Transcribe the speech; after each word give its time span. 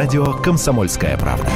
радио 0.00 0.32
«Комсомольская 0.32 1.14
правда». 1.18 1.46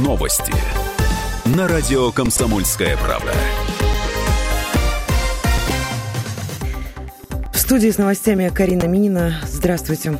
Новости 0.00 0.52
на 1.46 1.66
радио 1.68 2.12
«Комсомольская 2.12 2.98
правда». 2.98 3.32
В 7.54 7.56
студии 7.56 7.88
с 7.88 7.96
новостями 7.96 8.50
Карина 8.54 8.84
Минина. 8.84 9.40
Здравствуйте. 9.46 10.18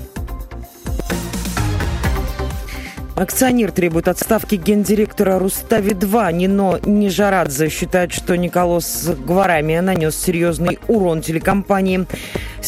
Акционер 3.18 3.72
требует 3.72 4.06
отставки 4.06 4.54
гендиректора 4.54 5.40
Рустави-2. 5.40 6.32
Нино 6.34 6.78
Нижарадзе 6.84 7.68
считает, 7.68 8.12
что 8.12 8.36
Николос 8.36 9.08
Гварамия 9.26 9.82
нанес 9.82 10.14
серьезный 10.14 10.78
урон 10.86 11.20
телекомпании. 11.20 12.06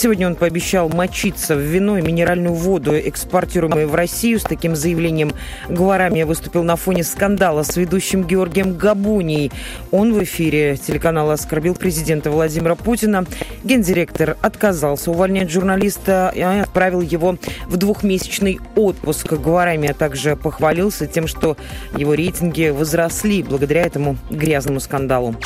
Сегодня 0.01 0.29
он 0.29 0.35
пообещал 0.35 0.89
мочиться 0.89 1.55
в 1.55 1.59
вино 1.59 1.99
и 1.99 2.03
минеральную 2.03 2.55
воду, 2.55 2.99
экспортируемые 2.99 3.87
в 3.87 3.95
Россию. 3.95 4.41
С 4.41 4.45
таким 4.45 4.75
заявлением 4.75 5.31
Гварамия 5.69 6.25
выступил 6.25 6.63
на 6.63 6.77
фоне 6.77 7.05
скандала 7.05 7.65
с 7.65 7.77
ведущим 7.77 8.25
Георгием 8.25 8.79
Габунией. 8.79 9.53
Он 9.91 10.15
в 10.15 10.23
эфире 10.25 10.79
телеканала 10.79 11.35
оскорбил 11.35 11.75
президента 11.75 12.31
Владимира 12.31 12.77
Путина. 12.77 13.27
Гендиректор 13.63 14.39
отказался 14.41 15.11
увольнять 15.11 15.51
журналиста 15.51 16.33
и 16.35 16.41
отправил 16.41 17.03
его 17.03 17.37
в 17.67 17.77
двухмесячный 17.77 18.59
отпуск. 18.77 19.35
Гварамия 19.35 19.93
также 19.93 20.35
похвалился 20.35 21.07
тем, 21.09 21.27
что 21.27 21.59
его 21.95 22.15
рейтинги 22.15 22.71
возросли 22.71 23.43
благодаря 23.43 23.83
этому 23.83 24.17
грязному 24.31 24.81
скандалу. 24.81 25.37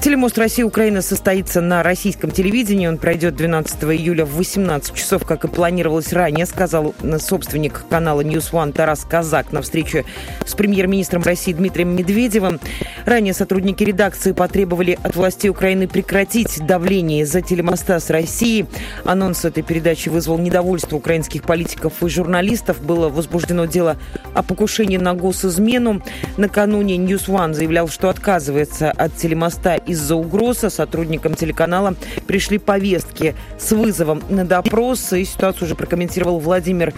Телемост 0.00 0.38
России-Украина 0.38 1.02
состоится 1.02 1.60
на 1.60 1.82
российском 1.82 2.30
телевидении. 2.30 2.86
Он 2.86 2.98
пройдет 2.98 3.34
12 3.34 3.82
июля 3.82 4.24
в 4.24 4.36
18 4.36 4.94
часов, 4.94 5.26
как 5.26 5.44
и 5.44 5.48
планировалось 5.48 6.12
ранее, 6.12 6.46
сказал 6.46 6.94
собственник 7.18 7.84
канала 7.90 8.20
News 8.20 8.52
One 8.52 8.72
Тарас 8.72 9.04
Казак 9.04 9.52
на 9.52 9.60
встрече 9.60 10.04
с 10.46 10.54
премьер-министром 10.54 11.22
России 11.24 11.52
Дмитрием 11.52 11.96
Медведевым. 11.96 12.60
Ранее 13.06 13.34
сотрудники 13.34 13.82
редакции 13.82 14.30
потребовали 14.30 14.96
от 15.02 15.16
властей 15.16 15.48
Украины 15.48 15.88
прекратить 15.88 16.64
давление 16.64 17.22
из-за 17.22 17.42
телемоста 17.42 17.98
с 17.98 18.08
Россией. 18.08 18.66
Анонс 19.04 19.44
этой 19.44 19.64
передачи 19.64 20.10
вызвал 20.10 20.38
недовольство 20.38 20.96
украинских 20.96 21.42
политиков 21.42 22.04
и 22.04 22.08
журналистов. 22.08 22.80
Было 22.82 23.08
возбуждено 23.08 23.64
дело 23.64 23.96
о 24.32 24.44
покушении 24.44 24.96
на 24.96 25.14
госизмену. 25.14 26.02
Накануне 26.36 26.98
News 26.98 27.26
One 27.26 27.52
заявлял, 27.52 27.88
что 27.88 28.08
отказывается 28.08 28.92
от 28.92 29.16
телемоста 29.16 29.74
из-за 29.88 30.14
угрозы 30.14 30.70
сотрудникам 30.70 31.34
телеканала 31.34 31.94
пришли 32.26 32.58
повестки 32.58 33.34
с 33.58 33.72
вызовом 33.72 34.22
на 34.28 34.44
допрос. 34.44 35.12
И 35.12 35.24
ситуацию 35.24 35.64
уже 35.64 35.74
прокомментировал 35.74 36.38
Владимир 36.38 36.94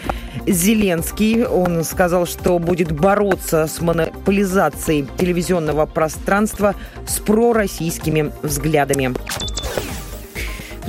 Зеленский. 0.46 1.44
Он 1.44 1.84
сказал, 1.84 2.26
что 2.26 2.58
будет 2.58 2.92
бороться 2.92 3.66
с 3.66 3.80
монополизацией 3.80 5.06
телевизионного 5.16 5.86
пространства 5.86 6.74
с 7.06 7.18
пророссийскими 7.20 8.32
взглядами. 8.42 9.14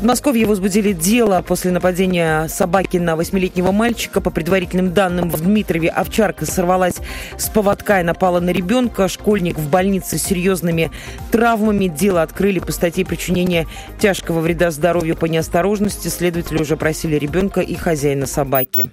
Подмосковье 0.02 0.48
возбудили 0.48 0.94
дело 0.94 1.44
после 1.48 1.70
нападения 1.70 2.48
собаки 2.48 2.98
на 2.98 3.16
восьмилетнего 3.16 3.72
мальчика. 3.72 4.20
По 4.20 4.32
предварительным 4.32 4.96
данным, 4.96 5.30
в 5.30 5.40
Дмитрове 5.40 5.90
овчарка 5.90 6.48
сорвалась 6.48 6.96
с 7.38 7.50
поводка 7.50 8.02
и 8.02 8.04
напала 8.04 8.40
на 8.40 8.50
ребенка. 8.50 9.08
Школьник 9.08 9.60
в 9.60 9.70
больнице 9.70 10.18
с 10.18 10.24
серьезными 10.24 10.90
травмами. 11.32 11.86
Дело 11.86 12.24
открыли 12.24 12.58
по 12.58 12.72
статье 12.72 13.06
причинения 13.06 13.68
тяжкого 14.00 14.40
вреда 14.40 14.72
здоровью 14.72 15.16
по 15.16 15.28
неосторожности. 15.28 16.08
Следователи 16.08 16.60
уже 16.60 16.78
просили 16.78 17.16
ребенка 17.18 17.62
и 17.62 17.76
хозяина 17.76 18.26
собаки. 18.26 18.90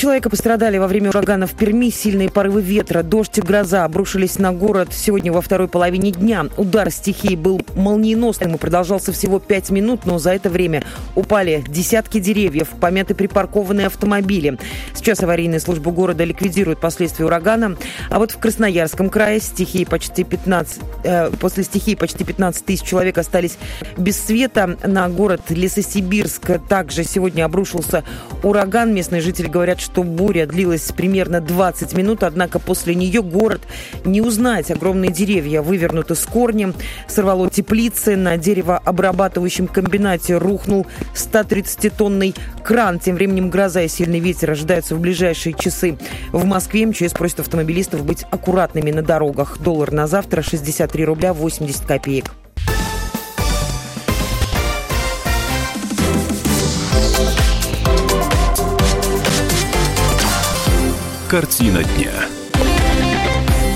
Человека 0.00 0.30
пострадали 0.30 0.78
во 0.78 0.86
время 0.86 1.10
урагана 1.10 1.46
в 1.46 1.52
Перми. 1.52 1.90
Сильные 1.90 2.30
порывы 2.30 2.62
ветра, 2.62 3.02
дождь 3.02 3.36
и 3.36 3.42
гроза 3.42 3.84
обрушились 3.84 4.38
на 4.38 4.50
город 4.50 4.94
сегодня 4.94 5.30
во 5.30 5.42
второй 5.42 5.68
половине 5.68 6.10
дня. 6.10 6.46
Удар 6.56 6.90
стихии 6.90 7.36
был 7.36 7.60
молниеносным 7.74 8.54
и 8.54 8.56
продолжался 8.56 9.12
всего 9.12 9.40
пять 9.40 9.68
минут, 9.68 10.06
но 10.06 10.18
за 10.18 10.30
это 10.30 10.48
время 10.48 10.84
упали 11.14 11.62
десятки 11.68 12.18
деревьев, 12.18 12.68
помяты 12.80 13.14
припаркованные 13.14 13.88
автомобили. 13.88 14.56
Сейчас 14.94 15.22
аварийная 15.22 15.60
служба 15.60 15.90
города 15.90 16.24
ликвидирует 16.24 16.80
последствия 16.80 17.26
урагана. 17.26 17.76
А 18.08 18.18
вот 18.18 18.30
в 18.30 18.38
Красноярском 18.38 19.10
крае 19.10 19.38
стихии 19.38 19.84
почти 19.84 20.24
15, 20.24 20.80
э, 21.04 21.30
после 21.38 21.62
стихии 21.62 21.94
почти 21.94 22.24
15 22.24 22.64
тысяч 22.64 22.86
человек 22.86 23.18
остались 23.18 23.58
без 23.98 24.18
света. 24.18 24.78
На 24.82 25.10
город 25.10 25.42
Лесосибирск 25.50 26.52
также 26.70 27.04
сегодня 27.04 27.44
обрушился 27.44 28.02
ураган. 28.42 28.94
Местные 28.94 29.20
жители 29.20 29.48
говорят, 29.48 29.78
что 29.78 29.89
буря 29.96 30.46
длилась 30.46 30.92
примерно 30.92 31.40
20 31.40 31.92
минут, 31.94 32.22
однако 32.22 32.58
после 32.58 32.94
нее 32.94 33.22
город 33.22 33.62
не 34.04 34.20
узнать. 34.20 34.70
Огромные 34.70 35.10
деревья 35.10 35.62
вывернуты 35.62 36.14
с 36.14 36.24
корнем, 36.24 36.74
сорвало 37.08 37.50
теплицы, 37.50 38.16
на 38.16 38.36
деревообрабатывающем 38.36 39.66
комбинате 39.66 40.38
рухнул 40.38 40.86
130-тонный 41.14 42.34
кран. 42.62 42.98
Тем 42.98 43.16
временем 43.16 43.50
гроза 43.50 43.82
и 43.82 43.88
сильный 43.88 44.20
ветер 44.20 44.50
ожидаются 44.50 44.94
в 44.94 45.00
ближайшие 45.00 45.54
часы. 45.54 45.98
В 46.32 46.44
Москве 46.44 46.86
МЧС 46.86 47.12
просит 47.12 47.40
автомобилистов 47.40 48.04
быть 48.04 48.24
аккуратными 48.30 48.90
на 48.90 49.02
дорогах. 49.02 49.58
Доллар 49.58 49.92
на 49.92 50.06
завтра 50.06 50.42
63 50.42 51.04
рубля 51.04 51.32
80 51.32 51.84
копеек. 51.84 52.32
Картина 61.30 61.84
дня. 61.84 62.10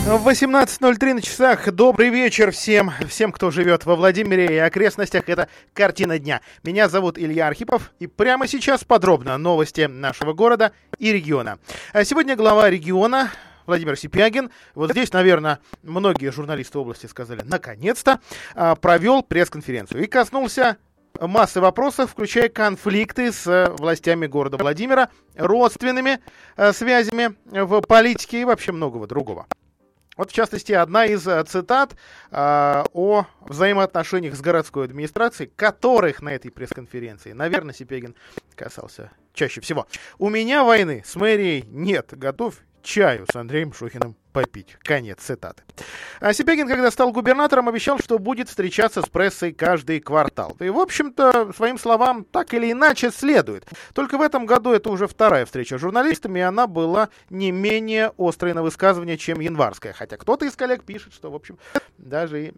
В 0.06 0.28
18.03 0.28 1.14
на 1.14 1.22
часах. 1.22 1.70
Добрый 1.70 2.08
вечер 2.08 2.50
всем, 2.50 2.90
всем, 3.08 3.30
кто 3.30 3.52
живет 3.52 3.86
во 3.86 3.94
Владимире 3.94 4.56
и 4.56 4.58
окрестностях. 4.58 5.28
Это 5.28 5.48
«Картина 5.72 6.18
дня». 6.18 6.40
Меня 6.64 6.88
зовут 6.88 7.16
Илья 7.16 7.46
Архипов. 7.46 7.92
И 8.00 8.08
прямо 8.08 8.48
сейчас 8.48 8.82
подробно 8.82 9.38
новости 9.38 9.82
нашего 9.82 10.32
города 10.32 10.72
и 10.98 11.12
региона. 11.12 11.60
А 11.92 12.04
сегодня 12.04 12.34
глава 12.34 12.68
региона 12.68 13.30
Владимир 13.66 13.96
Сипягин, 13.96 14.50
вот 14.74 14.90
здесь, 14.90 15.12
наверное, 15.12 15.60
многие 15.84 16.32
журналисты 16.32 16.76
области 16.76 17.06
сказали, 17.06 17.42
наконец-то, 17.44 18.18
а, 18.56 18.74
провел 18.74 19.22
пресс-конференцию 19.22 20.02
и 20.02 20.06
коснулся 20.06 20.76
массы 21.20 21.60
вопросов, 21.60 22.10
включая 22.10 22.48
конфликты 22.48 23.32
с 23.32 23.46
э, 23.46 23.70
властями 23.70 24.26
города 24.26 24.56
Владимира, 24.56 25.10
родственными 25.36 26.20
э, 26.56 26.72
связями 26.72 27.34
в 27.44 27.80
политике 27.82 28.42
и 28.42 28.44
вообще 28.44 28.72
многого 28.72 29.06
другого. 29.06 29.46
Вот, 30.16 30.30
в 30.30 30.34
частности, 30.34 30.72
одна 30.72 31.06
из 31.06 31.26
э, 31.26 31.42
цитат 31.44 31.96
э, 32.30 32.84
о 32.92 33.26
взаимоотношениях 33.40 34.36
с 34.36 34.40
городской 34.40 34.84
администрацией, 34.84 35.50
которых 35.54 36.22
на 36.22 36.30
этой 36.30 36.50
пресс-конференции, 36.50 37.32
наверное, 37.32 37.74
Сипегин 37.74 38.14
касался 38.54 39.10
чаще 39.32 39.60
всего. 39.60 39.86
«У 40.18 40.28
меня 40.28 40.62
войны 40.62 41.02
с 41.04 41.16
мэрией 41.16 41.64
нет. 41.66 42.10
Готов 42.12 42.56
чаю 42.84 43.26
с 43.30 43.34
Андреем 43.34 43.72
Шухиным 43.72 44.14
попить. 44.32 44.76
Конец 44.82 45.20
цитаты. 45.20 45.62
А 46.20 46.32
Сипягин, 46.32 46.68
когда 46.68 46.90
стал 46.90 47.12
губернатором, 47.12 47.68
обещал, 47.68 47.98
что 47.98 48.18
будет 48.18 48.48
встречаться 48.48 49.00
с 49.00 49.08
прессой 49.08 49.52
каждый 49.52 50.00
квартал. 50.00 50.56
И, 50.60 50.68
в 50.68 50.78
общем-то, 50.78 51.52
своим 51.54 51.78
словам, 51.78 52.24
так 52.24 52.52
или 52.52 52.72
иначе 52.72 53.10
следует. 53.10 53.64
Только 53.94 54.18
в 54.18 54.22
этом 54.22 54.44
году 54.44 54.72
это 54.72 54.90
уже 54.90 55.06
вторая 55.06 55.46
встреча 55.46 55.78
с 55.78 55.80
журналистами, 55.80 56.40
и 56.40 56.42
она 56.42 56.66
была 56.66 57.08
не 57.30 57.52
менее 57.52 58.12
острой 58.18 58.52
на 58.54 58.62
высказывание, 58.62 59.16
чем 59.16 59.40
январская. 59.40 59.92
Хотя 59.92 60.16
кто-то 60.16 60.44
из 60.44 60.54
коллег 60.54 60.84
пишет, 60.84 61.14
что, 61.14 61.30
в 61.30 61.34
общем, 61.34 61.58
даже 61.96 62.46
и 62.46 62.52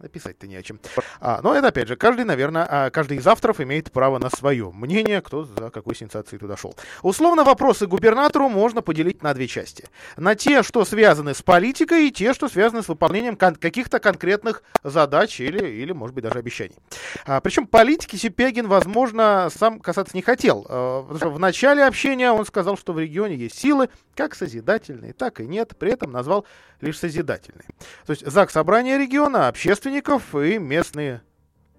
Написать-то 0.00 0.46
не 0.46 0.56
о 0.56 0.62
чем. 0.62 0.78
А, 1.20 1.40
но 1.42 1.54
это, 1.54 1.68
опять 1.68 1.88
же, 1.88 1.96
каждый, 1.96 2.24
наверное, 2.24 2.66
а, 2.68 2.90
каждый 2.90 3.16
из 3.16 3.26
авторов 3.26 3.60
имеет 3.60 3.90
право 3.92 4.18
на 4.18 4.28
свое 4.28 4.70
мнение, 4.70 5.22
кто 5.22 5.44
за 5.44 5.70
какой 5.70 5.94
сенсацией 5.94 6.38
туда 6.38 6.56
шел. 6.56 6.76
Условно, 7.02 7.44
вопросы 7.44 7.86
губернатору 7.86 8.48
можно 8.48 8.82
поделить 8.82 9.22
на 9.22 9.32
две 9.32 9.46
части. 9.46 9.88
На 10.16 10.34
те, 10.34 10.62
что 10.62 10.84
связаны 10.84 11.34
с 11.34 11.40
политикой, 11.40 12.08
и 12.08 12.10
те, 12.10 12.34
что 12.34 12.48
связаны 12.48 12.82
с 12.82 12.88
выполнением 12.88 13.36
кон- 13.36 13.54
каких-то 13.56 13.98
конкретных 13.98 14.62
задач 14.82 15.40
или, 15.40 15.66
или, 15.66 15.92
может 15.92 16.14
быть, 16.14 16.24
даже 16.24 16.38
обещаний. 16.38 16.76
А, 17.24 17.40
причем 17.40 17.66
политики 17.66 18.16
Сипягин, 18.16 18.68
возможно, 18.68 19.48
сам 19.54 19.80
касаться 19.80 20.14
не 20.14 20.22
хотел. 20.22 20.66
А, 20.68 21.00
в 21.02 21.38
начале 21.38 21.84
общения 21.84 22.30
он 22.32 22.44
сказал, 22.44 22.76
что 22.76 22.92
в 22.92 22.98
регионе 22.98 23.36
есть 23.36 23.58
силы, 23.58 23.88
как 24.14 24.34
созидательные, 24.34 25.12
так 25.12 25.40
и 25.40 25.46
нет. 25.46 25.74
При 25.78 25.92
этом 25.92 26.12
назвал 26.12 26.46
лишь 26.80 26.98
созидательные. 26.98 27.66
То 28.06 28.10
есть 28.10 28.26
ЗАГС 28.26 28.56
Собрание 28.56 28.96
региона, 28.96 29.48
общественников 29.86 30.34
и 30.34 30.58
местные 30.58 31.22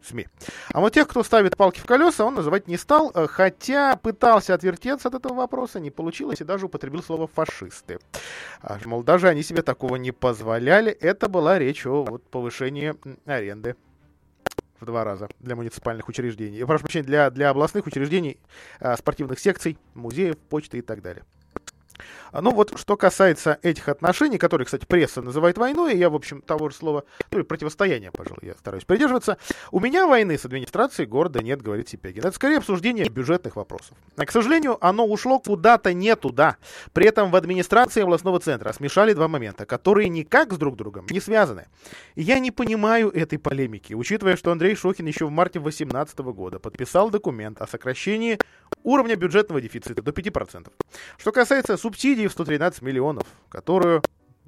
СМИ. 0.02 0.28
А 0.72 0.80
вот 0.80 0.94
тех, 0.94 1.08
кто 1.08 1.24
ставит 1.24 1.58
палки 1.58 1.80
в 1.80 1.86
колеса, 1.86 2.24
он 2.24 2.36
называть 2.36 2.68
не 2.68 2.78
стал, 2.78 3.12
э, 3.14 3.28
хотя 3.28 3.98
пытался 3.98 4.54
отвертеться 4.54 5.10
от 5.10 5.16
этого 5.16 5.34
вопроса, 5.34 5.80
не 5.80 5.92
получилось 5.92 6.40
и 6.40 6.46
даже 6.46 6.68
употребил 6.68 7.04
слово 7.04 7.28
«фашисты». 7.28 8.00
А, 8.62 8.78
мол, 8.86 9.04
даже 9.04 9.28
они 9.28 9.44
себе 9.44 9.64
такого 9.64 9.98
не 9.98 10.12
позволяли. 10.12 10.92
Это 10.92 11.28
была 11.28 11.60
речь 11.60 11.86
о 11.86 12.04
вот, 12.04 12.24
повышении 12.30 12.96
аренды 13.26 13.76
в 14.80 14.86
два 14.86 15.04
раза 15.04 15.28
для 15.40 15.56
муниципальных 15.56 16.08
учреждений. 16.08 16.64
Прошу 16.66 16.84
прощения, 16.84 17.06
для, 17.06 17.30
для 17.30 17.50
областных 17.50 17.86
учреждений, 17.88 18.40
а, 18.80 18.96
спортивных 18.96 19.40
секций, 19.40 19.78
музеев, 19.94 20.38
почты 20.38 20.78
и 20.78 20.82
так 20.82 21.02
далее. 21.02 21.26
А, 22.32 22.42
ну 22.42 22.52
вот, 22.52 22.78
что 22.78 22.98
касается 22.98 23.60
этих 23.62 23.90
отношений, 23.90 24.38
которые, 24.38 24.66
кстати, 24.66 24.86
пресса 24.86 25.22
называет 25.22 25.58
войной, 25.58 25.98
я, 25.98 26.10
в 26.10 26.16
общем, 26.16 26.42
того 26.42 26.70
же 26.70 26.76
слова, 26.76 27.04
ну, 27.32 27.44
противостояние, 27.44 28.12
пожалуй, 28.12 28.42
я 28.44 28.54
стараюсь 28.54 28.86
придерживаться, 28.86 29.38
у 29.72 29.80
меня 29.80 30.08
войны 30.08 30.38
с 30.38 30.46
администрацией 30.46 31.08
города 31.08 31.42
нет, 31.42 31.62
говорит 31.62 31.90
Сипягин. 31.90 32.20
Это 32.20 32.32
скорее 32.32 32.58
обсуждение 32.58 33.08
бюджетных 33.10 33.56
вопросов. 33.56 33.98
А, 34.16 34.26
к 34.26 34.32
сожалению, 34.32 34.78
оно 34.86 35.06
ушло 35.06 35.40
куда-то 35.40 35.94
не 35.94 36.16
туда. 36.16 36.58
При 36.94 37.06
этом 37.06 37.32
в 37.32 37.36
администрации 37.36 38.02
областного 38.02 38.40
центра 38.40 38.74
смешали 38.74 39.14
два 39.14 39.28
момента, 39.28 39.66
которые 39.66 40.10
никак 40.10 40.54
с 40.54 40.58
друг 40.58 40.76
другом 40.76 41.06
не 41.10 41.20
связаны. 41.20 41.68
Я 42.16 42.40
не 42.40 42.52
понимаю 42.52 43.10
этой 43.10 43.40
полемики, 43.40 43.94
учитывая, 43.94 44.36
что 44.36 44.52
Андрей 44.52 44.76
Шохин 44.76 45.06
еще 45.06 45.26
в 45.26 45.32
марте 45.32 45.60
2018 45.60 46.20
года 46.20 46.60
подписал 46.60 47.10
документ 47.10 47.62
о 47.62 47.68
сокращении 47.68 48.40
уровня 48.88 49.18
бюджетного 49.18 49.60
дефицита 49.60 50.02
до 50.02 50.12
5%. 50.12 50.72
Что 51.18 51.32
касается 51.32 51.78
субсидий 51.78 52.28
в 52.28 52.32
113 52.32 52.82
миллионов, 52.82 53.26
которую 53.50 54.02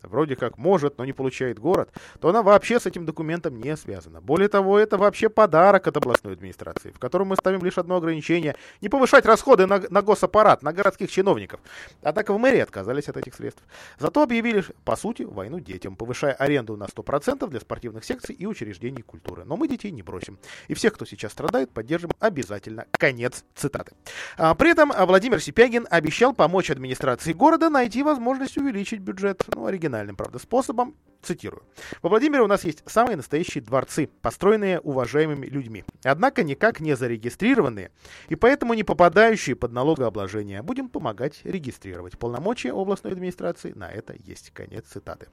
вроде 0.04 0.36
как 0.36 0.58
может, 0.58 0.98
но 0.98 1.06
не 1.06 1.14
получает 1.14 1.60
город, 1.60 1.90
то 2.20 2.30
она 2.30 2.44
вообще 2.44 2.80
с 2.80 2.86
этим 2.86 3.06
документом 3.06 3.60
не 3.60 3.76
связана. 3.78 4.22
Более 4.22 4.50
того, 4.50 4.80
это 4.80 4.98
вообще 4.98 5.30
подарок 5.30 5.88
от 5.88 5.98
областной 5.98 6.34
администрации, 6.34 6.92
в 6.92 7.00
котором 7.00 7.30
мы 7.30 7.36
ставим 7.36 7.64
лишь 7.64 7.78
одно 7.78 7.98
ограничение– 7.98 8.56
не 8.82 8.90
повышать 8.90 9.26
расходы 9.26 9.66
на, 9.66 9.82
на 9.90 10.02
госаппарат, 10.02 10.64
на 10.64 10.74
городских 10.74 11.12
чиновников. 11.12 11.60
Однако 12.02 12.34
в 12.34 12.40
мэрии 12.40 12.60
отказались 12.60 13.10
от 13.10 13.18
этих 13.18 13.36
средств. 13.36 13.64
Зато 13.98 14.24
объявили, 14.24 14.64
по 14.86 14.96
сути, 14.96 15.24
войну 15.24 15.60
детям, 15.60 15.96
повышая 15.96 16.34
аренду 16.34 16.78
на 16.78 16.86
100% 16.86 17.48
для 17.48 17.60
спортивных 17.60 18.04
секций 18.04 18.36
и 18.36 18.46
учреждений 18.46 19.02
культуры. 19.02 19.44
Но 19.46 19.58
мы 19.58 19.68
детей 19.68 19.92
не 19.92 20.02
бросим. 20.02 20.40
И 20.68 20.74
всех, 20.74 20.94
кто 20.94 21.06
сейчас 21.06 21.32
страдает, 21.32 21.72
поддержим 21.72 22.12
обязательно. 22.20 22.86
Конец 22.92 23.44
цитаты. 23.56 23.94
А, 24.38 24.56
при 24.56 24.72
этом 24.72 24.92
Владимир 24.98 25.42
Сипягин 25.42 25.88
обещал 25.90 26.34
помочь 26.34 26.70
администрации 26.70 27.34
города 27.34 27.70
найти 27.70 28.04
возможность 28.04 28.58
увеличить 28.58 29.00
бюджет. 29.00 29.44
Ну, 29.54 29.66
оригинально 29.66 29.89
оригинальным, 29.90 30.16
правда, 30.16 30.40
способом. 30.40 30.96
Цитирую. 31.22 31.64
Во 32.02 32.08
Владимире 32.08 32.44
у 32.44 32.48
нас 32.48 32.64
есть 32.64 32.82
самые 32.86 33.18
настоящие 33.18 33.62
дворцы, 33.62 34.08
построенные 34.22 34.80
уважаемыми 34.80 35.48
людьми, 35.48 35.84
однако 36.02 36.44
никак 36.44 36.80
не 36.80 36.96
зарегистрированные 36.96 37.92
и 38.30 38.36
поэтому 38.36 38.74
не 38.74 38.86
попадающие 38.86 39.58
под 39.58 39.74
налогообложение. 39.74 40.62
Будем 40.62 40.88
помогать 40.88 41.42
регистрировать. 41.44 42.18
Полномочия 42.18 42.72
областной 42.72 43.12
администрации 43.12 43.74
на 43.74 43.92
это 43.92 44.16
есть. 44.18 44.52
Конец 44.52 44.86
цитаты. 44.86 45.28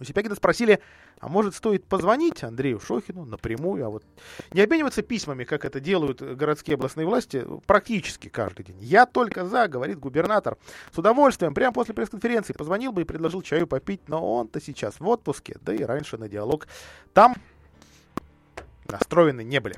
У 0.00 0.04
Сипягина 0.04 0.34
спросили, 0.34 0.80
а 1.18 1.28
может 1.28 1.54
стоит 1.54 1.84
позвонить 1.84 2.42
Андрею 2.42 2.80
Шохину 2.80 3.26
напрямую, 3.26 3.84
а 3.84 3.90
вот 3.90 4.02
не 4.50 4.62
обмениваться 4.62 5.02
письмами, 5.02 5.44
как 5.44 5.66
это 5.66 5.78
делают 5.78 6.22
городские 6.22 6.76
областные 6.76 7.06
власти, 7.06 7.46
практически 7.66 8.28
каждый 8.28 8.64
день. 8.64 8.78
Я 8.80 9.04
только 9.04 9.44
за, 9.44 9.68
говорит 9.68 9.98
губернатор. 9.98 10.56
С 10.90 10.96
удовольствием, 10.98 11.52
прямо 11.52 11.74
после 11.74 11.92
пресс-конференции 11.92 12.54
позвонил 12.54 12.92
бы 12.92 13.02
и 13.02 13.04
предложил 13.04 13.42
чаю 13.42 13.66
попить, 13.66 14.08
но 14.08 14.36
он-то 14.36 14.58
сейчас 14.58 14.98
в 15.00 15.06
отпуске, 15.06 15.58
да 15.60 15.74
и 15.74 15.82
раньше 15.82 16.16
на 16.16 16.30
диалог 16.30 16.66
там 17.12 17.34
настроены 18.88 19.44
не 19.44 19.60
были. 19.60 19.76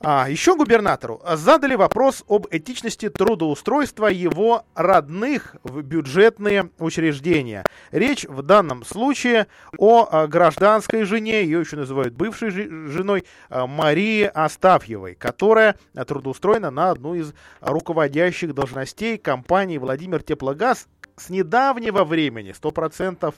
А, 0.00 0.28
еще 0.28 0.56
губернатору 0.56 1.22
задали 1.34 1.74
вопрос 1.74 2.22
об 2.28 2.46
этичности 2.50 3.08
трудоустройства 3.08 4.08
его 4.08 4.64
родных 4.74 5.56
в 5.62 5.80
бюджетные 5.80 6.70
учреждения. 6.78 7.64
Речь 7.92 8.24
в 8.24 8.42
данном 8.42 8.84
случае 8.84 9.46
о 9.78 10.06
а, 10.10 10.26
гражданской 10.26 11.04
жене, 11.04 11.42
ее 11.42 11.60
еще 11.60 11.76
называют 11.76 12.14
бывшей 12.14 12.50
женой, 12.50 13.24
а, 13.48 13.66
Марии 13.66 14.30
Астафьевой, 14.32 15.14
которая 15.14 15.76
трудоустроена 15.94 16.70
на 16.70 16.90
одну 16.90 17.14
из 17.14 17.32
руководящих 17.60 18.54
должностей 18.54 19.16
компании 19.16 19.78
«Владимир 19.78 20.22
Теплогаз», 20.22 20.88
с 21.16 21.30
недавнего 21.30 22.04
времени 22.04 22.54
100% 22.58 23.34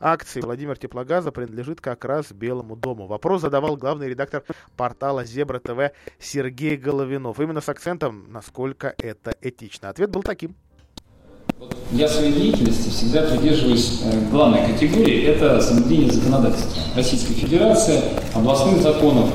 акций 0.00 0.42
Владимир 0.42 0.76
Теплогаза 0.76 1.32
принадлежит 1.32 1.80
как 1.80 2.04
раз 2.04 2.30
Белому 2.32 2.76
дому. 2.76 3.06
Вопрос 3.06 3.40
задавал 3.40 3.76
главный 3.76 4.08
редактор 4.08 4.44
портала 4.76 5.24
Зебра 5.24 5.58
ТВ 5.58 5.92
Сергей 6.18 6.76
Головинов. 6.76 7.40
Именно 7.40 7.60
с 7.60 7.68
акцентом, 7.68 8.26
насколько 8.30 8.94
это 8.98 9.34
этично. 9.40 9.88
Ответ 9.88 10.10
был 10.10 10.22
таким. 10.22 10.54
Я 11.92 12.08
в 12.08 12.10
своей 12.10 12.32
деятельности 12.32 12.90
всегда 12.90 13.22
придерживаюсь 13.22 14.02
э, 14.04 14.30
главной 14.30 14.66
категории– 14.66 15.22
это 15.24 15.60
соблюдение 15.60 16.10
законодательства. 16.10 16.82
Российской 16.96 17.34
Федерации, 17.34 18.00
областных 18.34 18.82
законов 18.82 19.30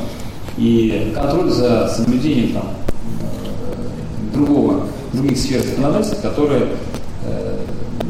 и 0.58 1.14
контроль 1.16 1.50
за 1.50 1.88
соблюдением 1.88 2.54
там, 2.54 2.74
э, 3.22 4.34
другого, 4.34 4.88
других 5.14 5.38
сфер 5.38 5.62
законодательства, 5.62 6.30
которые 6.30 6.68
э, 7.24 7.60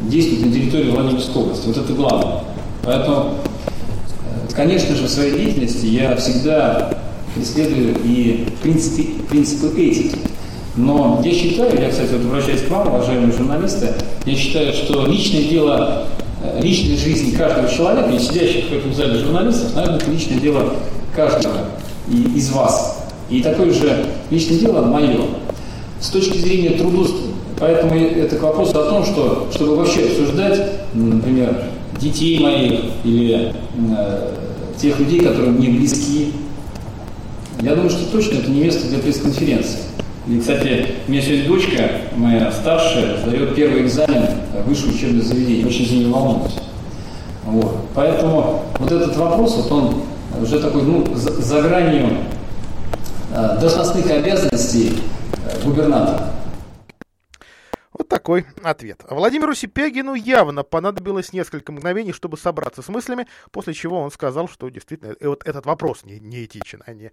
действует 0.08 0.46
на 0.46 0.52
территории 0.52 0.90
Владимирской 0.90 1.42
области. 1.42 1.66
Вот 1.66 1.76
это 1.76 1.92
главное. 1.92 2.40
Поэтому, 2.82 3.34
э, 4.24 4.52
конечно 4.54 4.94
же, 4.96 5.06
в 5.06 5.10
своей 5.10 5.38
деятельности 5.38 5.86
я 5.86 6.16
всегда 6.16 6.98
преследую 7.34 7.96
и 8.04 8.46
принципы, 8.62 9.22
принципы 9.28 9.80
этики. 9.80 10.16
Но 10.76 11.20
я 11.24 11.32
считаю, 11.32 11.80
я, 11.80 11.90
кстати, 11.90 12.12
вот 12.12 12.26
обращаюсь 12.26 12.62
к 12.62 12.70
вам, 12.70 12.88
уважаемые 12.88 13.32
журналисты, 13.32 13.88
я 14.24 14.34
считаю, 14.34 14.72
что 14.72 15.06
личное 15.06 15.42
дело, 15.42 16.06
э, 16.42 16.60
личная 16.62 16.96
жизнь 16.96 17.36
каждого 17.36 17.68
человека, 17.68 18.10
и 18.10 18.18
сидящих 18.18 18.70
в 18.70 18.72
этом 18.72 18.94
зале 18.94 19.18
журналистов, 19.18 19.74
наверное, 19.74 19.98
это 19.98 20.10
личное 20.10 20.38
дело 20.38 20.74
каждого 21.14 21.66
из 22.10 22.50
вас. 22.50 22.98
И 23.28 23.42
такое 23.42 23.72
же 23.72 24.06
личное 24.30 24.58
дело 24.58 24.84
мое. 24.86 25.20
С 26.00 26.08
точки 26.10 26.38
зрения 26.38 26.70
трудоустройства, 26.70 27.27
Поэтому 27.58 27.94
это 27.94 28.36
к 28.36 28.42
вопросу 28.42 28.80
о 28.80 28.88
том, 28.88 29.04
что, 29.04 29.48
чтобы 29.52 29.76
вообще 29.76 30.06
обсуждать, 30.06 30.60
например, 30.94 31.64
детей 32.00 32.38
моих 32.38 32.80
или 33.04 33.52
э, 33.96 34.32
тех 34.80 34.98
людей, 35.00 35.20
которые 35.20 35.50
мне 35.50 35.68
близки, 35.68 36.32
я 37.60 37.74
думаю, 37.74 37.90
что 37.90 38.10
точно 38.12 38.38
это 38.38 38.50
не 38.50 38.60
место 38.60 38.86
для 38.88 38.98
пресс-конференции. 38.98 39.78
И, 40.28 40.38
кстати, 40.38 40.86
у 41.06 41.10
меня 41.10 41.22
сегодня 41.22 41.48
дочка, 41.48 41.90
моя 42.16 42.52
старшая, 42.52 43.16
сдает 43.24 43.54
первый 43.56 43.82
экзамен 43.82 44.26
в 44.52 44.68
высшее 44.68 44.92
учебное 44.92 45.22
заведение. 45.22 45.66
Очень 45.66 46.04
за 46.04 46.12
волнуюсь. 46.12 46.52
Вот. 47.44 47.76
Поэтому 47.94 48.62
вот 48.78 48.92
этот 48.92 49.16
вопрос, 49.16 49.56
вот 49.56 49.72
он 49.72 49.94
уже 50.40 50.60
такой, 50.60 50.82
ну, 50.82 51.04
за, 51.14 51.32
за 51.32 51.62
гранью 51.62 52.10
э, 53.34 53.58
должностных 53.60 54.08
обязанностей 54.10 54.92
э, 55.32 55.64
губернатора. 55.64 56.37
Такой 58.08 58.46
ответ. 58.62 59.04
Владимиру 59.08 59.54
Сипягину 59.54 60.14
явно 60.14 60.62
понадобилось 60.62 61.32
несколько 61.34 61.72
мгновений, 61.72 62.12
чтобы 62.12 62.38
собраться 62.38 62.80
с 62.80 62.88
мыслями, 62.88 63.26
после 63.50 63.74
чего 63.74 64.00
он 64.00 64.10
сказал, 64.10 64.48
что 64.48 64.68
действительно 64.70 65.14
э, 65.20 65.28
вот 65.28 65.46
этот 65.46 65.66
вопрос 65.66 66.04
не, 66.04 66.18
не 66.18 66.46
этичен, 66.46 66.82
а 66.86 66.94
не, 66.94 67.10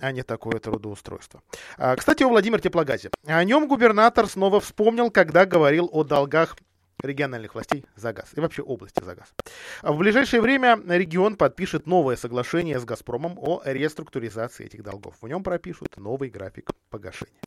а 0.00 0.10
не 0.10 0.22
такое 0.22 0.58
трудоустройство. 0.58 1.42
А, 1.76 1.96
кстати, 1.96 2.22
о 2.22 2.28
Владимире 2.28 2.62
Теплогазе. 2.62 3.10
О 3.26 3.44
нем 3.44 3.68
губернатор 3.68 4.26
снова 4.26 4.60
вспомнил, 4.60 5.10
когда 5.10 5.44
говорил 5.44 5.88
о 5.92 6.02
долгах 6.02 6.56
региональных 7.02 7.54
властей 7.54 7.84
за 7.96 8.12
газ 8.12 8.30
и 8.34 8.40
вообще 8.40 8.62
области 8.62 9.02
за 9.04 9.14
газ. 9.14 9.34
В 9.82 9.96
ближайшее 9.98 10.40
время 10.40 10.80
регион 10.86 11.36
подпишет 11.36 11.86
новое 11.86 12.16
соглашение 12.16 12.78
с 12.78 12.84
«Газпромом» 12.84 13.38
о 13.38 13.60
реструктуризации 13.64 14.66
этих 14.66 14.82
долгов. 14.82 15.14
В 15.20 15.28
нем 15.28 15.42
пропишут 15.42 15.96
новый 15.96 16.30
график 16.30 16.70
погашения. 16.88 17.40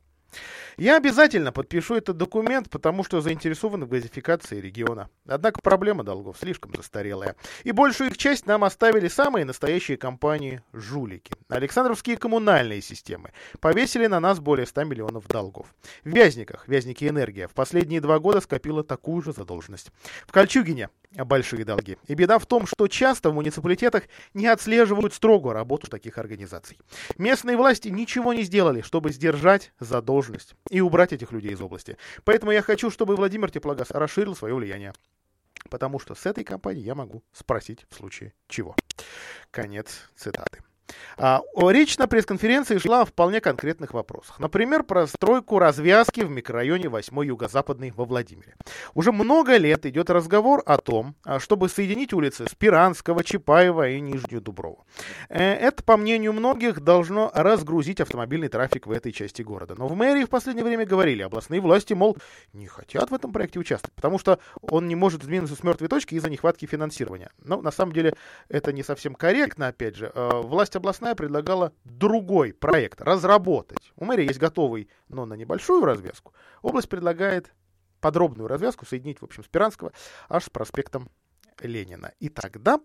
Я 0.78 0.98
обязательно 0.98 1.54
подпишу 1.54 1.96
этот 1.96 2.18
документ, 2.18 2.70
потому 2.70 3.04
что 3.04 3.22
заинтересован 3.22 3.86
в 3.86 3.90
газификации 3.90 4.60
региона. 4.60 5.10
Однако 5.26 5.62
проблема 5.62 6.04
долгов 6.04 6.38
слишком 6.38 6.74
застарелая. 6.76 7.36
И 7.64 7.72
большую 7.72 8.10
их 8.10 8.18
часть 8.18 8.46
нам 8.46 8.64
оставили 8.64 9.08
самые 9.08 9.46
настоящие 9.46 9.98
компании-жулики. 9.98 11.32
Александровские 11.48 12.18
коммунальные 12.18 12.82
системы 12.82 13.32
повесили 13.62 14.08
на 14.08 14.20
нас 14.20 14.40
более 14.40 14.66
100 14.66 14.84
миллионов 14.84 15.28
долгов. 15.28 15.74
В 16.04 16.10
Вязниках, 16.10 16.68
Вязники 16.68 17.08
Энергия, 17.08 17.48
в 17.48 17.54
последние 17.54 18.02
два 18.02 18.20
года 18.20 18.42
скопила 18.42 18.84
такую 18.84 19.22
же 19.22 19.32
задолженность. 19.32 19.92
В 20.28 20.32
Кольчугине 20.34 20.90
большие 21.24 21.64
долги. 21.64 21.98
И 22.08 22.16
беда 22.16 22.40
в 22.40 22.46
том, 22.46 22.68
что 22.68 22.88
часто 22.88 23.30
в 23.30 23.34
муниципалитетах 23.34 24.04
не 24.34 24.48
отслеживают 24.48 25.14
строго 25.14 25.54
работу 25.54 25.88
таких 25.88 26.18
организаций. 26.18 26.78
Местные 27.18 27.56
власти 27.56 27.88
ничего 27.88 28.34
не 28.34 28.44
сделали, 28.44 28.82
чтобы 28.82 29.12
сдержать 29.12 29.72
задолженность 29.80 30.56
и 30.70 30.82
убрать 30.82 31.14
этих 31.14 31.32
людей 31.32 31.54
из 31.54 31.62
области. 31.62 31.98
Поэтому 32.24 32.52
я 32.52 32.62
хочу, 32.62 32.92
чтобы 32.92 33.16
Владимир 33.16 33.52
Теплогаз 33.52 33.92
расширил 33.92 34.36
свое 34.36 34.54
влияние. 34.56 34.94
Потому 35.70 36.00
что 36.00 36.14
с 36.16 36.26
этой 36.26 36.44
компанией 36.44 36.84
я 36.84 36.96
могу 36.96 37.24
спросить 37.32 37.86
в 37.90 37.96
случае 37.96 38.34
чего. 38.48 38.76
Конец 39.52 40.10
цитаты. 40.16 40.60
А, 41.18 41.42
речь 41.70 41.98
на 41.98 42.08
пресс-конференции 42.08 42.78
шла 42.78 43.02
о 43.02 43.06
вполне 43.06 43.42
конкретных 43.42 43.94
вопросах. 43.94 44.40
Например, 44.40 44.84
про 44.84 45.08
стройку 45.08 45.60
развязки 45.60 46.22
в 46.22 46.30
микрорайоне 46.30 46.90
8 46.90 47.26
Юго-Западный 47.26 47.92
во 47.96 48.06
Владимире. 48.06 48.56
Уже 48.94 49.12
много 49.12 49.58
лет 49.58 49.86
идет 49.86 50.10
разговор 50.10 50.62
о 50.66 50.78
том, 50.78 51.16
а, 51.24 51.40
чтобы 51.40 51.70
соединить 51.70 52.14
улицы 52.14 52.46
Спиранского, 52.50 53.24
Чапаева 53.24 53.90
и 53.90 54.00
Нижнюю 54.00 54.42
Дуброву. 54.42 54.86
Э, 55.30 55.54
это, 55.54 55.84
по 55.84 55.98
мнению 55.98 56.34
многих, 56.34 56.82
должно 56.82 57.32
разгрузить 57.34 58.02
автомобильный 58.02 58.48
трафик 58.48 58.88
в 58.88 58.92
этой 58.92 59.12
части 59.12 59.42
города. 59.42 59.76
Но 59.78 59.88
в 59.88 59.96
мэрии 59.96 60.26
в 60.26 60.30
последнее 60.30 60.66
время 60.66 60.86
говорили, 60.86 61.22
областные 61.22 61.62
власти, 61.62 61.94
мол, 61.94 62.18
не 62.54 62.68
хотят 62.68 63.10
в 63.10 63.14
этом 63.14 63.32
проекте 63.32 63.60
участвовать, 63.60 63.96
потому 63.96 64.20
что 64.20 64.40
он 64.62 64.88
не 64.88 64.96
может 64.96 65.24
сдвинуться 65.24 65.56
с 65.56 65.64
мертвой 65.64 65.88
точки 65.88 66.16
из-за 66.16 66.30
нехватки 66.30 66.66
финансирования. 66.66 67.32
Но 67.40 67.62
на 67.62 67.72
самом 67.72 67.94
деле 67.94 68.16
это 68.50 68.72
не 68.72 68.84
совсем 68.84 69.16
корректно, 69.16 69.68
опять 69.68 69.96
же. 69.96 70.12
Э, 70.14 70.42
власть 70.80 71.00
областная 71.00 71.16
предлагала 71.16 71.74
другой 71.84 72.54
проект 72.54 73.02
разработать. 73.02 73.92
У 73.96 74.06
мэрии 74.06 74.28
есть 74.28 74.40
готовый, 74.40 74.90
но 75.10 75.26
на 75.26 75.34
небольшую 75.34 75.84
развязку. 75.86 76.34
Область 76.62 76.90
предлагает 76.90 77.52
подробную 78.02 78.48
развязку 78.48 78.86
соединить, 78.86 79.22
в 79.22 79.24
общем, 79.26 79.44
Спиранского 79.44 79.92
аж 80.30 80.46
с 80.46 80.50
проспектом 80.50 81.10
Ленина. 81.62 82.12
И 82.20 82.30
тогда, 82.30 82.80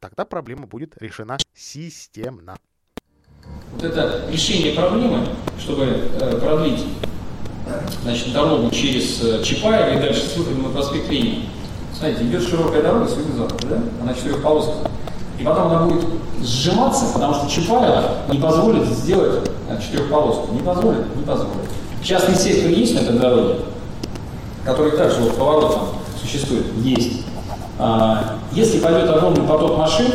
тогда 0.00 0.24
проблема 0.24 0.66
будет 0.66 1.00
решена 1.00 1.38
системно. 1.54 2.56
Вот 3.72 3.84
это 3.84 4.30
решение 4.30 4.74
проблемы, 4.74 5.26
чтобы 5.58 5.84
э, 5.84 6.40
продлить 6.40 6.84
значит, 8.02 8.32
дорогу 8.32 8.70
через 8.70 9.22
э, 9.22 9.42
Чапаева 9.42 9.98
и 9.98 10.00
дальше 10.00 10.22
с 10.22 10.36
выходом 10.36 10.62
на 10.62 10.68
проспект 10.70 11.08
Ленина. 11.10 11.48
Смотрите, 11.92 12.24
идет 12.24 12.42
широкая 12.42 12.82
дорога 12.82 13.06
с 13.06 13.16
юго-запада, 13.16 13.66
да? 13.68 13.82
Она 14.02 14.14
четырехполосная. 14.14 14.90
И 15.44 15.46
потом 15.46 15.66
она 15.66 15.82
будет 15.82 16.06
сжиматься, 16.42 17.04
потому 17.12 17.34
что 17.34 17.50
Чапаева 17.50 18.12
не 18.32 18.38
позволит 18.38 18.86
сделать 18.86 19.50
э, 19.68 19.78
четырехполоску. 19.78 20.54
Не 20.54 20.60
позволит, 20.60 21.14
не 21.14 21.22
позволит. 21.22 21.68
Частный 22.02 22.34
сектор 22.34 22.70
есть 22.70 22.94
на 22.94 23.00
этой 23.00 23.18
дороге, 23.18 23.56
который 24.64 24.92
также 24.92 25.20
вот 25.20 25.36
поворот 25.36 25.80
существует? 26.18 26.64
Есть. 26.78 27.26
А, 27.78 28.36
если 28.52 28.78
пойдет 28.78 29.10
огромный 29.10 29.42
поток 29.42 29.76
машин 29.76 30.06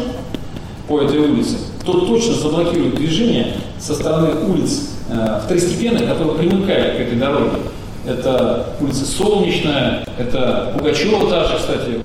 по 0.87 0.99
этой 0.99 1.19
улице, 1.19 1.57
то 1.85 2.07
точно 2.07 2.33
заблокирует 2.33 2.95
движение 2.95 3.57
со 3.77 3.93
стороны 3.93 4.29
улиц 4.47 4.89
э, 5.11 5.41
второстепенных, 5.45 6.09
которые 6.09 6.39
примыкают 6.39 6.97
к 6.97 7.01
этой 7.01 7.19
дороге. 7.19 7.51
Это 8.03 8.69
улица 8.81 9.05
Солнечная, 9.05 10.03
это 10.17 10.73
Пугачева 10.75 11.29
та 11.29 11.45
же, 11.45 11.57
кстати. 11.57 12.03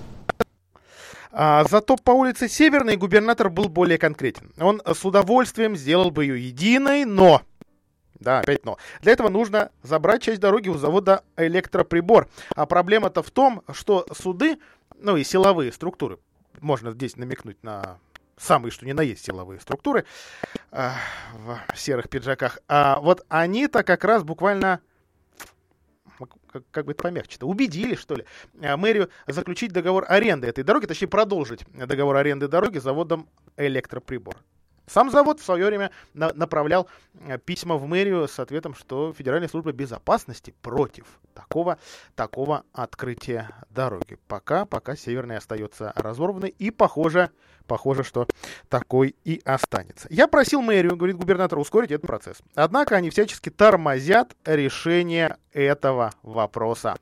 А, 1.37 1.64
зато 1.64 1.97
по 1.97 2.12
улице 2.12 2.49
Северной 2.49 2.97
губернатор 2.97 3.50
был 3.50 3.69
более 3.69 3.99
конкретен. 3.99 4.53
Он 4.57 4.81
с 4.87 5.05
удовольствием 5.05 5.75
сделал 5.75 6.12
бы 6.12 6.25
ее 6.25 6.47
единой, 6.47 7.05
но... 7.05 7.43
Да, 8.21 8.38
опять 8.38 8.64
но. 8.64 8.79
Для 9.03 9.12
этого 9.12 9.29
нужно 9.29 9.73
забрать 9.83 10.23
часть 10.23 10.41
дороги 10.41 10.69
у 10.69 10.75
завода 10.75 11.25
«Электроприбор». 11.37 12.29
А 12.55 12.67
проблема-то 12.67 13.25
в 13.25 13.33
том, 13.33 13.62
что 13.73 14.07
суды, 14.17 14.59
ну 14.97 15.17
и 15.17 15.25
силовые 15.25 15.73
структуры, 15.73 16.19
можно 16.61 16.93
здесь 16.93 17.17
намекнуть 17.17 17.61
на 17.64 17.99
самые 18.37 18.71
что 18.71 18.87
ни 18.87 18.93
на 18.93 19.00
есть 19.03 19.25
силовые 19.25 19.61
структуры 19.61 20.05
э, 20.71 20.91
в 21.33 21.76
серых 21.76 22.09
пиджаках, 22.09 22.59
а 22.69 23.00
вот 23.00 23.25
они-то 23.29 23.83
как 23.83 24.05
раз 24.05 24.23
буквально 24.23 24.81
как, 26.18 26.62
как 26.71 26.87
бы 26.87 26.92
это 26.92 27.02
помягче-то, 27.02 27.47
убедили, 27.47 27.94
что 27.94 28.14
ли, 28.16 28.25
э, 28.61 28.76
мэрию 28.76 29.11
заключить 29.26 29.73
договор 29.73 30.04
аренды 30.09 30.47
этой 30.47 30.64
дороги, 30.64 30.87
точнее 30.87 31.09
продолжить 31.09 31.64
договор 31.73 32.16
аренды 32.16 32.49
дороги 32.49 32.78
заводом 32.78 33.28
«Электроприбор». 33.56 34.37
Сам 34.87 35.11
завод 35.11 35.41
в 35.41 35.45
свое 35.45 35.67
время 35.67 35.91
на, 36.12 36.33
направлял 36.35 36.88
э, 37.26 37.38
письма 37.38 37.76
в 37.76 37.87
мэрию 37.87 38.29
с 38.29 38.38
ответом, 38.38 38.75
что 38.75 39.12
Федеральная 39.12 39.49
служба 39.49 39.73
безопасности 39.73 40.55
против 40.62 41.07
такого, 41.35 41.79
такого 42.14 42.64
открытия 42.73 43.50
дороги. 43.71 44.19
Пока, 44.29 44.67
пока 44.67 44.95
Северная 44.95 45.38
остается 45.38 45.93
разорванной 45.97 46.50
и 46.50 46.71
похоже, 46.71 47.31
похоже, 47.67 48.05
что 48.05 48.29
такой 48.69 49.17
и 49.25 49.41
останется. 49.45 50.07
Я 50.11 50.29
просил 50.29 50.61
мэрию, 50.61 50.97
говорит 50.97 51.17
губернатор, 51.17 51.59
ускорить 51.59 51.91
этот 51.91 52.07
процесс. 52.07 52.38
Однако 52.55 52.97
они 52.97 53.09
всячески 53.09 53.49
тормозят 53.49 54.37
решение 54.45 55.38
этого 55.53 56.12
вопроса. 56.23 56.97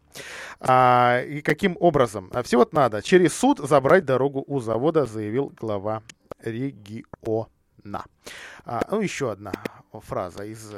А, 0.60 1.20
и 1.22 1.40
каким 1.40 1.76
образом? 1.80 2.30
А 2.32 2.42
всего-то 2.44 2.74
надо 2.76 3.02
через 3.02 3.34
суд 3.34 3.58
забрать 3.58 4.04
дорогу 4.04 4.44
у 4.46 4.60
завода, 4.60 5.04
заявил 5.04 5.52
глава 5.58 6.02
региона 6.40 7.48
на. 7.84 8.04
А, 8.64 8.86
ну, 8.90 9.00
еще 9.00 9.32
одна 9.32 9.52
фраза 10.00 10.44
из, 10.44 10.70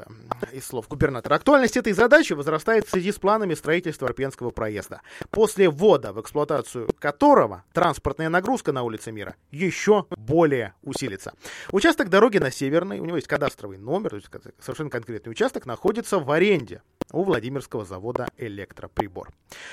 из 0.52 0.66
слов 0.66 0.88
губернатора. 0.88 1.36
Актуальность 1.36 1.76
этой 1.76 1.92
задачи 1.92 2.32
возрастает 2.32 2.86
в 2.86 2.90
связи 2.90 3.12
с 3.12 3.18
планами 3.18 3.54
строительства 3.54 4.08
Арпенского 4.08 4.50
проезда, 4.50 5.02
после 5.30 5.68
ввода 5.68 6.12
в 6.12 6.20
эксплуатацию 6.20 6.88
которого 6.98 7.64
транспортная 7.72 8.28
нагрузка 8.28 8.72
на 8.72 8.82
улице 8.82 9.12
Мира 9.12 9.36
еще 9.50 10.06
более 10.10 10.74
усилится. 10.82 11.34
Участок 11.70 12.08
дороги 12.08 12.38
на 12.38 12.50
Северной, 12.50 12.98
у 12.98 13.04
него 13.04 13.16
есть 13.16 13.28
кадастровый 13.28 13.78
номер, 13.78 14.10
то 14.10 14.16
есть 14.16 14.28
совершенно 14.60 14.90
конкретный 14.90 15.30
участок, 15.30 15.66
находится 15.66 16.18
в 16.18 16.30
аренде 16.30 16.82
у 17.12 17.22
Владимирского 17.22 17.84
завода 17.84 18.28
«Электроприбор». 18.36 19.30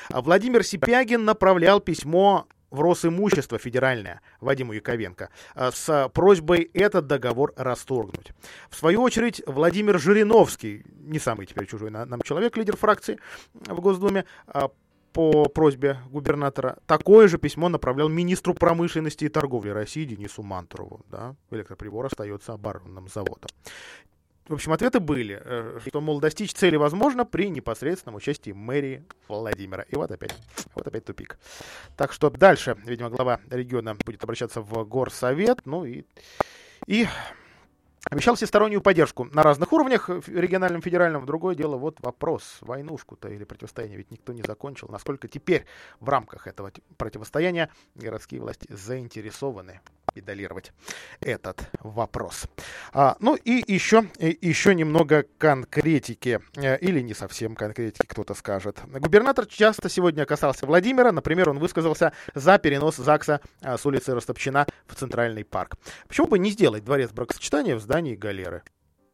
А 0.09 0.21
Владимир 0.21 0.63
Сипягин 0.63 1.25
направлял 1.25 1.79
письмо 1.79 2.47
в 2.71 2.81
Росимущество 2.81 3.57
федеральное 3.57 4.21
Вадиму 4.39 4.73
Яковенко 4.73 5.29
а, 5.53 5.71
с 5.71 6.09
просьбой 6.13 6.71
этот 6.73 7.05
договор 7.05 7.53
расторгнуть. 7.55 8.31
В 8.69 8.75
свою 8.75 9.01
очередь, 9.01 9.43
Владимир 9.45 9.99
Жириновский, 9.99 10.83
не 10.95 11.19
самый 11.19 11.45
теперь 11.45 11.67
чужой 11.67 11.91
нам 11.91 12.21
человек, 12.21 12.57
лидер 12.57 12.77
фракции 12.77 13.19
в 13.53 13.79
Госдуме, 13.79 14.25
а, 14.47 14.71
по 15.13 15.49
просьбе 15.49 15.97
губернатора 16.09 16.77
такое 16.85 17.27
же 17.27 17.37
письмо 17.37 17.69
направлял 17.69 18.07
министру 18.07 18.53
промышленности 18.53 19.25
и 19.25 19.29
торговли 19.29 19.69
России 19.69 20.05
Денису 20.05 20.41
Мантурову. 20.41 21.01
Да? 21.09 21.35
Электроприбор 21.49 22.05
остается 22.05 22.53
оборонным 22.53 23.07
заводом. 23.09 23.49
В 24.51 24.53
общем, 24.53 24.73
ответы 24.73 24.99
были, 24.99 25.41
э, 25.41 25.79
что, 25.87 26.01
мол, 26.01 26.19
достичь 26.19 26.51
цели 26.51 26.75
возможно 26.75 27.23
при 27.23 27.49
непосредственном 27.49 28.15
участии 28.15 28.51
мэрии 28.51 29.05
Владимира. 29.29 29.83
И 29.83 29.95
вот 29.95 30.11
опять, 30.11 30.35
вот 30.75 30.85
опять 30.85 31.05
тупик. 31.05 31.37
Так 31.95 32.11
что 32.11 32.29
дальше, 32.29 32.75
видимо, 32.83 33.09
глава 33.09 33.39
региона 33.49 33.95
будет 33.95 34.21
обращаться 34.25 34.59
в 34.59 34.83
горсовет, 34.83 35.59
ну 35.63 35.85
и, 35.85 36.03
и 36.85 37.07
Обещал 38.09 38.33
всестороннюю 38.33 38.81
поддержку 38.81 39.25
на 39.25 39.43
разных 39.43 39.71
уровнях, 39.71 40.09
региональном, 40.09 40.81
федеральном. 40.81 41.25
Другое 41.27 41.53
дело, 41.53 41.77
вот 41.77 41.97
вопрос, 42.01 42.57
войнушку-то 42.61 43.29
или 43.29 43.43
противостояние 43.43 43.99
ведь 43.99 44.09
никто 44.09 44.33
не 44.33 44.41
закончил. 44.41 44.87
Насколько 44.89 45.27
теперь 45.27 45.65
в 45.99 46.09
рамках 46.09 46.47
этого 46.47 46.71
противостояния 46.97 47.69
городские 47.93 48.41
власти 48.41 48.65
заинтересованы 48.69 49.81
педалировать 50.13 50.71
этот 51.19 51.61
вопрос. 51.79 52.45
А, 52.93 53.15
ну 53.19 53.35
и 53.35 53.63
еще, 53.71 54.03
и 54.19 54.37
еще 54.41 54.75
немного 54.75 55.25
конкретики, 55.37 56.39
э, 56.55 56.77
или 56.79 57.01
не 57.01 57.13
совсем 57.13 57.55
конкретики, 57.55 58.05
кто-то 58.05 58.33
скажет. 58.33 58.79
Губернатор 58.85 59.45
часто 59.45 59.89
сегодня 59.89 60.25
касался 60.25 60.65
Владимира, 60.65 61.11
например, 61.11 61.49
он 61.49 61.59
высказался 61.59 62.13
за 62.35 62.57
перенос 62.57 62.97
ЗАГСа 62.97 63.41
а, 63.61 63.77
с 63.77 63.85
улицы 63.85 64.13
Ростопчина 64.13 64.67
в 64.87 64.95
Центральный 64.95 65.45
парк. 65.45 65.75
Почему 66.07 66.27
бы 66.27 66.39
не 66.39 66.51
сделать 66.51 66.83
дворец 66.83 67.11
бракосочетания 67.11 67.75
в 67.75 67.79
здании 67.79 68.15
галеры? 68.15 68.63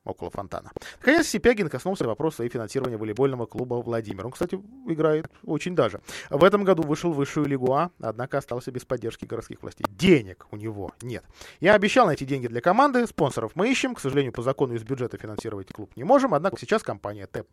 Около 0.08 0.30
фонтана. 0.30 0.72
Наконец, 1.00 1.28
Сипягин 1.28 1.70
коснулся 1.70 2.06
вопроса 2.06 2.44
и 2.44 2.50
финансирования 2.50 2.98
волейбольного 2.98 3.46
клуба 3.46 3.76
Владимир. 3.76 4.26
Он, 4.26 4.32
кстати, 4.32 4.60
играет 4.88 5.28
очень 5.46 5.76
даже. 5.76 6.02
В 6.30 6.44
этом 6.44 6.64
году 6.64 6.84
вышел 6.84 7.12
в 7.12 7.16
высшую 7.16 7.48
лигу 7.48 7.74
А, 7.74 7.92
однако 8.00 8.38
остался 8.38 8.72
без 8.72 8.86
поддержки 8.86 9.26
городских 9.26 9.62
властей. 9.62 9.86
Денег 9.90 10.48
у 10.52 10.58
него 10.58 10.92
нет. 11.02 11.24
Я 11.60 11.74
обещал 11.74 12.08
найти 12.08 12.26
деньги 12.26 12.48
для 12.48 12.62
команды, 12.62 13.06
спонсоров 13.08 13.52
мы 13.56 13.70
ищем. 13.72 13.96
К 13.96 14.00
сожалению, 14.00 14.34
по 14.34 14.42
закону 14.42 14.76
из 14.76 14.84
бюджета 14.84 15.18
финансировать 15.18 15.72
клуб 15.72 15.92
не 15.96 16.04
можем, 16.04 16.34
однако 16.34 16.60
сейчас 16.60 16.84
компания 16.84 17.28
Т+, 17.28 17.44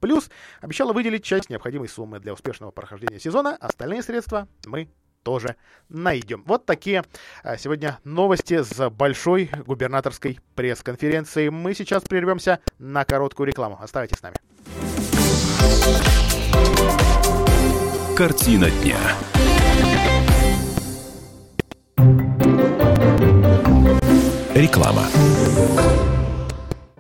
обещала 0.61 0.93
выделить 0.93 1.25
часть 1.25 1.51
необходимой 1.51 1.89
суммы 1.89 2.21
для 2.21 2.33
успешного 2.33 2.71
прохождения 2.71 3.19
сезона. 3.19 3.57
Остальные 3.57 4.03
средства 4.03 4.49
мы 4.67 4.89
тоже 5.25 5.57
найдем. 5.89 6.45
Вот 6.47 6.67
такие 6.67 7.03
а, 7.43 7.57
сегодня 7.57 7.99
новости 8.05 8.63
с 8.63 8.91
большой 8.91 9.51
губернаторской 9.67 10.39
пресс-конференции. 10.55 11.49
Мы 11.49 11.75
сейчас 11.75 12.05
прервемся 12.05 12.61
на 12.79 13.05
короткую 13.05 13.49
рекламу. 13.49 13.79
Оставайтесь 13.81 14.19
с 14.19 14.23
нами. 14.23 14.37
Картина 18.17 18.71
дня. 18.71 18.99
Реклама. 24.55 25.09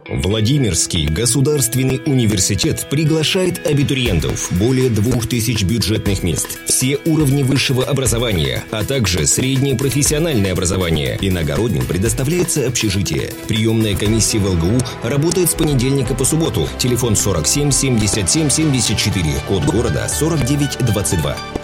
Владимирский 0.08 1.06
государственный 1.06 2.00
университет 2.04 2.86
приглашает 2.90 3.66
абитуриентов. 3.66 4.52
Более 4.52 4.90
двух 4.90 5.26
тысяч 5.26 5.62
бюджетных 5.62 6.22
мест. 6.22 6.58
Все 6.66 6.98
уровни 7.06 7.42
высшего 7.42 7.84
образования, 7.84 8.64
а 8.70 8.84
также 8.84 9.26
среднее 9.26 9.76
профессиональное 9.76 10.52
образование. 10.52 11.16
Иногородним 11.22 11.86
предоставляется 11.86 12.66
общежитие. 12.66 13.30
Приемная 13.48 13.96
комиссия 13.96 14.38
в 14.38 14.46
ЛГУ 14.46 14.78
работает 15.02 15.50
с 15.50 15.54
понедельника 15.54 16.14
по 16.14 16.24
субботу. 16.24 16.68
Телефон 16.78 17.16
47 17.16 17.70
77 17.70 18.50
74. 18.50 19.24
Код 19.48 19.64
города 19.64 20.06
4922. 20.08 21.63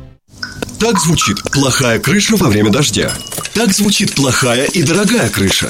Так 0.81 0.99
звучит 0.99 1.43
плохая 1.51 1.99
крыша 1.99 2.35
во 2.37 2.49
время 2.49 2.71
дождя. 2.71 3.13
Так 3.53 3.71
звучит 3.71 4.15
плохая 4.15 4.65
и 4.65 4.81
дорогая 4.81 5.29
крыша. 5.29 5.69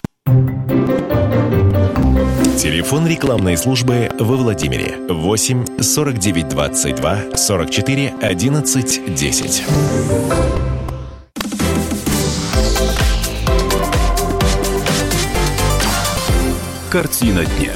Телефон 2.57 3.07
рекламной 3.07 3.57
службы 3.57 4.09
во 4.19 4.35
Владимире 4.35 4.97
8 5.07 5.81
49 5.81 6.49
22 6.49 7.37
44 7.37 8.13
11 8.21 9.15
10. 9.15 9.63
Картина 16.91 17.45
дня. 17.45 17.73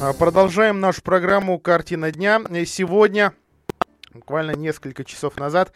А, 0.00 0.12
Продолжаем 0.12 0.80
нашу 0.80 1.02
программу 1.02 1.58
«Картина 1.58 2.12
дня». 2.12 2.40
Сегодня, 2.66 3.32
буквально 4.12 4.52
несколько 4.52 5.04
часов 5.04 5.38
назад, 5.38 5.72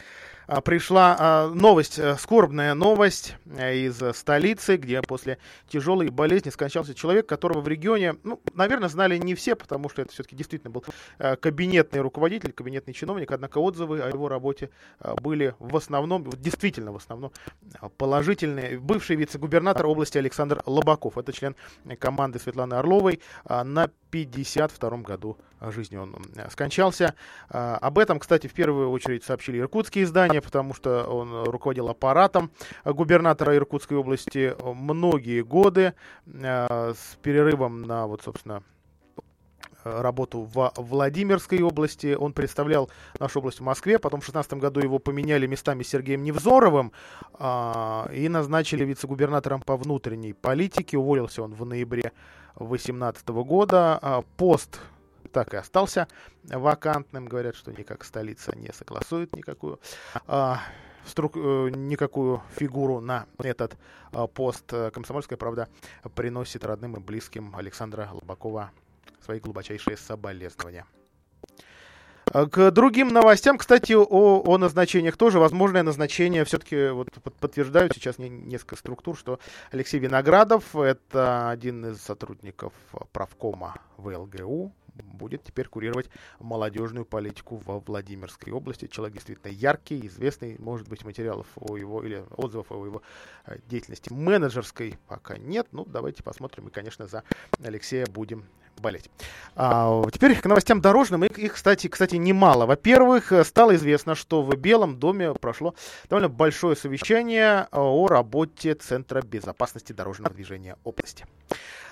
пришла 0.65 1.17
а, 1.19 1.49
новость, 1.49 1.99
э, 2.01 2.17
скорбная 2.17 2.75
новость 2.75 3.37
э, 3.47 3.77
из 3.77 4.03
э, 4.03 4.13
столицы, 4.13 4.77
где 4.77 5.01
после 5.01 5.39
тяжелой 5.69 6.09
болезни 6.09 6.51
скончался 6.51 6.93
человек, 6.93 7.29
которого 7.29 7.61
в 7.61 7.69
регионе, 7.69 8.17
ну, 8.25 8.41
наверное, 8.55 8.89
знали 8.89 9.17
не 9.17 9.37
все, 9.37 9.55
потому 9.55 9.89
что 9.89 10.03
это 10.03 10.13
все-таки 10.13 10.35
действительно 10.35 10.71
был 10.71 10.85
кабинетный 11.19 12.01
руководитель, 12.01 12.53
кабинетный 12.53 12.95
чиновник, 12.95 13.31
однако 13.31 13.59
отзывы 13.59 14.01
о 14.01 14.09
его 14.09 14.29
работе 14.29 14.71
были 15.23 15.55
в 15.59 15.77
основном, 15.77 16.29
действительно 16.31 16.93
в 16.93 16.97
основном 16.97 17.33
положительные. 17.97 18.79
Бывший 18.79 19.17
вице-губернатор 19.17 19.87
области 19.87 20.19
Александр 20.19 20.63
Лобаков, 20.67 21.17
это 21.19 21.33
член 21.33 21.55
команды 21.99 22.39
Светланы 22.39 22.75
Орловой, 22.75 23.21
а, 23.45 23.63
на 23.65 23.91
52-м 24.11 25.03
году 25.03 25.39
жизни 25.69 25.97
он 25.97 26.17
скончался. 26.51 27.15
А, 27.49 27.77
Об 27.77 27.99
этом, 27.99 28.19
кстати, 28.19 28.47
в 28.47 28.55
первую 28.55 28.91
очередь 28.91 29.25
сообщили 29.25 29.59
иркутские 29.59 30.05
издания, 30.05 30.41
потому 30.41 30.75
что 30.75 31.05
он 31.05 31.45
руководил 31.45 31.89
аппаратом 31.89 32.51
губернатора 32.85 33.57
Иркутской 33.57 33.97
области 33.97 34.55
многие 34.63 35.43
годы 35.43 35.95
э, 36.27 36.95
с 36.95 37.17
перерывом 37.23 37.83
на, 37.83 38.07
вот, 38.07 38.23
собственно, 38.23 38.63
работу 39.85 40.49
в 40.53 40.73
Владимирской 40.77 41.63
области. 41.63 42.15
Он 42.15 42.33
представлял 42.33 42.91
нашу 43.19 43.41
область 43.41 43.61
в 43.61 43.63
Москве. 43.63 43.99
Потом 43.99 44.21
в 44.21 44.25
2016 44.25 44.55
году 44.55 44.81
его 44.81 44.99
поменяли 44.99 45.47
местами 45.47 45.83
с 45.83 45.89
Сергеем 45.89 46.23
Невзоровым 46.23 46.93
а, 47.35 48.09
и 48.13 48.29
назначили 48.29 48.85
вице-губернатором 48.85 49.63
по 49.63 49.77
внутренней 49.77 50.33
политике. 50.33 50.99
Уволился 50.99 51.43
он 51.43 51.55
в 51.55 51.65
ноябре 51.65 52.13
2018 52.59 53.29
года. 53.29 53.99
А, 54.01 54.23
Пост 54.37 54.81
так 55.33 55.55
и 55.55 55.57
остался 55.57 56.09
вакантным. 56.45 57.27
Говорят, 57.27 57.57
что 57.57 57.73
никак 57.73 58.05
столица 58.05 58.57
не 58.57 58.73
согласует 58.73 59.35
никакую 59.35 59.81
а, 60.27 60.61
струк- 61.07 61.37
э, 61.37 61.71
никакую 61.71 62.43
фигуру 62.57 63.01
на 63.01 63.27
этот 63.39 63.77
а, 64.13 64.27
пост. 64.27 64.73
Комсомольская 64.93 65.37
правда 65.39 65.69
приносит 66.15 66.65
родным 66.65 66.97
и 66.97 67.01
близким 67.01 67.55
Александра 67.57 68.09
Лобакова 68.13 68.71
свои 69.25 69.41
глубочайшие 69.41 69.97
соболезнования. 69.97 70.87
А, 72.33 72.47
К 72.47 72.71
другим 72.71 73.09
новостям, 73.09 73.59
кстати, 73.59 73.93
о, 73.93 74.05
о 74.45 74.59
назначениях 74.59 75.17
тоже. 75.17 75.39
Возможное 75.41 75.83
назначение 75.83 76.45
все-таки 76.45 76.89
вот, 76.91 77.11
под- 77.23 77.35
подтверждают 77.35 77.93
сейчас 77.95 78.19
не- 78.19 78.29
несколько 78.29 78.77
структур, 78.77 79.17
что 79.17 79.41
Алексей 79.73 79.99
Виноградов, 79.99 80.77
это 80.77 81.51
один 81.51 81.87
из 81.87 82.01
сотрудников 82.01 82.73
правкома 83.13 83.75
ВЛГУ, 83.97 84.73
будет 84.95 85.45
теперь 85.45 85.69
курировать 85.69 86.09
молодежную 86.39 87.05
политику 87.05 87.57
во 87.57 87.81
Владимирской 87.81 88.53
области. 88.53 88.87
Человек 88.87 89.15
действительно 89.15 89.51
яркий, 89.51 90.07
известный, 90.07 90.57
может 90.59 90.89
быть, 90.89 91.05
материалов 91.05 91.47
о 91.57 91.77
его 91.77 92.03
или 92.03 92.25
отзывов 92.37 92.71
о 92.73 92.85
его 92.85 93.03
э, 93.47 93.59
деятельности 93.67 94.13
менеджерской 94.13 94.99
пока 95.07 95.37
нет. 95.37 95.69
Ну, 95.73 95.85
давайте 95.85 96.23
посмотрим 96.23 96.69
и, 96.69 96.71
конечно, 96.71 97.07
за 97.07 97.25
Алексея 97.63 98.07
будем 98.07 98.45
болеть. 98.81 99.11
А, 99.55 100.03
теперь 100.11 100.39
к 100.41 100.45
новостям 100.47 100.81
дорожным. 100.81 101.25
Их, 101.25 101.39
их, 101.39 101.55
кстати, 101.55 101.87
кстати, 101.89 102.17
немало. 102.17 102.67
Во-первых, 102.67 103.33
э, 103.33 103.45
стало 103.45 103.77
известно, 103.77 104.15
что 104.15 104.43
в 104.43 104.55
Белом 104.57 104.99
доме 104.99 105.35
прошло 105.35 105.75
довольно 106.09 106.29
большое 106.29 106.77
совещание 106.77 107.69
о 107.71 108.07
работе 108.09 108.75
Центра 108.75 109.23
безопасности 109.23 109.93
дорожного 109.93 110.35
движения 110.35 110.77
области. 110.85 111.27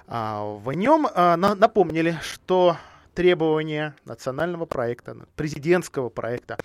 А, 0.06 0.42
В 0.44 0.72
нем 0.72 1.06
а, 1.14 1.36
на- 1.36 1.54
напомнили, 1.54 2.18
что 2.22 2.76
требования 3.14 3.94
национального 4.04 4.64
проекта, 4.64 5.16
президентского 5.36 6.08
проекта 6.08 6.56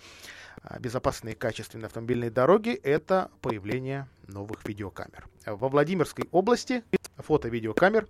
а, 0.62 0.78
безопасные 0.78 1.34
и 1.34 1.36
качественные 1.36 1.86
автомобильные 1.86 2.30
дороги– 2.30 2.70
это 2.82 3.30
появление 3.40 4.08
новых 4.28 4.64
видеокамер. 4.66 5.26
Во 5.46 5.68
Владимирской 5.68 6.26
области 6.30 6.82
фото-видеокамер 7.18 8.06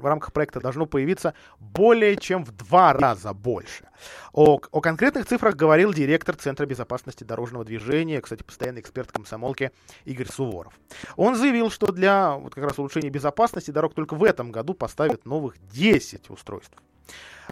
в 0.00 0.06
рамках 0.06 0.32
проекта 0.32 0.60
должно 0.60 0.86
появиться 0.86 1.34
более 1.58 2.16
чем 2.16 2.44
в 2.44 2.52
два 2.52 2.92
раза 2.92 3.32
больше. 3.32 3.88
О, 4.32 4.60
о 4.70 4.80
конкретных 4.80 5.26
цифрах 5.26 5.56
говорил 5.56 5.92
директор 5.92 6.34
Центра 6.36 6.66
безопасности 6.66 7.24
дорожного 7.24 7.64
движения, 7.64 8.20
кстати, 8.20 8.42
постоянный 8.42 8.80
эксперт 8.80 9.12
комсомолки 9.12 9.72
Игорь 10.04 10.28
Суворов. 10.30 10.72
Он 11.16 11.36
заявил, 11.36 11.70
что 11.70 11.92
для 11.92 12.34
вот 12.34 12.54
как 12.54 12.64
раз 12.64 12.78
улучшения 12.78 13.10
безопасности 13.10 13.70
дорог 13.70 13.94
только 13.94 14.14
в 14.14 14.24
этом 14.24 14.50
году 14.50 14.74
поставят 14.74 15.26
новых 15.26 15.54
10 15.72 16.30
устройств. 16.30 16.76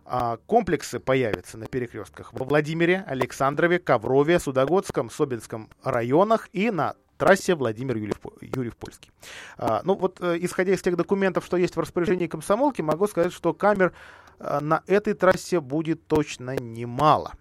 А, 0.04 0.38
Комплексы 0.46 1.00
появятся 1.00 1.58
на 1.58 1.66
перекрестках 1.66 2.32
во 2.32 2.44
Владимире, 2.44 3.04
Александрове, 3.06 3.78
Коврове, 3.78 4.38
Судогодском, 4.38 5.10
Собинском 5.10 5.70
районах 5.82 6.48
и 6.52 6.70
на 6.70 6.94
трассе 7.18 7.54
Владимир 7.54 7.96
Юрьев, 7.96 8.76
Польский. 8.76 9.10
А, 9.58 9.82
ну 9.84 9.94
вот, 9.94 10.18
э, 10.20 10.38
исходя 10.40 10.72
из 10.72 10.80
тех 10.80 10.96
документов, 10.96 11.44
что 11.44 11.56
есть 11.56 11.76
в 11.76 11.80
распоряжении 11.80 12.26
комсомолки, 12.26 12.80
могу 12.80 13.06
сказать, 13.08 13.32
что 13.32 13.52
камер 13.52 13.92
э, 14.38 14.60
на 14.60 14.82
этой 14.86 15.12
трассе 15.14 15.60
будет 15.60 16.06
точно 16.06 16.56
немало. 16.56 17.32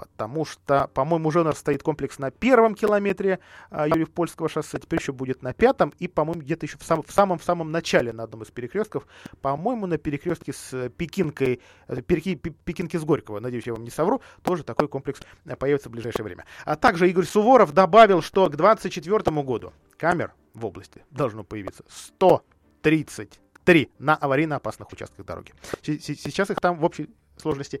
Потому 0.00 0.46
что, 0.46 0.88
по-моему, 0.94 1.28
уже 1.28 1.40
у 1.40 1.44
нас 1.44 1.58
стоит 1.58 1.82
комплекс 1.82 2.18
на 2.18 2.30
первом 2.30 2.74
километре 2.74 3.38
а, 3.70 3.86
Юрьев-Польского 3.86 4.48
шоссе, 4.48 4.78
теперь 4.78 4.98
еще 4.98 5.12
будет 5.12 5.42
на 5.42 5.52
пятом, 5.52 5.92
и, 5.98 6.08
по-моему, 6.08 6.40
где-то 6.40 6.64
еще 6.64 6.78
в, 6.78 6.82
сам- 6.82 7.02
в 7.02 7.12
самом 7.12 7.38
в 7.38 7.44
самом 7.44 7.70
начале 7.70 8.12
на 8.14 8.22
одном 8.22 8.42
из 8.42 8.50
перекрестков, 8.50 9.06
по-моему, 9.42 9.86
на 9.86 9.98
перекрестке 9.98 10.54
с 10.54 10.72
э, 10.72 10.88
Пекинкой, 10.88 11.60
э, 11.88 12.00
переки- 12.00 12.98
с 12.98 13.04
Горького, 13.04 13.40
надеюсь, 13.40 13.66
я 13.66 13.74
вам 13.74 13.84
не 13.84 13.90
совру, 13.90 14.22
тоже 14.42 14.64
такой 14.64 14.88
комплекс 14.88 15.20
э, 15.44 15.54
появится 15.56 15.90
в 15.90 15.92
ближайшее 15.92 16.24
время. 16.24 16.46
А 16.64 16.76
также 16.76 17.10
Игорь 17.10 17.26
Суворов 17.26 17.72
добавил, 17.72 18.22
что 18.22 18.46
к 18.46 18.56
2024 18.56 19.42
году 19.42 19.74
камер 19.98 20.32
в 20.54 20.64
области 20.64 21.04
должно 21.10 21.44
появиться 21.44 21.84
130 21.88 23.38
три 23.64 23.90
на 23.98 24.16
аварийно 24.16 24.56
опасных 24.56 24.90
участках 24.92 25.26
дороги. 25.26 25.52
Сейчас 25.82 26.50
их 26.50 26.60
там 26.60 26.78
в 26.78 26.84
общей 26.84 27.10
сложности 27.36 27.80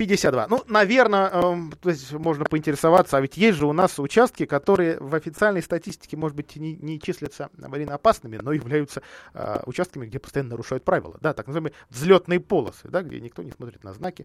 52. 0.00 0.46
Ну, 0.48 0.62
наверное, 0.66 1.30
э, 1.30 1.56
то 1.78 1.90
есть 1.90 2.10
можно 2.12 2.46
поинтересоваться, 2.46 3.18
а 3.18 3.20
ведь 3.20 3.36
есть 3.36 3.58
же 3.58 3.66
у 3.66 3.74
нас 3.74 3.98
участки, 3.98 4.46
которые 4.46 4.98
в 4.98 5.14
официальной 5.14 5.62
статистике, 5.62 6.16
может 6.16 6.34
быть, 6.34 6.56
не, 6.56 6.74
не 6.76 6.98
числятся 6.98 7.50
аварийно 7.62 7.96
опасными, 7.96 8.38
но 8.40 8.52
являются 8.52 9.02
э, 9.34 9.60
участками, 9.66 10.06
где 10.06 10.18
постоянно 10.18 10.52
нарушают 10.52 10.84
правила. 10.84 11.18
Да, 11.20 11.34
так 11.34 11.48
называемые 11.48 11.74
взлетные 11.90 12.40
полосы, 12.40 12.88
да, 12.88 13.02
где 13.02 13.20
никто 13.20 13.42
не 13.42 13.50
смотрит 13.50 13.84
на 13.84 13.92
знаки. 13.92 14.24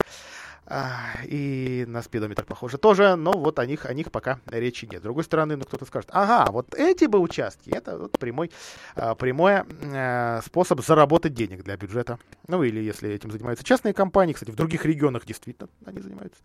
Э, 0.65 0.85
и 1.25 1.83
на 1.89 2.01
спидометр, 2.01 2.45
похоже, 2.45 2.77
тоже, 2.77 3.17
но 3.17 3.33
вот 3.33 3.59
о 3.59 3.65
них, 3.65 3.85
о 3.85 3.93
них 3.93 4.11
пока 4.11 4.39
речи 4.45 4.85
нет. 4.85 5.01
С 5.01 5.03
другой 5.03 5.25
стороны, 5.25 5.57
ну, 5.57 5.65
кто-то 5.65 5.83
скажет, 5.83 6.09
ага, 6.13 6.49
вот 6.51 6.73
эти 6.73 7.03
бы 7.03 7.19
участки, 7.19 7.69
это 7.69 7.97
вот 7.97 8.17
прямой, 8.17 8.49
э, 8.95 9.13
прямой 9.15 9.63
э, 9.81 10.41
способ 10.45 10.79
заработать 10.85 11.33
денег 11.33 11.63
для 11.63 11.75
бюджета. 11.75 12.17
Ну, 12.47 12.63
или 12.63 12.79
если 12.79 13.09
этим 13.09 13.29
занимаются 13.29 13.65
частные 13.65 13.93
компании, 13.93 14.31
кстати, 14.31 14.51
в 14.51 14.55
других 14.55 14.85
регионах 14.85 15.25
действительно 15.25 15.64
они 15.85 15.99
занимаются, 15.99 16.41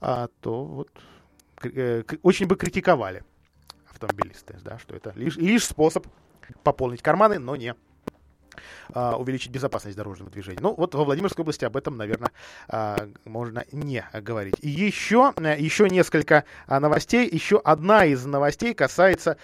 а, 0.00 0.28
то 0.40 0.64
вот 0.64 0.90
э, 1.62 2.04
очень 2.22 2.46
бы 2.46 2.56
критиковали 2.56 3.24
автомобилисты, 3.90 4.56
да, 4.62 4.78
что 4.78 4.94
это 4.94 5.12
лишь, 5.16 5.36
лишь 5.36 5.64
способ 5.64 6.06
пополнить 6.62 7.02
карманы, 7.02 7.38
но 7.38 7.56
не 7.56 7.74
увеличить 8.94 9.50
безопасность 9.50 9.96
дорожного 9.96 10.30
движения. 10.30 10.58
Ну, 10.60 10.74
вот 10.76 10.94
во 10.94 11.04
Владимирской 11.04 11.42
области 11.42 11.64
об 11.64 11.76
этом, 11.76 11.96
наверное, 11.96 12.30
а, 12.68 13.08
можно 13.24 13.64
не 13.72 14.04
говорить. 14.12 14.54
И 14.60 14.68
еще, 14.68 15.32
э, 15.36 15.56
еще 15.58 15.88
несколько 15.88 16.44
а, 16.66 16.80
новостей. 16.80 17.28
Еще 17.30 17.58
одна 17.58 18.04
из 18.04 18.24
новостей 18.24 18.74
касается 18.74 19.36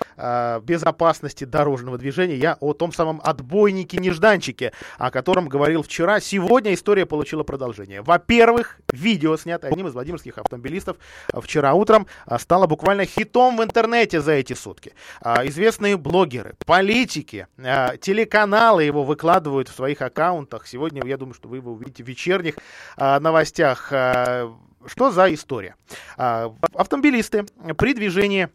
безопасности 0.63 1.45
дорожного 1.45 1.99
движения. 1.99 2.37
Я 2.37 2.57
о 2.61 2.73
том 2.73 2.93
самом 2.93 3.21
отбойнике-нежданчике, 3.23 4.73
о 4.99 5.11
котором 5.11 5.49
говорил 5.49 5.83
вчера. 5.83 6.21
Сегодня 6.21 6.75
история 6.75 7.07
получила 7.07 7.43
продолжение. 7.43 8.03
Во-первых, 8.03 8.79
видео, 8.93 9.37
снятое 9.37 9.71
одним 9.71 9.89
из 9.89 9.95
владимирских 9.95 10.39
автомобилистов 10.39 10.97
вчера 11.33 11.75
утром, 11.75 12.07
стало 12.39 12.67
буквально 12.67 13.07
хитом 13.07 13.57
в 13.57 13.63
интернете 13.63 14.21
за 14.21 14.33
эти 14.33 14.53
сутки. 14.53 14.95
Известные 15.23 15.97
блогеры, 15.97 16.55
политики, 16.67 17.47
телеканалы 17.57 18.85
его 18.85 19.04
выкладывают 19.05 19.69
в 19.69 19.75
своих 19.75 20.03
аккаунтах. 20.03 20.67
Сегодня, 20.67 21.03
я 21.05 21.17
думаю, 21.17 21.35
что 21.35 21.49
вы 21.49 21.57
его 21.57 21.73
увидите 21.73 22.05
в 22.05 22.09
вечерних 22.09 22.57
а, 22.97 23.21
новостях. 23.21 23.89
А, 23.93 24.53
что 24.87 25.11
за 25.11 25.33
история? 25.33 25.77
А, 26.17 26.55
автомобилисты 26.75 27.45
при 27.77 27.95
движении 27.95 28.49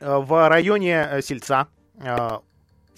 в 0.00 0.48
районе 0.48 1.08
э, 1.10 1.22
Сельца 1.22 1.66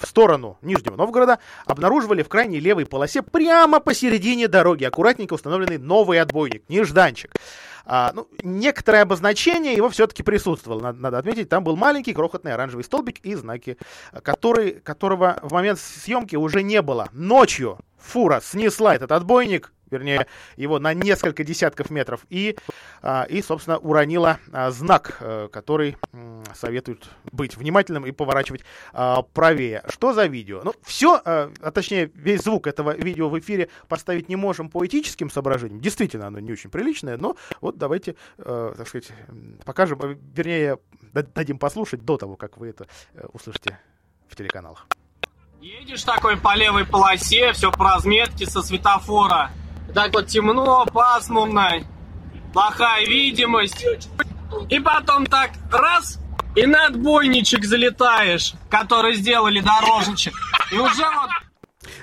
в 0.01 0.07
сторону 0.07 0.59
Нижнего 0.63 0.97
Новгорода 0.97 1.39
обнаруживали 1.67 2.23
в 2.23 2.29
крайней 2.29 2.61
левой 2.61 2.87
полосе 2.87 3.23
прямо 3.23 3.81
посередине 3.81 4.49
дороги 4.49 4.85
аккуратненько 4.85 5.35
установленный 5.35 5.79
новый 5.79 6.21
отбойник, 6.21 6.65
нежданчик. 6.69 7.35
А, 7.85 8.13
ну, 8.15 8.29
некоторое 8.43 9.03
обозначение 9.03 9.75
его 9.75 9.89
все-таки 9.89 10.23
присутствовало, 10.23 10.81
надо, 10.81 11.01
надо 11.01 11.19
отметить. 11.19 11.49
Там 11.49 11.65
был 11.65 11.77
маленький 11.77 12.13
крохотный 12.13 12.53
оранжевый 12.53 12.85
столбик 12.85 13.19
и 13.21 13.35
знаки, 13.35 13.79
который, 14.23 14.73
которого 14.73 15.39
в 15.43 15.53
момент 15.53 15.79
съемки 15.81 16.37
уже 16.37 16.63
не 16.63 16.83
было. 16.83 17.09
Ночью 17.13 17.79
фура 17.99 18.41
снесла 18.43 18.95
этот 18.95 19.13
отбойник, 19.13 19.73
вернее, 19.90 20.26
его 20.57 20.79
на 20.79 20.94
несколько 20.94 21.44
десятков 21.44 21.90
метров, 21.90 22.26
и, 22.31 22.57
а, 23.03 23.24
и 23.29 23.42
собственно, 23.42 23.79
уронила 23.79 24.38
а, 24.53 24.70
знак, 24.70 25.16
э, 25.20 25.48
который 25.53 25.96
советует 26.55 27.09
быть 27.33 27.57
внимательным 27.57 28.07
и 28.07 28.12
поворачивать 28.12 28.62
а, 28.92 29.22
правее. 29.22 29.83
Что 29.88 30.12
за 30.12 30.26
видео? 30.26 30.62
Ну, 30.64 30.74
все, 30.83 31.20
а 31.24 31.70
точнее, 31.72 32.11
весь 32.14 32.42
звук 32.42 32.66
этого 32.66 32.96
видео 32.96 33.29
в 33.29 33.38
эфире 33.38 33.68
поставить 33.88 34.29
не 34.29 34.37
можем 34.37 34.68
по 34.68 34.85
этическим 34.87 35.31
соображениям. 35.31 35.81
Действительно, 35.81 36.26
оно 36.26 36.38
не 36.40 36.53
очень 36.53 36.70
приличное, 36.70 37.16
но 37.16 37.37
вот 37.61 37.79
давайте, 37.79 38.16
э, 38.38 38.74
так 38.76 38.88
сказать, 38.88 39.11
покажем, 39.64 40.18
вернее, 40.35 40.79
дадим 41.12 41.59
послушать 41.59 42.05
до 42.05 42.16
того, 42.16 42.37
как 42.37 42.57
вы 42.57 42.68
это 42.68 42.87
э, 43.14 43.26
услышите 43.33 43.79
в 44.29 44.37
телеканалах. 44.37 44.87
Едешь 45.61 46.05
такой 46.05 46.38
по 46.38 46.55
левой 46.55 46.87
полосе, 46.87 47.53
все 47.53 47.70
по 47.70 47.85
разметке 47.85 48.46
со 48.46 48.62
светофора. 48.62 49.50
Так 49.94 50.14
вот 50.14 50.26
темно, 50.29 50.87
пасмурно, 50.92 51.83
плохая 52.53 53.05
видимость. 53.07 53.85
И 54.68 54.79
потом 54.81 55.26
так 55.26 55.50
раз, 55.70 56.18
и 56.57 56.66
на 56.66 56.87
отбойничек 56.87 57.64
залетаешь, 57.64 58.55
который 58.68 59.14
сделали 59.14 59.61
дорожничек. 59.61 60.35
И 60.72 60.76
уже 60.76 61.05
вот 61.05 61.31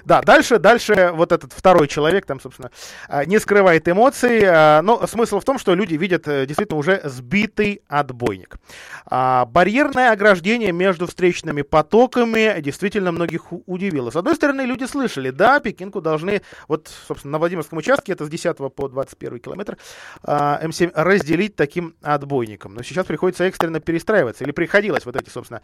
да, 0.05 0.21
дальше, 0.21 0.57
дальше 0.57 1.11
вот 1.13 1.31
этот 1.31 1.53
второй 1.53 1.87
человек 1.87 2.25
там, 2.25 2.39
собственно, 2.39 2.71
а, 3.07 3.25
не 3.25 3.39
скрывает 3.39 3.87
эмоций, 3.87 4.41
а, 4.43 4.81
но 4.81 5.05
смысл 5.05 5.39
в 5.39 5.43
том, 5.43 5.59
что 5.59 5.75
люди 5.75 5.93
видят 5.93 6.27
э, 6.27 6.47
действительно 6.47 6.79
уже 6.79 7.01
сбитый 7.03 7.83
отбойник. 7.87 8.57
А, 9.05 9.45
барьерное 9.45 10.11
ограждение 10.11 10.71
между 10.71 11.05
встречными 11.05 11.61
потоками 11.61 12.59
действительно 12.59 13.11
многих 13.11 13.51
удивило. 13.67 14.09
С 14.09 14.15
одной 14.15 14.35
стороны, 14.35 14.61
люди 14.61 14.85
слышали, 14.85 15.29
да, 15.29 15.59
Пекинку 15.59 16.01
должны, 16.01 16.41
вот, 16.67 16.89
собственно, 17.07 17.33
на 17.33 17.37
Владимирском 17.37 17.77
участке, 17.77 18.13
это 18.13 18.25
с 18.25 18.29
10 18.29 18.57
по 18.73 18.87
21 18.87 19.39
километр, 19.39 19.77
М7 20.23 20.91
разделить 20.95 21.55
таким 21.55 21.95
отбойником. 22.01 22.73
Но 22.73 22.81
сейчас 22.81 23.05
приходится 23.05 23.43
экстренно 23.43 23.79
перестраиваться, 23.79 24.43
или 24.43 24.51
приходилось 24.51 25.05
вот 25.05 25.15
эти, 25.15 25.29
собственно, 25.29 25.61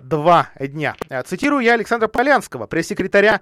два 0.00 0.48
дня. 0.58 0.96
Цитирую 1.26 1.62
я 1.62 1.74
Александра 1.74 2.08
Полянского, 2.08 2.66
пресс-секретаря 2.66 3.41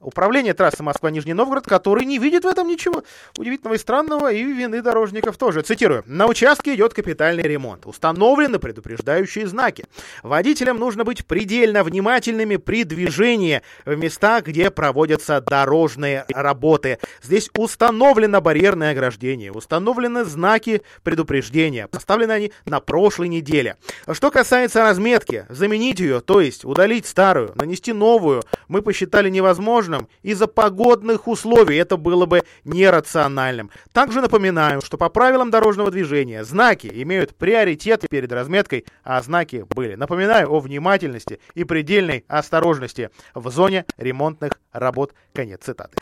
Управление 0.00 0.54
трассы 0.54 0.82
Москва-Нижний 0.82 1.34
Новгород, 1.34 1.66
который 1.66 2.06
не 2.06 2.16
видит 2.18 2.44
в 2.44 2.48
этом 2.48 2.66
ничего 2.66 3.02
удивительного 3.36 3.74
и 3.74 3.78
странного, 3.78 4.32
и 4.32 4.42
вины 4.42 4.80
дорожников 4.80 5.36
тоже. 5.36 5.60
Цитирую. 5.60 6.04
На 6.06 6.26
участке 6.26 6.74
идет 6.74 6.94
капитальный 6.94 7.42
ремонт. 7.42 7.84
Установлены 7.84 8.58
предупреждающие 8.58 9.46
знаки. 9.46 9.84
Водителям 10.22 10.78
нужно 10.78 11.04
быть 11.04 11.26
предельно 11.26 11.84
внимательными 11.84 12.56
при 12.56 12.84
движении 12.84 13.60
в 13.84 13.94
местах, 13.94 14.44
где 14.44 14.70
проводятся 14.70 15.42
дорожные 15.42 16.24
работы. 16.32 16.98
Здесь 17.22 17.50
установлено 17.54 18.40
барьерное 18.40 18.92
ограждение, 18.92 19.52
установлены 19.52 20.24
знаки 20.24 20.80
предупреждения. 21.02 21.88
Поставлены 21.88 22.32
они 22.32 22.52
на 22.64 22.80
прошлой 22.80 23.28
неделе. 23.28 23.76
Что 24.10 24.30
касается 24.30 24.80
разметки, 24.80 25.44
заменить 25.50 26.00
ее, 26.00 26.20
то 26.20 26.40
есть 26.40 26.64
удалить 26.64 27.04
старую, 27.04 27.52
нанести 27.56 27.92
новую, 27.92 28.42
мы 28.68 28.80
посчитали 28.80 29.28
невозможно 29.28 29.89
невозможным 29.90 30.08
из-за 30.22 30.46
погодных 30.46 31.28
условий. 31.28 31.76
Это 31.76 31.96
было 31.96 32.26
бы 32.26 32.42
нерациональным. 32.64 33.70
Также 33.92 34.20
напоминаю, 34.20 34.80
что 34.80 34.96
по 34.96 35.08
правилам 35.08 35.50
дорожного 35.50 35.90
движения 35.90 36.44
знаки 36.44 36.90
имеют 36.92 37.34
приоритет 37.34 38.06
перед 38.08 38.32
разметкой, 38.32 38.86
а 39.04 39.20
знаки 39.22 39.66
были. 39.68 39.94
Напоминаю 39.94 40.50
о 40.50 40.60
внимательности 40.60 41.40
и 41.54 41.64
предельной 41.64 42.24
осторожности 42.28 43.10
в 43.34 43.50
зоне 43.50 43.84
ремонтных 43.96 44.52
работ. 44.72 45.14
Конец 45.32 45.60
цитаты. 45.62 45.96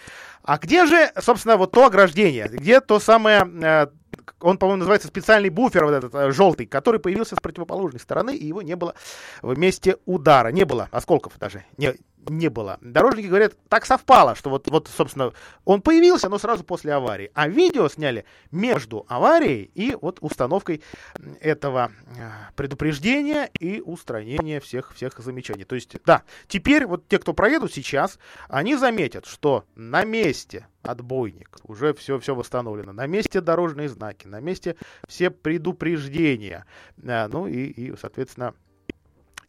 А 0.49 0.57
где 0.57 0.87
же, 0.87 1.13
собственно, 1.21 1.59
вот 1.59 1.73
то 1.73 1.85
ограждение? 1.85 2.49
Где 2.49 2.81
то 2.81 2.99
самое 3.01 3.43
э, 3.63 3.89
он, 4.41 4.57
по-моему, 4.57 4.79
называется 4.79 5.09
специальный 5.09 5.51
буфер, 5.51 5.85
вот 5.85 5.93
этот 5.93 6.15
э, 6.15 6.31
желтый, 6.33 6.65
который 6.65 7.01
появился 7.01 7.37
с 7.37 7.41
противоположной 7.41 8.01
стороны, 8.01 8.35
и 8.35 8.47
его 8.47 8.63
не 8.63 8.75
было 8.75 8.95
в 9.43 9.59
месте 9.59 9.97
удара. 10.07 10.49
Не 10.49 10.65
было 10.65 10.89
осколков 10.91 11.39
даже. 11.39 11.65
Не, 11.77 11.95
не 12.31 12.49
было. 12.49 12.79
Дорожники 12.81 13.27
говорят, 13.27 13.55
так 13.69 13.87
совпало, 13.87 14.35
что 14.35 14.51
вот, 14.51 14.69
вот, 14.69 14.89
собственно, 14.89 15.33
он 15.65 15.83
появился, 15.83 16.29
но 16.29 16.39
сразу 16.39 16.65
после 16.65 16.93
аварии. 16.93 17.31
А 17.35 17.49
видео 17.49 17.89
сняли 17.89 18.25
между 18.51 19.05
аварией 19.09 19.71
и 19.75 19.97
вот 20.01 20.19
установкой 20.21 20.83
этого 21.41 21.93
э, 22.17 22.31
предупреждения 22.55 23.51
и 23.59 23.81
устранения 23.81 24.61
всех, 24.61 24.95
всех 24.95 25.19
замечаний. 25.19 25.65
То 25.65 25.75
есть, 25.75 25.97
да, 26.05 26.23
теперь 26.47 26.87
вот 26.87 27.09
те, 27.09 27.19
кто 27.19 27.33
проедут 27.33 27.73
сейчас, 27.73 28.19
они 28.49 28.77
заметят, 28.77 29.27
что 29.27 29.65
на 29.75 30.05
месте 30.05 30.38
отбойник, 30.83 31.57
уже 31.65 31.95
все, 31.95 32.19
все 32.19 32.35
восстановлено, 32.35 32.93
на 32.93 33.07
месте 33.07 33.41
дорожные 33.41 33.89
знаки, 33.89 34.27
на 34.27 34.41
месте 34.41 34.77
все 35.07 35.31
предупреждения, 35.31 36.67
э, 37.03 37.27
ну 37.29 37.47
и, 37.47 37.67
и 37.67 37.97
соответственно, 37.97 38.55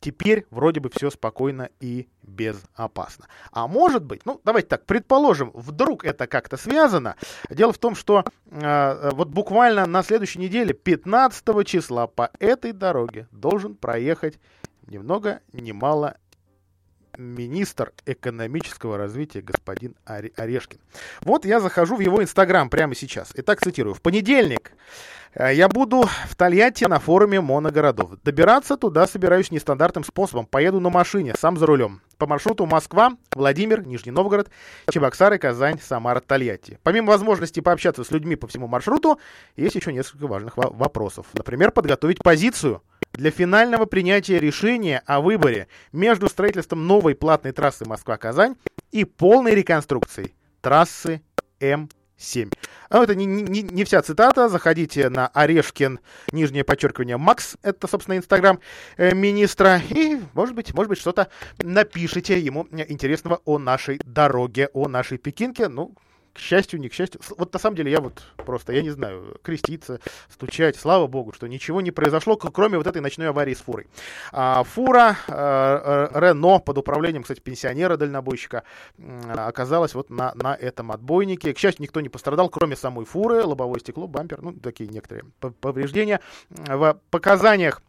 Теперь 0.01 0.45
вроде 0.49 0.79
бы 0.79 0.89
все 0.89 1.09
спокойно 1.09 1.69
и 1.81 2.07
безопасно. 2.23 3.27
А 3.51 3.67
может 3.67 4.05
быть, 4.05 4.25
ну 4.25 4.39
давайте 4.45 4.69
так, 4.69 4.85
предположим, 4.85 5.51
вдруг 5.53 6.05
это 6.05 6.25
как-то 6.25 6.55
связано. 6.55 7.17
Дело 7.49 7.73
в 7.73 7.77
том, 7.77 7.95
что 7.95 8.23
э, 8.45 9.09
вот 9.11 9.27
буквально 9.27 9.85
на 9.85 10.01
следующей 10.03 10.39
неделе, 10.39 10.73
15 10.73 11.67
числа, 11.67 12.07
по 12.07 12.31
этой 12.39 12.71
дороге 12.71 13.27
должен 13.31 13.75
проехать 13.75 14.39
ни 14.87 14.97
много 14.97 15.41
ни 15.51 15.73
мало 15.73 16.15
министр 17.19 17.91
экономического 18.05 18.97
развития 18.97 19.41
господин 19.41 19.95
Орешкин. 20.05 20.79
Вот 21.21 21.45
я 21.45 21.59
захожу 21.59 21.97
в 21.97 21.99
его 21.99 22.23
инстаграм 22.23 22.69
прямо 22.69 22.95
сейчас. 22.95 23.31
Итак, 23.35 23.59
цитирую. 23.61 23.93
В 23.93 24.01
понедельник 24.01 24.71
я 25.35 25.67
буду 25.69 26.03
в 26.27 26.35
Тольятти 26.35 26.85
на 26.85 26.99
форуме 26.99 27.41
моногородов. 27.41 28.21
Добираться 28.23 28.77
туда 28.77 29.07
собираюсь 29.07 29.51
нестандартным 29.51 30.03
способом. 30.03 30.45
Поеду 30.45 30.79
на 30.79 30.89
машине, 30.89 31.35
сам 31.37 31.57
за 31.57 31.65
рулем. 31.65 32.01
По 32.17 32.27
маршруту 32.27 32.65
Москва, 32.65 33.13
Владимир, 33.33 33.85
Нижний 33.85 34.11
Новгород, 34.11 34.49
Чебоксары, 34.91 35.37
Казань, 35.37 35.79
Самара, 35.79 36.19
Тольятти. 36.19 36.79
Помимо 36.83 37.11
возможности 37.11 37.59
пообщаться 37.59 38.03
с 38.03 38.11
людьми 38.11 38.35
по 38.35 38.47
всему 38.47 38.67
маршруту, 38.67 39.19
есть 39.55 39.75
еще 39.75 39.93
несколько 39.93 40.27
важных 40.27 40.57
вопросов. 40.57 41.27
Например, 41.33 41.71
подготовить 41.71 42.21
позицию 42.21 42.81
для 43.13 43.31
финального 43.31 43.85
принятия 43.85 44.39
решения 44.39 45.01
о 45.05 45.21
выборе 45.21 45.67
между 45.91 46.27
строительством 46.27 46.87
новой 46.87 47.15
платной 47.15 47.53
трассы 47.53 47.85
Москва-Казань 47.85 48.55
и 48.91 49.05
полной 49.05 49.55
реконструкцией 49.55 50.33
трассы 50.61 51.21
М 51.59 51.89
7. 52.19 52.49
Но 52.89 53.03
это 53.03 53.15
не, 53.15 53.25
не, 53.25 53.61
не 53.61 53.83
вся 53.83 54.01
цитата. 54.01 54.49
Заходите 54.49 55.09
на 55.09 55.27
Орешкин, 55.27 55.99
нижнее 56.31 56.63
подчеркивание, 56.63 57.17
Макс. 57.17 57.55
Это, 57.63 57.87
собственно, 57.87 58.17
инстаграм 58.17 58.59
э, 58.97 59.15
министра. 59.15 59.81
И, 59.89 60.19
может 60.33 60.55
быть, 60.55 60.73
может 60.73 60.89
быть, 60.89 60.99
что-то 60.99 61.29
напишите 61.59 62.39
ему 62.39 62.67
интересного 62.71 63.41
о 63.45 63.57
нашей 63.57 63.99
дороге, 64.03 64.69
о 64.73 64.87
нашей 64.87 65.17
Пекинке. 65.17 65.69
Ну, 65.69 65.95
к 66.39 66.41
счастью, 66.41 66.79
не 66.79 66.87
к 66.87 66.93
счастью. 66.93 67.19
Вот 67.37 67.53
на 67.53 67.59
самом 67.59 67.75
деле 67.75 67.91
я 67.91 67.99
вот 67.99 68.23
просто, 68.37 68.71
я 68.71 68.81
не 68.81 68.91
знаю, 68.91 69.37
креститься, 69.43 69.99
стучать. 70.29 70.77
Слава 70.77 71.05
богу, 71.07 71.33
что 71.33 71.47
ничего 71.47 71.81
не 71.81 71.91
произошло, 71.91 72.37
кроме 72.37 72.77
вот 72.77 72.87
этой 72.87 73.01
ночной 73.01 73.27
аварии 73.27 73.53
с 73.53 73.59
фурой. 73.59 73.87
А, 74.31 74.63
фура 74.63 75.17
а, 75.27 76.09
Рено 76.13 76.59
под 76.59 76.77
управлением, 76.77 77.23
кстати, 77.23 77.41
пенсионера-дальнобойщика 77.41 78.63
оказалась 79.35 79.93
вот 79.93 80.09
на, 80.09 80.33
на 80.35 80.55
этом 80.55 80.93
отбойнике. 80.93 81.53
К 81.53 81.57
счастью, 81.57 81.83
никто 81.83 81.99
не 81.99 82.09
пострадал, 82.09 82.49
кроме 82.49 82.77
самой 82.77 83.05
фуры, 83.05 83.43
лобовое 83.43 83.79
стекло, 83.79 84.07
бампер, 84.07 84.41
ну, 84.41 84.53
такие 84.53 84.89
некоторые 84.89 85.25
повреждения. 85.59 86.21
В 86.49 86.99
показаниях 87.11 87.81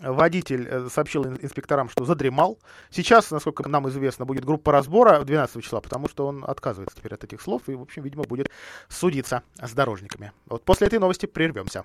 Водитель 0.00 0.66
э, 0.68 0.88
сообщил 0.90 1.24
инспекторам, 1.24 1.88
что 1.88 2.04
задремал. 2.04 2.58
Сейчас, 2.90 3.30
насколько 3.30 3.68
нам 3.68 3.88
известно, 3.88 4.24
будет 4.24 4.44
группа 4.44 4.72
разбора 4.72 5.24
12 5.24 5.62
числа, 5.62 5.80
потому 5.80 6.08
что 6.08 6.26
он 6.26 6.44
отказывается 6.46 6.96
теперь 6.96 7.14
от 7.14 7.24
этих 7.24 7.40
слов 7.40 7.62
и, 7.68 7.74
в 7.74 7.82
общем, 7.82 8.02
видимо, 8.02 8.24
будет 8.24 8.50
судиться 8.88 9.42
с 9.60 9.72
дорожниками. 9.72 10.32
Вот 10.46 10.64
после 10.64 10.86
этой 10.86 10.98
новости 10.98 11.26
прервемся. 11.26 11.84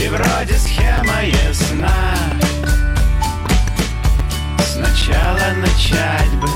и 0.00 0.08
вроде 0.08 0.58
схема 0.58 1.22
ясна. 1.22 1.90
Сначала 4.72 5.52
начать 5.56 6.34
бы 6.40 6.48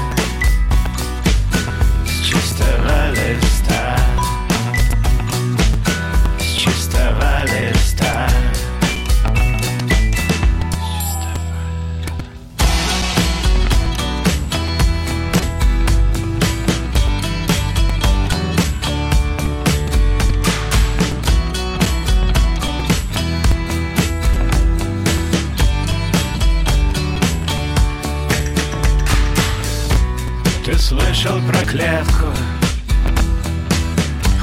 с 2.07 2.25
чистого 2.25 3.11
листа. 3.11 3.99
С 6.39 6.45
чистого 6.57 7.45
листа 7.45 7.74
слышал 31.25 31.41
про 31.49 31.65
клетку 31.65 32.27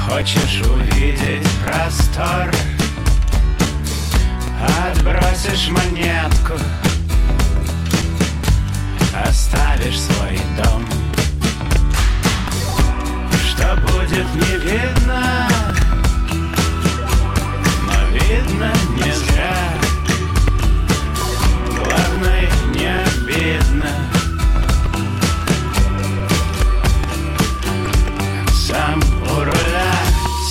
Хочешь 0.06 0.62
увидеть 0.62 1.48
простор? 1.64 2.50
Отбросишь 4.86 5.68
монетку. 5.68 6.54
Оставишь 9.24 10.00
свой 10.00 10.40
дом. 10.56 10.86
Что 13.48 13.76
будет 13.76 14.26
не 14.34 14.56
видно. 14.58 15.48
Но 17.86 18.06
видно 18.12 18.72
не 18.96 19.12
зря. 19.12 19.56
Главное 21.76 22.48
не 22.74 22.86
обидно 22.86 24.11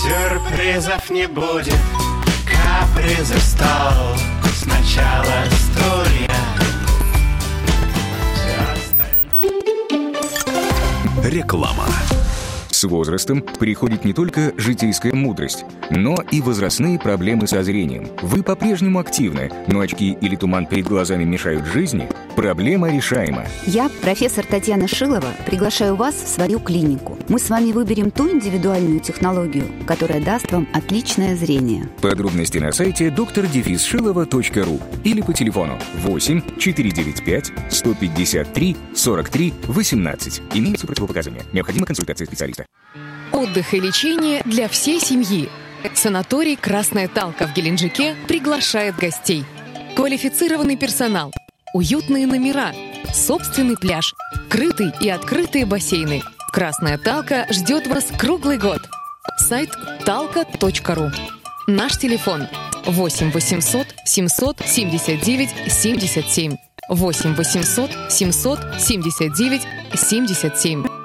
Сюрпризов 0.02 1.10
не 1.10 1.28
будет, 1.28 1.78
капризы 2.46 3.38
стол 3.40 4.18
Сначала 4.54 5.46
стулья 5.52 6.32
Реклама 11.24 11.86
с 12.82 12.84
возрастом 12.86 13.44
приходит 13.60 14.06
не 14.06 14.12
только 14.12 14.54
житейская 14.58 15.14
мудрость, 15.14 15.66
но 15.92 16.16
и 16.32 16.42
возрастные 16.42 16.98
проблемы 16.98 17.46
со 17.46 17.62
зрением. 17.62 18.08
Вы 18.24 18.42
по-прежнему 18.42 18.98
активны, 18.98 19.52
но 19.68 19.82
очки 19.82 20.18
или 20.20 20.36
туман 20.36 20.66
перед 20.66 20.88
глазами 20.88 21.24
мешают 21.24 21.68
жизни? 21.68 22.10
Проблема 22.36 22.90
решаема. 22.90 23.46
Я, 23.66 23.90
профессор 24.02 24.46
Татьяна 24.46 24.88
Шилова, 24.88 25.34
приглашаю 25.46 25.96
вас 25.96 26.16
в 26.16 26.28
свою 26.28 26.60
клинику. 26.60 27.18
Мы 27.28 27.40
с 27.40 27.50
вами 27.50 27.72
выберем 27.72 28.10
ту 28.12 28.30
индивидуальную 28.30 29.00
технологию, 29.00 29.66
которая 29.86 30.22
даст 30.22 30.52
вам 30.52 30.68
отличное 30.74 31.36
зрение. 31.36 31.90
Подробности 32.02 32.58
на 32.58 32.72
сайте 32.72 33.10
drdefisшилова.ру 33.10 34.80
или 35.04 35.22
по 35.22 35.34
телефону 35.34 35.78
8 35.96 36.58
495 36.58 37.52
153 37.70 38.78
43 38.96 39.54
18. 39.68 40.42
Имеются 40.54 40.88
противопоказания. 40.88 41.44
Необходима 41.54 41.86
консультация 41.86 42.26
специалиста. 42.26 42.66
Отдых 43.32 43.74
и 43.74 43.80
лечение 43.80 44.42
для 44.46 44.68
всей 44.68 45.00
семьи. 45.00 45.50
Санаторий 45.96 46.56
«Красная 46.56 47.08
Талка» 47.08 47.48
в 47.48 47.54
Геленджике 47.54 48.16
приглашает 48.28 48.96
гостей. 48.96 49.46
Квалифицированный 49.96 50.78
персонал, 50.78 51.34
уютные 51.74 52.28
номера, 52.28 52.74
собственный 53.14 53.78
пляж, 53.78 54.14
крытый 54.50 54.92
и 55.00 55.10
открытые 55.10 55.66
бассейны. 55.66 56.22
«Красная 56.52 56.98
Талка» 56.98 57.48
ждет 57.50 57.88
вас 57.88 58.06
круглый 58.18 58.58
год. 58.58 58.82
Сайт 59.38 59.70
talka.ru. 60.06 61.12
Наш 61.68 61.98
телефон 61.98 62.48
8 62.86 63.32
800 63.32 63.88
779 64.06 65.50
77. 65.72 66.58
8 66.90 67.36
800 67.36 67.92
779 68.10 69.62
77. 69.96 71.01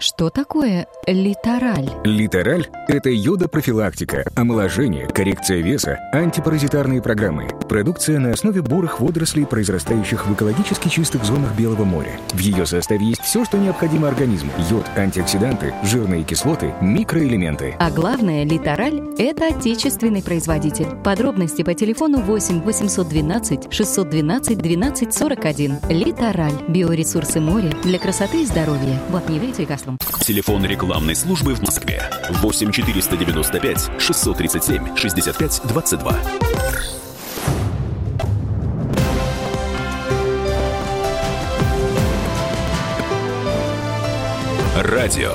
Что 0.00 0.30
такое 0.30 0.86
литераль? 1.08 1.90
Литераль– 2.04 2.68
это 2.88 3.10
йода-профилактика, 3.10 4.30
омоложение, 4.36 5.08
коррекция 5.08 5.60
веса, 5.60 5.98
антипаразитарные 6.12 7.02
программы. 7.02 7.48
Продукция 7.68 8.20
на 8.20 8.30
основе 8.30 8.62
бурых 8.62 9.00
водорослей, 9.00 9.44
произрастающих 9.44 10.24
в 10.26 10.34
экологически 10.34 10.88
чистых 10.88 11.24
зонах 11.24 11.52
Белого 11.56 11.84
моря. 11.84 12.12
В 12.32 12.38
ее 12.38 12.64
составе 12.64 13.06
есть 13.06 13.22
все, 13.22 13.44
что 13.44 13.58
необходимо 13.58 14.06
организму. 14.06 14.52
Йод, 14.70 14.86
антиоксиданты, 14.96 15.74
жирные 15.82 16.22
кислоты, 16.22 16.72
микроэлементы. 16.80 17.74
А 17.80 17.90
главное, 17.90 18.44
литераль– 18.44 19.02
это 19.18 19.48
отечественный 19.48 20.22
производитель. 20.22 20.94
Подробности 21.02 21.62
по 21.62 21.74
телефону 21.74 22.20
8 22.20 22.62
812 22.62 23.72
612 23.74 24.58
12 24.58 25.12
41. 25.12 25.78
Литераль. 25.88 26.54
Биоресурсы 26.68 27.40
моря 27.40 27.72
для 27.82 27.98
красоты 27.98 28.42
и 28.42 28.46
здоровья. 28.46 29.00
Вот 29.10 29.28
не 29.28 29.36
является 29.36 29.62
лекарством. 29.88 29.98
Телефон 30.20 30.64
рекламной 30.64 31.14
службы 31.14 31.54
в 31.54 31.60
Москве 31.60 32.02
8 32.30 32.72
495 32.72 33.90
637 33.98 34.96
65 34.96 35.62
22. 35.64 36.18
Радио 44.76 45.34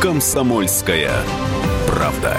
Комсомольская 0.00 1.12
правда. 1.86 2.36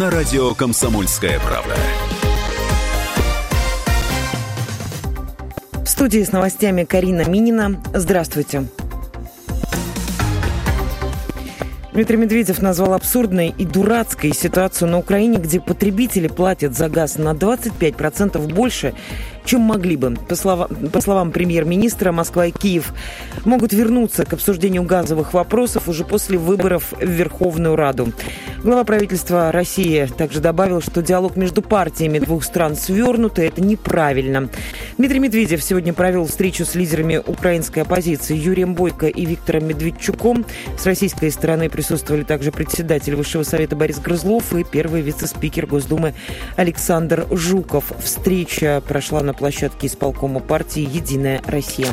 На 0.00 0.10
радио 0.10 0.54
Комсомольская 0.54 1.38
правда. 1.38 1.76
В 5.84 5.86
студии 5.86 6.22
с 6.22 6.32
новостями 6.32 6.84
Карина 6.84 7.28
Минина. 7.28 7.80
Здравствуйте. 7.92 8.66
Дмитрий 11.92 12.16
Медведев 12.16 12.60
назвал 12.60 12.94
абсурдной 12.94 13.54
и 13.56 13.64
дурацкой 13.64 14.34
ситуацию 14.34 14.90
на 14.90 14.98
Украине, 14.98 15.38
где 15.38 15.60
потребители 15.60 16.26
платят 16.26 16.76
за 16.76 16.88
газ 16.88 17.16
на 17.16 17.32
25% 17.32 18.52
больше, 18.52 18.94
чем 19.44 19.60
могли 19.60 19.96
бы. 19.96 20.16
По, 20.28 20.34
слова, 20.34 20.68
по 20.92 21.00
словам 21.00 21.30
премьер-министра, 21.32 22.12
Москва 22.12 22.46
и 22.46 22.50
Киев 22.50 22.92
могут 23.44 23.72
вернуться 23.72 24.24
к 24.24 24.32
обсуждению 24.32 24.82
газовых 24.84 25.34
вопросов 25.34 25.88
уже 25.88 26.04
после 26.04 26.38
выборов 26.38 26.92
в 26.92 27.04
Верховную 27.04 27.76
Раду. 27.76 28.12
Глава 28.64 28.84
правительства 28.84 29.52
России 29.52 30.08
также 30.16 30.40
добавил, 30.40 30.80
что 30.80 31.02
диалог 31.02 31.36
между 31.36 31.60
партиями 31.60 32.18
двух 32.18 32.44
стран 32.44 32.76
свернут, 32.76 33.38
и 33.38 33.42
это 33.42 33.60
неправильно. 33.60 34.48
Дмитрий 34.96 35.18
Медведев 35.18 35.62
сегодня 35.62 35.92
провел 35.92 36.26
встречу 36.26 36.64
с 36.64 36.74
лидерами 36.74 37.22
украинской 37.26 37.80
оппозиции 37.80 38.34
Юрием 38.34 38.74
Бойко 38.74 39.06
и 39.06 39.26
Виктором 39.26 39.68
Медведчуком. 39.68 40.46
С 40.78 40.86
российской 40.86 41.30
стороны 41.30 41.68
присутствовали 41.68 42.22
также 42.22 42.52
председатель 42.52 43.14
Высшего 43.14 43.42
совета 43.42 43.76
Борис 43.76 43.98
Грызлов 43.98 44.54
и 44.54 44.64
первый 44.64 45.02
вице-спикер 45.02 45.66
Госдумы 45.66 46.14
Александр 46.56 47.26
Жуков. 47.30 47.92
Встреча 48.02 48.82
прошла 48.88 49.20
на 49.20 49.33
площадке 49.36 49.86
исполкома 49.86 50.40
партии 50.40 50.82
«Единая 50.82 51.40
Россия». 51.46 51.92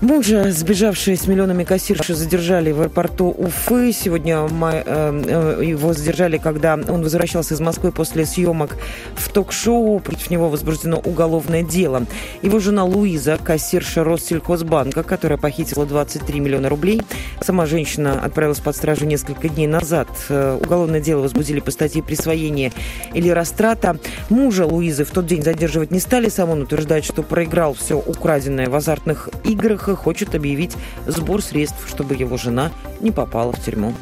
Мужа, 0.00 0.52
сбежавшие 0.52 1.16
с 1.16 1.26
миллионами 1.26 1.64
кассирши, 1.64 2.14
задержали 2.14 2.70
в 2.70 2.80
аэропорту 2.80 3.34
Уфы. 3.36 3.92
Сегодня 3.92 4.46
э, 4.46 5.58
э, 5.58 5.64
его 5.64 5.92
задержали, 5.92 6.38
когда 6.38 6.74
он 6.74 7.02
возвращался 7.02 7.54
из 7.54 7.60
Москвы 7.60 7.90
после 7.90 8.24
съемок 8.24 8.76
в 9.16 9.28
ток-шоу. 9.28 9.98
Против 9.98 10.30
него 10.30 10.50
возбуждено 10.50 10.98
уголовное 10.98 11.64
дело. 11.64 12.06
Его 12.42 12.60
жена 12.60 12.84
Луиза, 12.84 13.38
кассирша 13.42 14.04
Россельхозбанка, 14.04 15.02
которая 15.02 15.36
похитила 15.36 15.84
23 15.84 16.38
миллиона 16.38 16.68
рублей. 16.68 17.02
Сама 17.42 17.66
женщина 17.66 18.20
отправилась 18.22 18.60
под 18.60 18.76
стражу 18.76 19.04
несколько 19.04 19.48
дней 19.48 19.66
назад. 19.66 20.06
Э, 20.28 20.60
уголовное 20.62 21.00
дело 21.00 21.22
возбудили 21.22 21.58
по 21.58 21.72
статье 21.72 22.04
присвоения 22.04 22.70
или 23.14 23.30
растрата. 23.30 23.98
Мужа 24.28 24.64
Луизы 24.64 25.04
в 25.04 25.10
тот 25.10 25.26
день 25.26 25.42
задерживать 25.42 25.90
не 25.90 25.98
стали. 25.98 26.28
Сам 26.28 26.50
он 26.50 26.62
утверждает, 26.62 27.04
что 27.04 27.24
проиграл 27.24 27.74
все 27.74 27.98
украденное 27.98 28.70
в 28.70 28.76
азартных 28.76 29.28
играх 29.42 29.87
хочет 29.96 30.34
объявить 30.34 30.76
сбор 31.06 31.42
средств, 31.42 31.88
чтобы 31.88 32.14
его 32.14 32.36
жена 32.36 32.70
не 33.00 33.10
попала 33.10 33.52
в 33.52 33.64
тюрьму. 33.64 33.94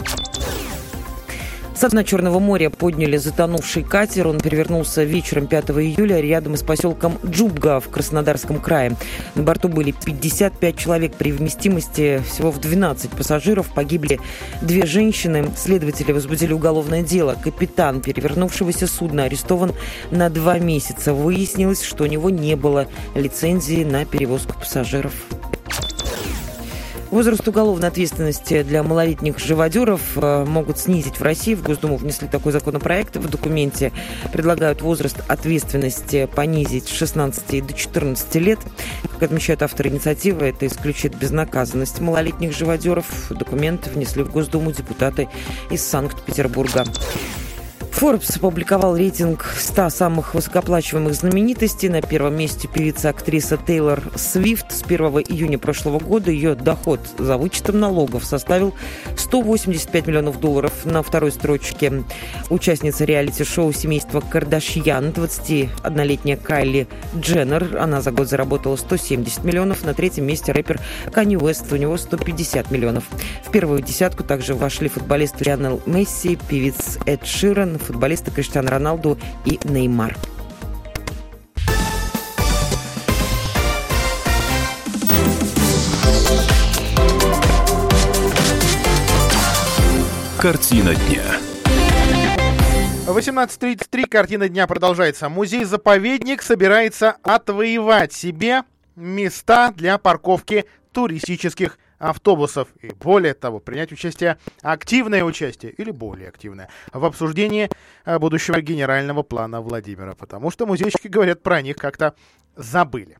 Со 1.76 1.90
дна 1.90 2.04
Черного 2.04 2.38
моря 2.38 2.70
подняли 2.70 3.18
затонувший 3.18 3.82
катер. 3.82 4.28
Он 4.28 4.40
перевернулся 4.40 5.04
вечером 5.04 5.46
5 5.46 5.70
июля 5.72 6.20
рядом 6.22 6.56
с 6.56 6.62
поселком 6.62 7.18
Джубга 7.22 7.80
в 7.80 7.90
Краснодарском 7.90 8.60
крае. 8.60 8.96
На 9.34 9.42
борту 9.42 9.68
были 9.68 9.90
55 9.90 10.78
человек 10.78 11.14
при 11.16 11.32
вместимости 11.32 12.22
всего 12.26 12.50
в 12.50 12.60
12 12.60 13.10
пассажиров. 13.10 13.74
Погибли 13.74 14.20
две 14.62 14.86
женщины. 14.86 15.50
Следователи 15.54 16.12
возбудили 16.12 16.54
уголовное 16.54 17.02
дело. 17.02 17.36
Капитан 17.44 18.00
перевернувшегося 18.00 18.86
судна 18.86 19.24
арестован 19.24 19.74
на 20.10 20.30
два 20.30 20.58
месяца. 20.58 21.12
Выяснилось, 21.12 21.82
что 21.82 22.04
у 22.04 22.06
него 22.06 22.30
не 22.30 22.56
было 22.56 22.86
лицензии 23.14 23.84
на 23.84 24.06
перевозку 24.06 24.54
пассажиров. 24.58 25.12
Возраст 27.16 27.48
уголовной 27.48 27.88
ответственности 27.88 28.62
для 28.62 28.82
малолетних 28.82 29.38
живодеров 29.38 30.02
э, 30.16 30.44
могут 30.44 30.76
снизить 30.76 31.18
в 31.18 31.22
России. 31.22 31.54
В 31.54 31.62
Госдуму 31.62 31.96
внесли 31.96 32.28
такой 32.28 32.52
законопроект. 32.52 33.16
В 33.16 33.26
документе 33.30 33.90
предлагают 34.34 34.82
возраст 34.82 35.16
ответственности 35.26 36.26
понизить 36.26 36.88
с 36.88 36.90
16 36.90 37.66
до 37.66 37.72
14 37.72 38.34
лет. 38.34 38.58
Как 39.12 39.22
отмечают 39.22 39.62
авторы 39.62 39.88
инициативы, 39.88 40.44
это 40.44 40.66
исключит 40.66 41.16
безнаказанность 41.16 42.00
малолетних 42.00 42.54
живодеров. 42.54 43.06
Документ 43.30 43.86
внесли 43.86 44.22
в 44.22 44.30
Госдуму 44.30 44.72
депутаты 44.72 45.30
из 45.70 45.80
Санкт-Петербурга. 45.86 46.84
Forbes 47.98 48.36
опубликовал 48.36 48.94
рейтинг 48.94 49.46
100 49.58 49.88
самых 49.88 50.34
высокооплачиваемых 50.34 51.14
знаменитостей. 51.14 51.88
На 51.88 52.02
первом 52.02 52.36
месте 52.36 52.68
певица-актриса 52.68 53.56
Тейлор 53.56 54.02
Свифт. 54.16 54.70
С 54.70 54.82
1 54.82 55.00
июня 55.28 55.58
прошлого 55.58 55.98
года 55.98 56.30
ее 56.30 56.54
доход 56.54 57.00
за 57.16 57.38
вычетом 57.38 57.80
налогов 57.80 58.26
составил 58.26 58.74
185 59.16 60.06
миллионов 60.08 60.38
долларов. 60.40 60.84
На 60.84 61.02
второй 61.02 61.32
строчке 61.32 62.04
участница 62.50 63.06
реалити-шоу 63.06 63.72
семейства 63.72 64.20
Кардашьян, 64.20 65.06
21-летняя 65.06 66.36
Кайли 66.36 66.88
Дженнер. 67.18 67.78
Она 67.78 68.02
за 68.02 68.12
год 68.12 68.28
заработала 68.28 68.76
170 68.76 69.42
миллионов. 69.42 69.84
На 69.84 69.94
третьем 69.94 70.26
месте 70.26 70.52
рэпер 70.52 70.82
Канни 71.12 71.36
Уэст. 71.36 71.72
У 71.72 71.76
него 71.76 71.96
150 71.96 72.70
миллионов. 72.70 73.04
В 73.42 73.50
первую 73.50 73.80
десятку 73.80 74.22
также 74.22 74.54
вошли 74.54 74.90
футболист 74.90 75.40
Лионел 75.40 75.80
Месси, 75.86 76.38
певец 76.46 76.98
Эд 77.06 77.24
Ширан, 77.24 77.78
футболисты 77.86 78.30
Криштиану 78.30 78.68
Роналду 78.68 79.18
и 79.44 79.58
Неймар. 79.64 80.16
Картина 90.38 90.94
дня. 90.94 91.24
18.33. 93.06 94.06
Картина 94.06 94.48
дня 94.48 94.66
продолжается. 94.66 95.28
Музей-заповедник 95.28 96.42
собирается 96.42 97.16
отвоевать 97.22 98.12
себе 98.12 98.62
места 98.94 99.72
для 99.74 99.98
парковки 99.98 100.66
туристических 100.92 101.78
автобусов 101.98 102.68
и, 102.82 102.92
более 102.92 103.34
того, 103.34 103.60
принять 103.60 103.92
участие, 103.92 104.38
активное 104.62 105.24
участие 105.24 105.72
или 105.72 105.90
более 105.90 106.28
активное 106.28 106.68
в 106.92 107.04
обсуждении 107.04 107.70
э, 108.04 108.18
будущего 108.18 108.60
генерального 108.60 109.22
плана 109.22 109.60
Владимира, 109.60 110.14
потому 110.14 110.50
что 110.50 110.66
музейщики 110.66 111.08
говорят 111.08 111.42
про 111.42 111.62
них 111.62 111.76
как-то 111.76 112.14
забыли. 112.54 113.18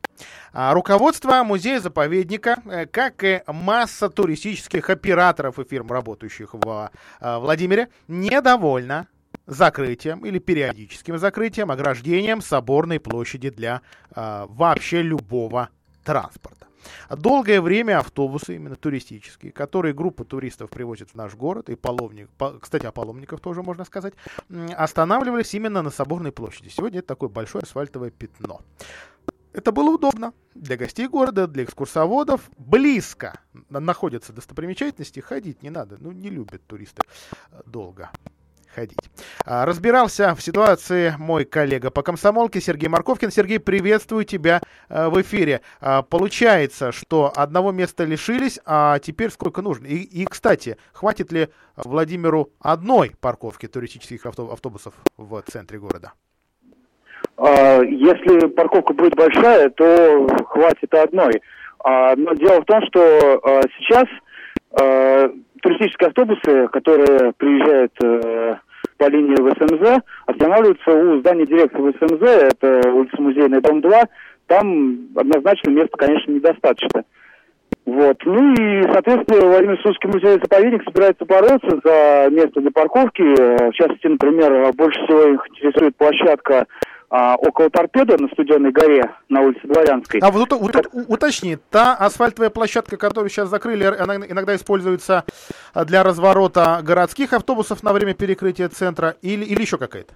А 0.53 0.73
руководство 0.73 1.43
музея-заповедника, 1.43 2.61
э, 2.65 2.85
как 2.85 3.23
и 3.23 3.41
масса 3.47 4.09
туристических 4.09 4.89
операторов 4.89 5.59
и 5.59 5.63
фирм, 5.63 5.91
работающих 5.91 6.53
в 6.53 6.91
э, 7.19 7.37
Владимире, 7.37 7.89
недовольно 8.07 9.07
закрытием 9.45 10.25
или 10.25 10.39
периодическим 10.39 11.17
закрытием, 11.17 11.71
ограждением 11.71 12.41
соборной 12.41 12.99
площади 12.99 13.49
для 13.49 13.81
вообще 14.13 15.01
любого 15.01 15.69
транспорта. 16.03 16.56
Долгое 17.09 17.61
время 17.61 17.99
автобусы, 17.99 18.55
именно 18.55 18.75
туристические, 18.75 19.51
которые 19.51 19.93
группа 19.93 20.23
туристов 20.23 20.69
привозят 20.69 21.11
в 21.11 21.15
наш 21.15 21.35
город, 21.35 21.69
и 21.69 21.75
паломник, 21.75 22.29
кстати, 22.61 22.85
о 22.85 22.91
паломниках 22.91 23.39
тоже 23.39 23.63
можно 23.63 23.85
сказать, 23.85 24.13
останавливались 24.75 25.53
именно 25.53 25.81
на 25.81 25.89
Соборной 25.89 26.31
площади. 26.31 26.69
Сегодня 26.69 26.99
это 26.99 27.09
такое 27.09 27.29
большое 27.29 27.63
асфальтовое 27.63 28.11
пятно. 28.11 28.61
Это 29.53 29.71
было 29.71 29.95
удобно 29.95 30.33
для 30.53 30.77
гостей 30.77 31.07
города, 31.07 31.47
для 31.47 31.63
экскурсоводов. 31.63 32.51
Близко 32.57 33.39
находятся 33.69 34.31
достопримечательности, 34.31 35.19
ходить 35.19 35.63
не 35.63 35.71
надо. 35.71 35.97
Ну, 35.99 36.11
не 36.11 36.29
любят 36.29 36.61
туристы 36.67 37.01
э, 37.51 37.61
долго 37.65 38.11
ходить. 38.77 38.99
А, 39.45 39.65
разбирался 39.65 40.35
в 40.35 40.41
ситуации 40.41 41.13
мой 41.17 41.45
коллега 41.45 41.89
по 41.89 42.03
комсомолке 42.03 42.61
Сергей 42.61 42.89
Марковкин. 42.89 43.31
Сергей, 43.31 43.59
приветствую 43.59 44.23
тебя 44.23 44.61
э, 44.89 45.09
в 45.09 45.19
эфире. 45.21 45.61
А, 45.81 46.03
получается, 46.03 46.91
что 46.91 47.31
одного 47.35 47.71
места 47.71 48.03
лишились, 48.03 48.59
а 48.65 48.99
теперь 48.99 49.31
сколько 49.31 49.63
нужно? 49.63 49.87
И, 49.87 49.95
и 49.95 50.25
кстати, 50.25 50.77
хватит 50.93 51.31
ли 51.31 51.47
Владимиру 51.75 52.49
одной 52.61 53.13
парковки 53.19 53.67
туристических 53.67 54.23
автобусов 54.25 54.93
в 55.17 55.41
центре 55.41 55.79
города? 55.79 56.13
А, 57.37 57.81
если 57.81 58.47
парковка 58.47 58.93
будет 58.93 59.15
большая, 59.15 59.69
то 59.71 60.27
хватит 60.49 60.93
одной. 60.93 61.41
Но 61.83 62.33
дело 62.33 62.61
в 62.61 62.65
том, 62.65 62.81
что 62.87 63.31
сейчас 63.77 64.07
туристические 65.61 66.07
автобусы, 66.07 66.67
которые 66.67 67.33
приезжают 67.33 67.93
э, 68.03 68.55
по 68.97 69.07
линии 69.09 69.35
ВСМЗ, 69.35 70.01
останавливаются 70.25 70.91
у 70.91 71.19
здания 71.19 71.45
дирекции 71.45 71.91
ВСМЗ, 71.91 72.21
это 72.21 72.91
улица 72.91 73.21
Музейная, 73.21 73.61
дом 73.61 73.81
2. 73.81 74.03
Там 74.47 75.07
однозначно 75.15 75.71
места, 75.71 75.97
конечно, 75.97 76.31
недостаточно. 76.31 77.03
Вот. 77.85 78.17
Ну 78.25 78.53
и, 78.53 78.83
соответственно, 78.91 79.49
Владимир 79.49 79.79
Сульский 79.81 80.09
музей-заповедник 80.09 80.83
собирается 80.83 81.25
бороться 81.25 81.79
за 81.83 82.29
место 82.31 82.59
для 82.59 82.71
парковки. 82.71 83.21
В 83.21 83.73
частности, 83.73 84.07
например, 84.07 84.73
больше 84.73 85.01
всего 85.05 85.23
их 85.33 85.41
интересует 85.49 85.95
площадка 85.95 86.65
а, 87.09 87.35
около 87.35 87.69
торпеды 87.69 88.17
на 88.17 88.27
Студенной 88.29 88.71
горе 88.71 89.11
на 89.29 89.41
улице 89.41 89.61
Дворянской. 89.63 90.19
А 90.21 90.31
вот 90.31 90.51
ut- 90.51 91.05
уточни, 91.07 91.57
та 91.69 91.93
асфальтовая 91.95 92.49
площадка, 92.49 92.97
которую 92.97 93.29
сейчас 93.29 93.49
закрыли, 93.49 93.83
она 93.83 94.15
иногда 94.15 94.55
используется 94.55 95.23
для 95.73 96.03
разворота 96.03 96.81
городских 96.83 97.33
автобусов 97.33 97.83
на 97.83 97.93
время 97.93 98.13
перекрытия 98.13 98.69
центра 98.69 99.15
или, 99.21 99.45
или 99.45 99.61
еще 99.61 99.77
какая-то? 99.77 100.13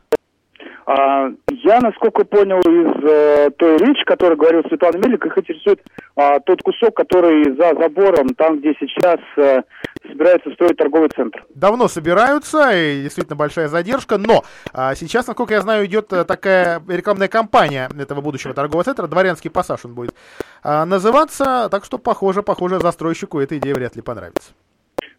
А, 0.85 1.29
я, 1.63 1.79
насколько 1.79 2.23
понял 2.25 2.59
из 2.59 3.03
э, 3.03 3.49
той 3.57 3.77
речи, 3.77 4.03
которую 4.05 4.37
говорил 4.37 4.63
Светлана 4.67 4.97
Мельник, 4.97 5.25
их 5.25 5.37
интересует 5.37 5.81
а, 6.15 6.39
тот 6.39 6.61
кусок, 6.61 6.95
который 6.95 7.55
за 7.55 7.73
забором, 7.79 8.29
там, 8.29 8.59
где 8.59 8.73
сейчас 8.79 9.19
э, 9.37 9.61
собирается 10.07 10.51
строить 10.51 10.77
торговый 10.77 11.09
центр. 11.09 11.43
Давно 11.53 11.87
собираются, 11.87 12.71
и 12.71 13.03
действительно 13.03 13.35
большая 13.35 13.67
задержка, 13.67 14.17
но 14.17 14.43
а, 14.73 14.95
сейчас, 14.95 15.27
насколько 15.27 15.53
я 15.53 15.61
знаю, 15.61 15.85
идет 15.85 16.11
э, 16.13 16.25
такая 16.25 16.81
рекламная 16.87 17.27
кампания 17.27 17.89
этого 17.99 18.21
будущего 18.21 18.53
торгового 18.53 18.83
центра, 18.83 19.07
Дворянский 19.07 19.49
пассаж 19.49 19.85
он 19.85 19.93
будет 19.93 20.15
а, 20.63 20.85
называться, 20.85 21.69
так 21.69 21.85
что, 21.85 21.97
похоже, 21.97 22.43
похоже, 22.43 22.79
застройщику 22.79 23.39
эта 23.39 23.57
идея 23.57 23.75
вряд 23.75 23.95
ли 23.95 24.01
понравится. 24.01 24.53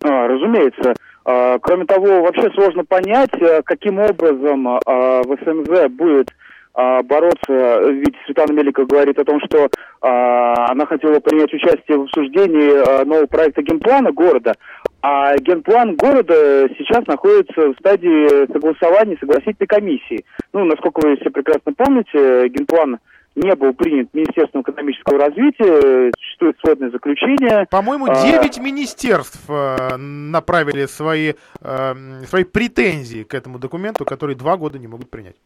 А, 0.04 0.26
разумеется. 0.26 0.94
А, 1.24 1.58
кроме 1.60 1.84
того, 1.84 2.22
вообще 2.22 2.50
сложно 2.52 2.84
понять, 2.84 3.30
э, 3.40 3.62
каким 3.62 3.98
образом 3.98 4.68
а, 4.68 5.22
ВСМЗ 5.22 5.88
будет 5.90 6.30
а, 6.74 7.02
бороться, 7.02 7.90
ведь 7.90 8.16
Светлана 8.24 8.52
Меликова 8.52 8.86
говорит 8.86 9.18
о 9.18 9.24
том, 9.24 9.40
что 9.44 9.68
она 10.00 10.84
хотела 10.86 11.20
принять 11.20 11.54
участие 11.54 11.96
в 11.98 12.02
обсуждении 12.02 13.04
нового 13.04 13.26
проекта 13.26 13.62
генплана 13.62 14.10
города, 14.10 14.54
а 15.00 15.36
генплан 15.36 15.94
города 15.94 16.68
сейчас 16.76 17.06
находится 17.06 17.68
в 17.68 17.74
стадии 17.78 18.52
согласования 18.52 19.16
согласительной 19.20 19.68
комиссии. 19.68 20.24
Ну, 20.52 20.64
насколько 20.64 21.06
вы 21.06 21.16
все 21.18 21.30
прекрасно 21.30 21.72
помните, 21.72 22.48
генплан 22.48 22.98
не 23.34 23.54
был 23.54 23.72
принят 23.72 24.12
Министерством 24.12 24.62
экономического 24.62 25.18
развития, 25.18 26.12
существует 26.18 26.56
сводное 26.64 26.90
заключение. 26.90 27.66
По-моему, 27.70 28.08
9 28.08 28.58
а... 28.58 28.60
министерств 28.60 29.40
э, 29.48 29.96
направили 29.96 30.86
свои, 30.86 31.34
э, 31.60 31.94
свои 32.26 32.44
претензии 32.44 33.22
к 33.22 33.34
этому 33.34 33.58
документу, 33.58 34.04
который 34.04 34.34
два 34.34 34.56
года 34.56 34.78
не 34.78 34.86
могут 34.86 35.10
принять. 35.10 35.36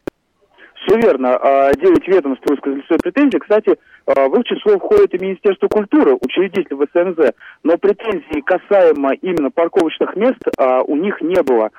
Все 0.87 0.99
верно. 1.01 1.37
А, 1.37 1.73
девять 1.75 2.07
ведомств 2.07 2.45
высказали 2.49 2.83
свои 2.87 2.99
претензии. 2.99 3.39
Кстати, 3.39 3.77
а, 4.07 4.29
в 4.29 4.39
их 4.39 4.45
число 4.47 4.79
входит 4.79 5.15
и 5.15 5.19
Министерство 5.19 5.67
культуры, 5.69 6.15
учредитель 6.15 6.77
ВСМЗ. 6.77 7.33
Но 7.65 7.77
претензий 7.77 8.41
касаемо 8.43 9.15
именно 9.15 9.51
парковочных 9.51 10.15
мест 10.15 10.39
а, 10.59 10.83
у 10.83 10.97
них 10.97 11.21
не 11.21 11.43
было. 11.43 11.71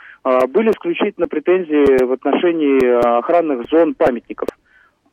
Были 0.50 0.72
исключительно 0.72 1.28
претензии 1.28 2.04
в 2.04 2.12
отношении 2.12 3.18
охранных 3.18 3.70
зон 3.70 3.94
памятников. 3.94 4.50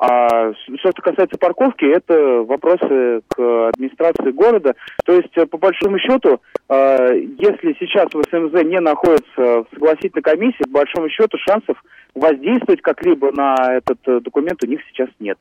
А 0.06 0.52
все, 0.52 0.90
что 0.90 1.02
касается 1.02 1.38
парковки, 1.38 1.84
это 1.84 2.42
вопросы 2.42 3.22
к 3.28 3.68
администрации 3.68 4.32
города. 4.32 4.74
То 5.04 5.14
есть, 5.14 5.32
по 5.50 5.56
большому 5.56 5.98
счету, 5.98 6.42
если 6.68 7.74
сейчас 7.78 8.08
в 8.12 8.22
СМЗ 8.30 8.64
не 8.64 8.80
находится 8.80 9.64
в 9.64 9.66
согласительной 9.72 10.22
комиссии, 10.22 10.64
по 10.64 10.80
большому 10.80 11.08
счету 11.08 11.38
шансов 11.38 11.82
воздействовать 12.14 12.82
как-либо 12.82 13.32
на 13.32 13.74
этот 13.74 13.98
э, 14.06 14.20
документ 14.20 14.62
у 14.62 14.66
них 14.66 14.80
сейчас 14.88 15.08
нет. 15.18 15.38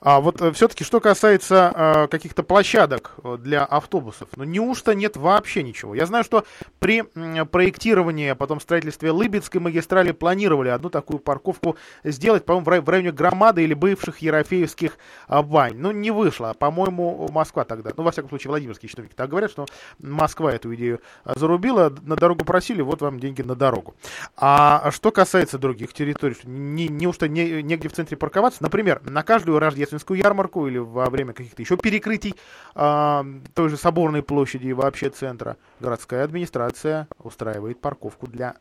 А 0.00 0.20
вот 0.20 0.40
э, 0.40 0.52
все-таки, 0.52 0.84
что 0.84 1.00
касается 1.00 1.72
э, 1.74 2.08
каких-то 2.08 2.42
площадок 2.42 3.12
э, 3.22 3.36
для 3.38 3.64
автобусов, 3.64 4.28
ну 4.36 4.44
неужто 4.44 4.94
нет 4.94 5.16
вообще 5.16 5.62
ничего? 5.62 5.94
Я 5.94 6.06
знаю, 6.06 6.24
что 6.24 6.44
при 6.78 7.04
э, 7.14 7.44
проектировании, 7.44 8.28
а 8.28 8.34
потом 8.34 8.60
строительстве 8.60 9.10
Лыбецкой 9.10 9.60
магистрали 9.60 10.12
планировали 10.12 10.68
одну 10.68 10.88
такую 10.90 11.18
парковку 11.18 11.76
сделать, 12.02 12.44
по-моему, 12.44 12.82
в 12.82 12.88
районе 12.88 13.12
Громады 13.12 13.62
или 13.62 13.74
бывших 13.74 14.18
Ерофеевских 14.18 14.96
бань. 15.28 15.76
Ну, 15.76 15.90
не 15.90 16.10
вышло. 16.10 16.54
По-моему, 16.58 17.28
Москва 17.30 17.64
тогда, 17.64 17.90
ну, 17.96 18.02
во 18.02 18.12
всяком 18.12 18.30
случае, 18.30 18.50
Владимирские 18.50 18.88
чиновники 18.88 19.14
так 19.14 19.28
говорят, 19.28 19.50
что 19.50 19.66
Москва 19.98 20.52
эту 20.52 20.74
идею 20.74 21.00
зарубила, 21.24 21.92
на 22.02 22.16
дорогу 22.16 22.44
просили, 22.44 22.80
вот 22.80 23.02
вам 23.02 23.20
деньги 23.20 23.42
на 23.42 23.54
дорогу. 23.54 23.94
А 24.36 24.90
что 24.92 25.10
касается 25.10 25.58
других 25.58 25.92
территорий, 25.92 26.36
не, 26.44 26.88
неужто 26.88 27.28
не, 27.28 27.62
негде 27.62 27.88
в 27.88 27.92
центре 27.92 28.16
парковаться? 28.16 28.62
Например, 28.62 28.99
на 29.04 29.22
каждую 29.22 29.58
рождественскую 29.58 30.18
ярмарку 30.18 30.66
или 30.66 30.78
во 30.78 31.06
время 31.06 31.32
каких-то 31.32 31.62
еще 31.62 31.76
перекрытий 31.76 32.34
э, 32.74 33.22
той 33.54 33.68
же 33.68 33.76
Соборной 33.76 34.22
площади 34.22 34.68
и 34.68 34.72
вообще 34.72 35.10
центра 35.10 35.56
городская 35.80 36.24
администрация 36.24 37.08
устраивает 37.22 37.80
парковку 37.80 38.26
для 38.26 38.56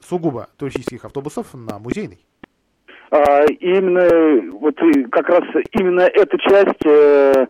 сугубо 0.00 0.48
туристических 0.58 1.04
автобусов 1.04 1.54
на 1.54 1.78
Музейной. 1.78 2.24
А, 3.10 3.44
именно 3.60 4.50
вот 4.58 4.76
как 5.12 5.28
раз 5.28 5.42
именно 5.72 6.00
эта 6.00 6.36
часть 6.38 6.84
э, 6.84 7.46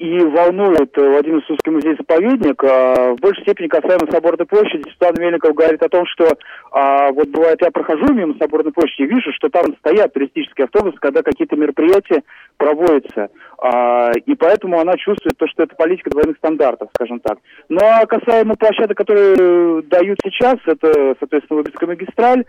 и 0.00 0.18
волнует 0.18 0.96
Владимир 0.96 1.44
Сульский 1.44 1.70
музей-заповедник. 1.70 2.64
А, 2.64 3.12
в 3.12 3.20
большей 3.20 3.42
степени 3.42 3.68
касаемо 3.68 4.10
Соборной 4.10 4.46
площади. 4.46 4.88
Светлана 4.88 5.20
Мельников 5.20 5.54
говорит 5.54 5.82
о 5.82 5.90
том, 5.90 6.06
что 6.06 6.26
а, 6.72 7.12
вот 7.12 7.28
бывает, 7.28 7.58
я 7.60 7.70
прохожу 7.70 8.10
мимо 8.14 8.34
Соборной 8.40 8.72
площади 8.72 9.02
и 9.02 9.14
вижу, 9.14 9.30
что 9.34 9.50
там 9.50 9.76
стоят 9.76 10.14
туристические 10.14 10.64
автобусы, 10.64 10.96
когда 11.00 11.22
какие-то 11.22 11.54
мероприятия 11.56 12.22
проводятся. 12.56 13.28
А, 13.58 14.12
и 14.24 14.34
поэтому 14.36 14.80
она 14.80 14.96
чувствует 14.96 15.36
то, 15.36 15.46
что 15.48 15.64
это 15.64 15.76
политика 15.76 16.08
двойных 16.08 16.38
стандартов, 16.38 16.88
скажем 16.94 17.20
так. 17.20 17.36
Ну 17.68 17.80
а 17.82 18.06
касаемо 18.06 18.56
площадок, 18.56 18.96
которые 18.96 19.82
дают 19.82 20.18
сейчас, 20.24 20.56
это, 20.64 21.14
соответственно, 21.18 21.58
Лыбецкая 21.58 21.90
магистраль, 21.90 22.44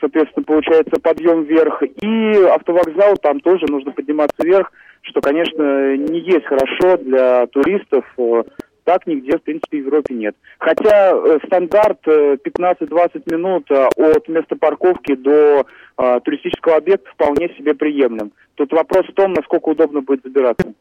соответственно, 0.00 0.44
получается 0.44 1.00
подъем 1.00 1.44
вверх, 1.44 1.82
и 1.82 2.44
автовокзал, 2.44 3.16
там 3.22 3.40
тоже 3.40 3.64
нужно 3.70 3.92
подниматься 3.92 4.44
вверх, 4.44 4.70
что, 5.02 5.20
конечно, 5.20 5.96
не 5.96 6.20
есть 6.20 6.46
хорошо 6.46 6.96
для 6.98 7.46
туристов. 7.48 8.04
Э, 8.18 8.42
так 8.90 9.06
нигде, 9.06 9.38
в 9.38 9.42
принципе, 9.42 9.78
в 9.78 9.84
Европе 9.86 10.14
нет. 10.14 10.34
Хотя 10.58 11.12
э, 11.12 11.38
стандарт 11.46 12.00
15-20 12.06 12.40
э, 12.48 13.34
минут 13.34 13.70
от 13.70 14.28
места 14.28 14.56
парковки 14.56 15.14
до 15.14 15.64
э, 15.96 16.20
туристического 16.24 16.76
объекта 16.76 17.08
вполне 17.12 17.54
себе 17.56 17.74
приемлем. 17.74 18.32
Тут 18.56 18.72
вопрос 18.72 19.06
в 19.06 19.14
том, 19.14 19.32
насколько 19.32 19.68
удобно 19.68 20.00
будет 20.00 20.22
забираться. 20.24 20.74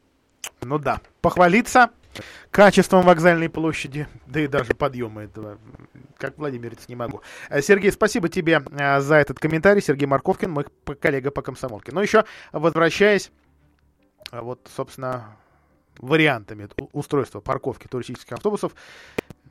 Ну 0.63 0.79
да, 0.79 0.97
похвалиться 1.21 1.91
качеством 2.49 3.03
вокзальной 3.03 3.47
площади, 3.49 4.07
да 4.25 4.39
и 4.39 4.47
даже 4.47 4.73
подъема 4.73 5.25
этого, 5.25 5.59
как 6.17 6.35
Владимирец, 6.37 6.87
не 6.87 6.95
могу. 6.95 7.21
Сергей, 7.61 7.91
спасибо 7.91 8.27
тебе 8.27 8.61
за 8.99 9.15
этот 9.15 9.37
комментарий. 9.37 9.83
Сергей 9.83 10.07
Марковкин, 10.07 10.49
мой 10.49 10.65
коллега 10.99 11.29
по 11.29 11.43
комсомолке. 11.43 11.91
Но 11.93 12.01
еще, 12.01 12.25
возвращаясь 12.51 13.31
вот, 14.31 14.69
собственно, 14.75 15.35
вариантами 15.97 16.69
устройства 16.93 17.39
парковки 17.39 17.87
туристических 17.87 18.33
автобусов. 18.33 18.73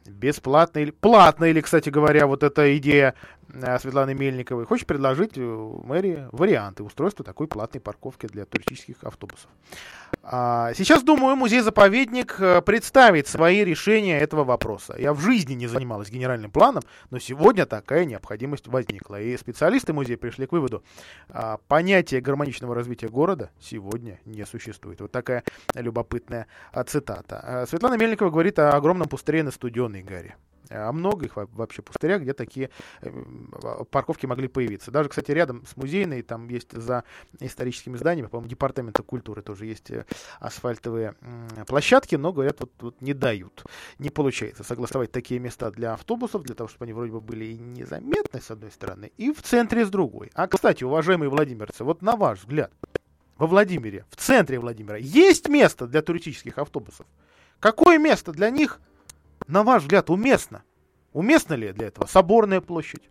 Бесплатно 0.08 0.80
или 0.80 0.90
платно, 0.90 1.44
или, 1.44 1.60
кстати 1.60 1.90
говоря, 1.90 2.26
вот 2.26 2.42
эта 2.42 2.76
идея 2.78 3.14
э, 3.52 3.78
Светланы 3.78 4.14
Мельниковой, 4.14 4.66
хочет 4.66 4.86
предложить 4.86 5.36
э, 5.36 5.40
мэрии 5.40 6.28
варианты 6.32 6.82
устройства 6.82 7.24
такой 7.24 7.46
платной 7.46 7.80
парковки 7.80 8.26
для 8.26 8.44
туристических 8.44 9.04
автобусов. 9.04 9.50
А, 10.22 10.72
сейчас, 10.74 11.02
думаю, 11.02 11.36
музей-заповедник 11.36 12.36
э, 12.38 12.60
представит 12.62 13.28
свои 13.28 13.64
решения 13.64 14.18
этого 14.18 14.44
вопроса. 14.44 14.94
Я 14.98 15.14
в 15.14 15.20
жизни 15.20 15.54
не 15.54 15.66
занималась 15.66 16.10
генеральным 16.10 16.50
планом, 16.50 16.82
но 17.10 17.18
сегодня 17.18 17.66
такая 17.66 18.04
необходимость 18.04 18.68
возникла. 18.68 19.20
И 19.20 19.36
специалисты 19.36 19.92
музея 19.92 20.16
пришли 20.16 20.46
к 20.46 20.52
выводу, 20.52 20.82
а, 21.28 21.58
понятие 21.68 22.20
гармоничного 22.20 22.74
развития 22.74 23.08
города 23.08 23.50
сегодня 23.60 24.20
не 24.24 24.44
существует. 24.44 25.00
Вот 25.00 25.12
такая 25.12 25.44
любопытная 25.74 26.46
а, 26.72 26.84
цитата. 26.84 27.64
Светлана 27.68 27.94
Мельникова 27.94 28.30
говорит 28.30 28.58
о 28.58 28.76
огромном 28.76 29.08
пустыре 29.08 29.42
на 29.42 29.50
Студенной 29.98 30.02
горе 30.02 30.36
о 30.70 30.92
многих 30.92 31.36
вообще 31.36 31.80
пустырях, 31.80 32.20
где 32.20 32.34
такие 32.34 32.68
э, 33.00 33.10
парковки 33.90 34.26
могли 34.26 34.48
появиться. 34.48 34.90
Даже, 34.90 35.08
кстати, 35.08 35.30
рядом 35.30 35.64
с 35.64 35.78
музейной, 35.78 36.20
там 36.20 36.46
есть 36.50 36.72
за 36.72 37.04
историческими 37.40 37.96
зданиями, 37.96 38.26
по-моему, 38.26 38.50
департамента 38.50 39.02
культуры 39.02 39.40
тоже 39.40 39.64
есть 39.64 39.90
э, 39.90 40.04
асфальтовые 40.40 41.14
площадки, 41.66 42.16
но, 42.16 42.34
говорят, 42.34 42.60
вот, 42.60 42.70
вот 42.80 43.00
не 43.00 43.14
дают. 43.14 43.64
Не 43.98 44.10
получается 44.10 44.62
согласовать 44.62 45.10
такие 45.10 45.40
места 45.40 45.70
для 45.70 45.94
автобусов, 45.94 46.42
для 46.42 46.54
того, 46.54 46.68
чтобы 46.68 46.84
они 46.84 46.92
вроде 46.92 47.12
бы 47.12 47.22
были 47.22 47.46
и 47.46 47.58
незаметны, 47.58 48.42
с 48.42 48.50
одной 48.50 48.70
стороны, 48.70 49.10
и 49.16 49.32
в 49.32 49.40
центре 49.40 49.86
с 49.86 49.88
другой. 49.88 50.30
А, 50.34 50.48
кстати, 50.48 50.84
уважаемые 50.84 51.30
владимирцы, 51.30 51.82
вот 51.82 52.02
на 52.02 52.14
ваш 52.14 52.40
взгляд, 52.40 52.70
во 53.38 53.46
Владимире, 53.46 54.04
в 54.10 54.16
центре 54.16 54.58
Владимира, 54.58 54.98
есть 54.98 55.48
место 55.48 55.86
для 55.86 56.02
туристических 56.02 56.58
автобусов? 56.58 57.06
Какое 57.58 57.96
место 57.96 58.32
для 58.32 58.50
них 58.50 58.80
на 59.48 59.64
ваш 59.64 59.82
взгляд, 59.82 60.10
уместно? 60.10 60.62
Уместно 61.12 61.54
ли 61.54 61.72
для 61.72 61.88
этого 61.88 62.06
Соборная 62.06 62.60
площадь? 62.60 63.10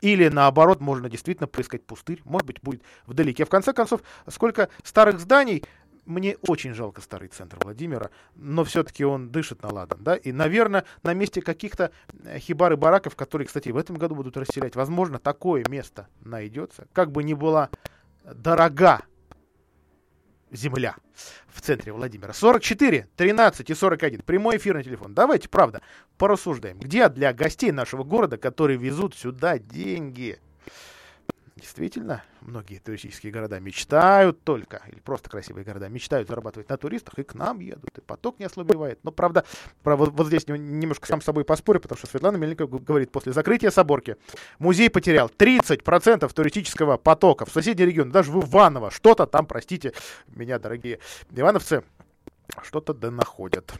Или 0.00 0.28
наоборот, 0.28 0.80
можно 0.80 1.10
действительно 1.10 1.48
поискать 1.48 1.84
пустырь, 1.84 2.22
может 2.24 2.46
быть, 2.46 2.62
будет 2.62 2.82
вдалеке. 3.06 3.44
В 3.44 3.48
конце 3.48 3.72
концов, 3.72 4.00
сколько 4.28 4.68
старых 4.84 5.18
зданий, 5.18 5.64
мне 6.06 6.36
очень 6.46 6.72
жалко 6.72 7.00
старый 7.00 7.28
центр 7.28 7.58
Владимира, 7.60 8.10
но 8.36 8.64
все-таки 8.64 9.04
он 9.04 9.30
дышит 9.30 9.62
на 9.62 9.72
ладан, 9.72 10.02
да, 10.02 10.16
и, 10.16 10.32
наверное, 10.32 10.84
на 11.02 11.12
месте 11.12 11.42
каких-то 11.42 11.90
э, 12.24 12.38
хибар 12.38 12.72
и 12.72 12.76
бараков, 12.76 13.14
которые, 13.14 13.46
кстати, 13.46 13.68
в 13.68 13.76
этом 13.76 13.96
году 13.96 14.14
будут 14.14 14.36
расселять, 14.36 14.74
возможно, 14.74 15.18
такое 15.18 15.64
место 15.68 16.08
найдется, 16.20 16.86
как 16.94 17.12
бы 17.12 17.22
ни 17.24 17.34
была 17.34 17.68
дорога 18.24 19.02
земля 20.50 20.96
в 21.48 21.60
центре 21.60 21.92
Владимира. 21.92 22.32
44, 22.32 23.08
13 23.16 23.70
и 23.70 23.74
41. 23.74 24.22
Прямой 24.22 24.56
эфирный 24.56 24.84
телефон. 24.84 25.14
Давайте, 25.14 25.48
правда, 25.48 25.80
порассуждаем. 26.16 26.78
Где 26.78 27.08
для 27.08 27.32
гостей 27.32 27.72
нашего 27.72 28.04
города, 28.04 28.36
которые 28.36 28.78
везут 28.78 29.14
сюда 29.14 29.58
деньги, 29.58 30.40
Действительно, 31.58 32.22
многие 32.40 32.78
туристические 32.78 33.32
города 33.32 33.58
мечтают 33.58 34.44
только, 34.44 34.80
или 34.86 35.00
просто 35.00 35.28
красивые 35.28 35.64
города, 35.64 35.88
мечтают 35.88 36.28
зарабатывать 36.28 36.68
на 36.68 36.76
туристах, 36.76 37.18
и 37.18 37.24
к 37.24 37.34
нам 37.34 37.58
едут, 37.58 37.98
и 37.98 38.00
поток 38.00 38.38
не 38.38 38.44
ослабевает. 38.44 39.00
Но, 39.02 39.10
правда, 39.10 39.44
вот, 39.82 40.10
вот 40.12 40.26
здесь 40.28 40.46
немножко 40.46 41.08
сам 41.08 41.20
с 41.20 41.24
собой 41.24 41.44
поспорю, 41.44 41.80
потому 41.80 41.98
что 41.98 42.06
Светлана 42.06 42.36
Мельникова 42.36 42.78
говорит, 42.78 43.10
после 43.10 43.32
закрытия 43.32 43.70
Соборки 43.70 44.16
музей 44.60 44.88
потерял 44.88 45.28
30% 45.36 46.32
туристического 46.32 46.96
потока 46.96 47.44
в 47.44 47.50
соседний 47.50 47.86
регион, 47.86 48.12
даже 48.12 48.30
в 48.30 48.48
Иваново. 48.48 48.92
Что-то 48.92 49.26
там, 49.26 49.44
простите 49.44 49.94
меня, 50.28 50.60
дорогие 50.60 51.00
ивановцы, 51.32 51.82
что-то 52.62 52.94
да 52.94 53.10
находят. 53.10 53.74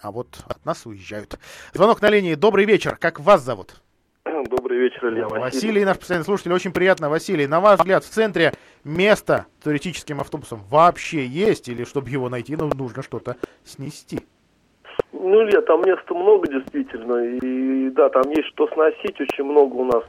А 0.00 0.10
вот 0.10 0.42
от 0.46 0.64
нас 0.64 0.86
уезжают. 0.86 1.38
Звонок 1.74 2.00
на 2.00 2.08
линии. 2.08 2.34
Добрый 2.34 2.64
вечер. 2.64 2.96
Как 2.96 3.20
вас 3.20 3.42
зовут? 3.42 3.82
Добрый 4.50 4.78
вечер, 4.78 5.08
Илья 5.08 5.24
Василий. 5.24 5.40
Василий, 5.40 5.84
наш 5.84 5.98
постоянный 5.98 6.24
слушатель, 6.24 6.52
очень 6.52 6.72
приятно. 6.72 7.08
Василий, 7.08 7.46
на 7.46 7.60
ваш 7.60 7.78
взгляд, 7.78 8.04
в 8.04 8.08
центре 8.08 8.52
место 8.84 9.46
туристическим 9.62 10.20
автобусом 10.20 10.60
вообще 10.70 11.24
есть? 11.24 11.68
Или 11.68 11.84
чтобы 11.84 12.10
его 12.10 12.28
найти, 12.28 12.56
ну, 12.56 12.70
нужно 12.76 13.02
что-то 13.02 13.36
снести? 13.64 14.20
Ну, 15.12 15.42
Илья, 15.42 15.62
там 15.62 15.82
места 15.82 16.14
много 16.14 16.48
действительно. 16.48 17.38
И 17.38 17.90
да, 17.90 18.10
там 18.10 18.30
есть 18.30 18.48
что 18.48 18.68
сносить, 18.68 19.20
очень 19.20 19.44
много 19.44 19.74
у 19.74 19.84
нас 19.84 20.04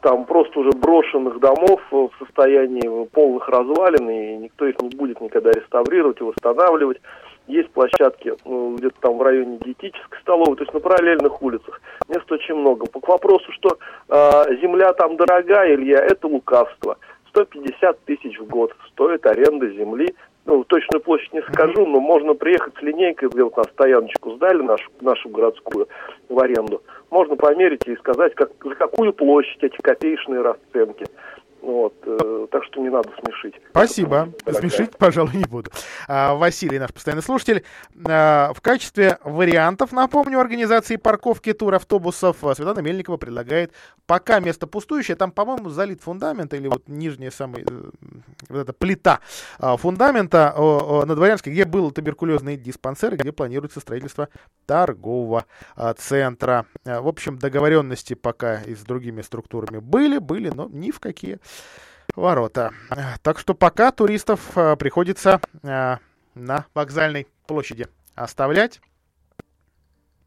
там 0.00 0.26
просто 0.26 0.60
уже 0.60 0.70
брошенных 0.70 1.40
домов 1.40 1.80
в 1.90 2.10
состоянии 2.18 3.06
полных 3.08 3.48
развалин, 3.48 4.08
и 4.10 4.36
никто 4.36 4.66
их 4.66 4.80
не 4.80 4.90
будет 4.90 5.20
никогда 5.20 5.50
реставрировать 5.50 6.20
и 6.20 6.24
восстанавливать. 6.24 7.00
Есть 7.46 7.70
площадки 7.70 8.32
ну, 8.44 8.76
где-то 8.76 8.96
там 9.00 9.18
в 9.18 9.22
районе 9.22 9.58
диетической 9.58 10.18
столовой, 10.20 10.56
то 10.56 10.62
есть 10.62 10.72
на 10.72 10.80
параллельных 10.80 11.42
улицах. 11.42 11.80
Мест 12.08 12.30
очень 12.32 12.54
много. 12.54 12.86
По 12.86 13.00
вопросу, 13.06 13.52
что 13.52 13.76
э, 14.08 14.56
земля 14.62 14.92
там 14.94 15.16
дорогая, 15.16 15.74
Илья, 15.74 15.98
это 15.98 16.26
лукавство. 16.26 16.96
150 17.28 18.04
тысяч 18.04 18.38
в 18.38 18.46
год 18.46 18.74
стоит 18.92 19.26
аренда 19.26 19.68
земли. 19.70 20.14
Ну, 20.46 20.62
точную 20.64 21.02
площадь 21.02 21.32
не 21.32 21.42
скажу, 21.42 21.86
но 21.86 22.00
можно 22.00 22.34
приехать 22.34 22.74
с 22.78 22.82
линейкой, 22.82 23.30
сделать 23.30 23.56
на 23.56 23.64
стояночку, 23.64 24.32
сдали 24.32 24.62
нашу, 24.62 24.90
нашу 25.00 25.28
городскую 25.30 25.88
в 26.28 26.38
аренду. 26.38 26.82
Можно 27.10 27.36
померить 27.36 27.86
и 27.86 27.96
сказать, 27.96 28.34
как, 28.34 28.50
за 28.62 28.74
какую 28.74 29.12
площадь 29.12 29.62
эти 29.62 29.76
копеечные 29.76 30.42
расценки. 30.42 31.06
Вот, 31.64 31.94
э, 32.04 32.46
так 32.52 32.62
что 32.64 32.80
не 32.82 32.90
надо 32.90 33.08
смешить. 33.24 33.54
Спасибо. 33.70 34.28
Смешить, 34.46 34.98
пожалуй, 34.98 35.32
не 35.34 35.44
буду. 35.44 35.70
А, 36.06 36.34
Василий, 36.34 36.78
наш 36.78 36.92
постоянный 36.92 37.22
слушатель. 37.22 37.64
А, 38.06 38.52
в 38.52 38.60
качестве 38.60 39.16
вариантов, 39.24 39.90
напомню, 39.90 40.40
организации 40.40 40.96
парковки 40.96 41.54
тур-автобусов 41.54 42.44
а, 42.44 42.54
Светлана 42.54 42.80
Мельникова 42.80 43.16
предлагает 43.16 43.72
пока 44.06 44.40
место 44.40 44.66
пустующее. 44.66 45.16
Там, 45.16 45.32
по-моему, 45.32 45.70
залит 45.70 46.02
фундамент 46.02 46.52
или 46.52 46.68
вот 46.68 46.86
нижняя 46.86 47.30
самая 47.30 47.64
э, 47.64 47.90
вот 48.50 48.58
эта 48.58 48.74
плита 48.74 49.20
а, 49.58 49.78
фундамента 49.78 50.54
на 50.56 51.14
Дворянске, 51.14 51.50
где 51.50 51.64
был 51.64 51.90
туберкулезный 51.92 52.58
диспансер, 52.58 53.16
где 53.16 53.32
планируется 53.32 53.80
строительство 53.80 54.28
торгового 54.66 55.46
а, 55.76 55.94
центра. 55.94 56.66
А, 56.84 57.00
в 57.00 57.08
общем, 57.08 57.38
договоренности 57.38 58.12
пока 58.12 58.60
и 58.60 58.74
с 58.74 58.80
другими 58.80 59.22
структурами 59.22 59.78
были, 59.78 60.18
были, 60.18 60.50
но 60.50 60.68
ни 60.70 60.90
в 60.90 61.00
какие 61.00 61.38
ворота. 62.16 62.72
Так 63.22 63.38
что 63.38 63.54
пока 63.54 63.90
туристов 63.90 64.56
э, 64.56 64.76
приходится 64.76 65.40
э, 65.62 65.96
на 66.34 66.66
вокзальной 66.74 67.26
площади 67.46 67.86
оставлять. 68.14 68.80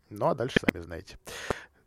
Ну, 0.10 0.28
а 0.28 0.36
дальше 0.36 0.60
сами 0.60 0.82
знаете. 0.82 1.18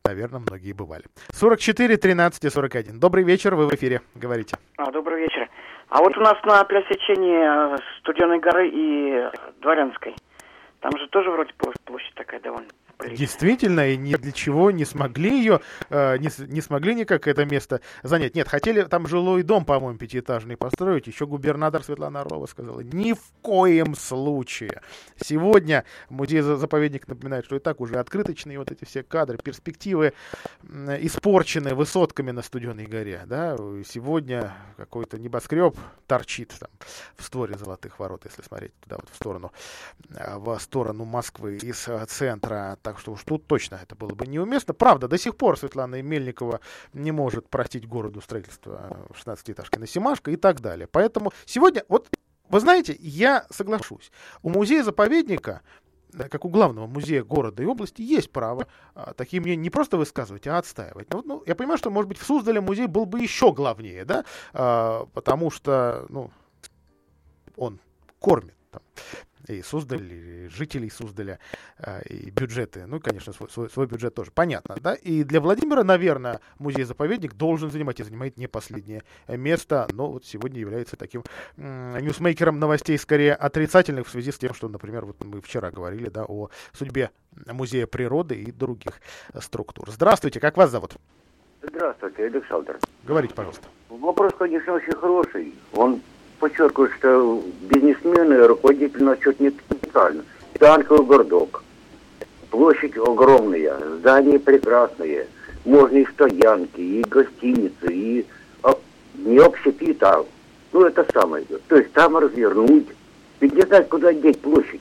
Наверное, 0.04 0.40
многие 0.40 0.72
бывали. 0.72 1.04
44, 1.32 1.96
13 1.96 2.44
и 2.44 2.50
41. 2.50 2.98
Добрый 2.98 3.24
вечер, 3.24 3.54
вы 3.54 3.66
в 3.66 3.74
эфире. 3.74 4.00
Говорите. 4.14 4.56
А, 4.76 4.90
добрый 4.90 5.22
вечер. 5.22 5.48
А 5.88 5.98
вот 5.98 6.16
у 6.16 6.20
нас 6.20 6.36
на 6.44 6.64
пересечении 6.64 7.74
э, 7.74 7.78
Студенной 8.00 8.38
горы 8.38 8.68
и 8.68 9.30
Дворянской, 9.60 10.14
там 10.80 10.92
же 10.98 11.08
тоже 11.08 11.30
вроде 11.30 11.52
площадь 11.84 12.14
такая 12.14 12.40
довольно 12.40 12.68
Действительно, 13.08 13.88
и 13.88 13.96
ни 13.96 14.14
для 14.14 14.32
чего 14.32 14.70
не 14.70 14.84
смогли 14.84 15.38
ее, 15.38 15.60
э, 15.88 16.18
не, 16.18 16.30
не 16.46 16.60
смогли 16.60 16.94
никак 16.94 17.26
это 17.26 17.44
место 17.44 17.80
занять. 18.02 18.34
Нет, 18.34 18.48
хотели 18.48 18.82
там 18.82 19.06
жилой 19.06 19.42
дом, 19.42 19.64
по-моему, 19.64 19.98
пятиэтажный 19.98 20.56
построить. 20.56 21.06
Еще 21.06 21.26
губернатор 21.26 21.82
Светлана 21.82 22.20
Орлова 22.20 22.46
сказала, 22.46 22.80
ни 22.80 23.12
в 23.12 23.22
коем 23.42 23.94
случае. 23.94 24.82
Сегодня 25.16 25.84
музей-заповедник 26.08 27.08
напоминает, 27.08 27.44
что 27.44 27.56
и 27.56 27.58
так 27.58 27.80
уже 27.80 27.98
открыточные 27.98 28.58
вот 28.58 28.70
эти 28.70 28.84
все 28.84 29.02
кадры, 29.02 29.38
перспективы 29.38 30.12
испорчены 30.62 31.74
высотками 31.74 32.30
на 32.30 32.42
Студенной 32.42 32.86
горе. 32.86 33.22
Да? 33.26 33.56
Сегодня 33.86 34.54
какой-то 34.76 35.18
небоскреб 35.18 35.76
торчит 36.06 36.54
там 36.58 36.70
в 37.16 37.24
створе 37.24 37.56
Золотых 37.56 37.98
ворот, 37.98 38.24
если 38.24 38.42
смотреть 38.42 38.72
туда 38.80 38.96
вот 38.96 39.08
в 39.10 39.16
сторону, 39.16 39.52
э, 40.10 40.36
в 40.36 40.58
сторону 40.58 41.04
Москвы 41.04 41.56
из 41.56 41.88
э, 41.88 42.04
центра 42.06 42.78
так 42.90 42.98
что 42.98 43.12
уж 43.12 43.22
тут 43.22 43.46
точно 43.46 43.78
это 43.80 43.94
было 43.94 44.16
бы 44.16 44.26
неуместно. 44.26 44.74
Правда, 44.74 45.06
до 45.06 45.16
сих 45.16 45.36
пор 45.36 45.56
Светлана 45.56 46.02
Мельникова 46.02 46.58
не 46.92 47.12
может 47.12 47.48
простить 47.48 47.86
городу 47.86 48.20
строительство 48.20 49.06
16-этажки 49.10 49.78
на 49.78 49.86
Семашко 49.86 50.32
и 50.32 50.36
так 50.36 50.60
далее. 50.60 50.88
Поэтому 50.88 51.32
сегодня, 51.46 51.84
вот 51.86 52.08
вы 52.48 52.58
знаете, 52.58 52.96
я 52.98 53.46
соглашусь. 53.48 54.10
У 54.42 54.50
музея-заповедника 54.50 55.60
как 56.12 56.44
у 56.44 56.48
главного 56.48 56.88
музея 56.88 57.22
города 57.22 57.62
и 57.62 57.66
области, 57.66 58.02
есть 58.02 58.32
право 58.32 58.66
а, 58.96 59.14
такие 59.14 59.40
мнения 59.40 59.62
не 59.62 59.70
просто 59.70 59.96
высказывать, 59.96 60.48
а 60.48 60.58
отстаивать. 60.58 61.08
Ну, 61.12 61.22
ну, 61.24 61.44
я 61.46 61.54
понимаю, 61.54 61.78
что, 61.78 61.92
может 61.92 62.08
быть, 62.08 62.18
в 62.18 62.26
Суздале 62.26 62.60
музей 62.60 62.88
был 62.88 63.06
бы 63.06 63.20
еще 63.20 63.52
главнее, 63.52 64.04
да, 64.04 64.24
а, 64.52 65.06
потому 65.14 65.52
что, 65.52 66.06
ну, 66.08 66.32
он 67.54 67.78
кормит 68.18 68.56
там, 68.72 68.82
и 69.50 69.62
Суздаль, 69.62 70.12
и 70.12 70.48
жителей 70.48 70.90
Суздаля, 70.90 71.38
э, 71.78 72.02
и 72.08 72.30
бюджеты. 72.30 72.86
Ну, 72.86 72.96
и, 72.96 73.00
конечно, 73.00 73.32
свой, 73.32 73.50
свой, 73.50 73.70
свой 73.70 73.86
бюджет 73.86 74.14
тоже. 74.14 74.30
Понятно, 74.30 74.76
да? 74.80 74.94
И 74.94 75.24
для 75.24 75.40
Владимира, 75.40 75.84
наверное, 75.84 76.40
музей-заповедник 76.58 77.34
должен 77.34 77.70
занимать 77.70 78.00
и 78.00 78.04
занимает 78.04 78.36
не 78.36 78.46
последнее 78.46 79.02
место, 79.28 79.88
но 79.92 80.10
вот 80.10 80.24
сегодня 80.24 80.60
является 80.60 80.96
таким 80.96 81.22
ньюсмейкером 81.56 82.58
новостей 82.58 82.98
скорее 82.98 83.34
отрицательных 83.34 84.06
в 84.06 84.10
связи 84.10 84.32
с 84.32 84.38
тем, 84.38 84.54
что, 84.54 84.68
например, 84.68 85.04
вот 85.04 85.22
мы 85.24 85.40
вчера 85.40 85.70
говорили, 85.70 86.08
да, 86.08 86.24
о 86.24 86.48
судьбе 86.72 87.10
Музея 87.46 87.86
природы 87.86 88.34
и 88.40 88.50
других 88.50 89.00
структур. 89.40 89.90
Здравствуйте, 89.90 90.40
как 90.40 90.56
вас 90.56 90.70
зовут? 90.70 90.94
Здравствуйте, 91.62 92.24
Александр. 92.24 92.78
Говорите, 93.04 93.34
пожалуйста. 93.34 93.68
Вопрос, 93.88 94.32
конечно, 94.38 94.74
очень 94.74 94.94
хороший. 94.94 95.54
Он 95.72 96.00
подчеркивает, 96.40 96.92
что 96.98 97.42
бизнесмены, 97.62 98.46
руководители 98.46 99.04
насчет 99.04 99.38
не 99.38 99.50
специально. 99.50 100.24
Танковый 100.58 101.06
городок. 101.06 101.62
Площадь 102.50 102.96
огромная, 102.96 103.78
здания 103.98 104.38
прекрасные. 104.38 105.28
Можно 105.64 105.98
и 105.98 106.06
стоянки, 106.06 106.80
и 106.80 107.02
гостиницы, 107.02 107.86
и 107.92 108.26
а, 108.62 108.74
не 109.14 109.38
общепит, 109.38 110.02
а 110.02 110.24
ну 110.72 110.84
это 110.84 111.06
самое. 111.12 111.44
То 111.68 111.76
есть 111.76 111.92
там 111.92 112.16
развернуть. 112.16 112.86
Ведь 113.40 113.54
не 113.54 113.62
знать, 113.62 113.88
куда 113.88 114.12
деть 114.12 114.40
площадь. 114.40 114.80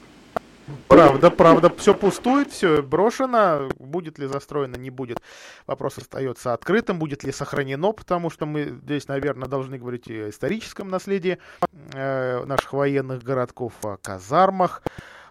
Правда, 0.88 1.30
правда, 1.32 1.72
все 1.78 1.94
пустует, 1.94 2.52
все 2.52 2.82
брошено. 2.82 3.70
Будет 3.78 4.20
ли 4.20 4.28
застроено, 4.28 4.76
не 4.76 4.90
будет. 4.90 5.22
Вопрос 5.68 5.98
остается 5.98 6.54
открытым. 6.54 7.00
Будет 7.00 7.24
ли 7.24 7.32
сохранено, 7.32 7.92
потому 7.92 8.30
что 8.30 8.46
мы 8.46 8.80
здесь, 8.84 9.08
наверное, 9.08 9.48
должны 9.48 9.78
говорить 9.78 10.10
о 10.10 10.30
историческом 10.30 10.90
наследии 10.90 11.38
э, 11.94 12.44
наших 12.46 12.74
военных 12.74 13.24
городков, 13.24 13.74
о 13.84 13.98
казармах. 13.98 14.84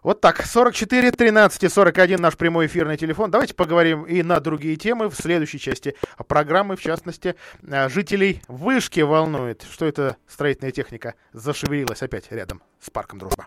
Вот 0.02 0.20
так, 0.20 0.44
44 0.44 1.10
13 1.10 1.64
и 1.64 1.68
41 1.68 2.20
наш 2.20 2.36
прямой 2.36 2.66
эфирный 2.66 2.96
телефон. 2.96 3.30
Давайте 3.30 3.54
поговорим 3.54 4.04
и 4.04 4.22
на 4.22 4.40
другие 4.40 4.76
темы 4.76 5.08
в 5.08 5.14
следующей 5.14 5.58
части 5.58 5.96
программы. 6.28 6.76
В 6.76 6.80
частности, 6.80 7.34
э, 7.62 7.88
жителей 7.88 8.42
Вышки 8.48 9.00
волнует, 9.00 9.66
что 9.70 9.86
эта 9.86 10.16
строительная 10.26 10.72
техника 10.72 11.14
зашевелилась 11.32 12.02
опять 12.02 12.30
рядом 12.30 12.62
с 12.80 12.90
парком 12.90 13.18
Дружба. 13.18 13.46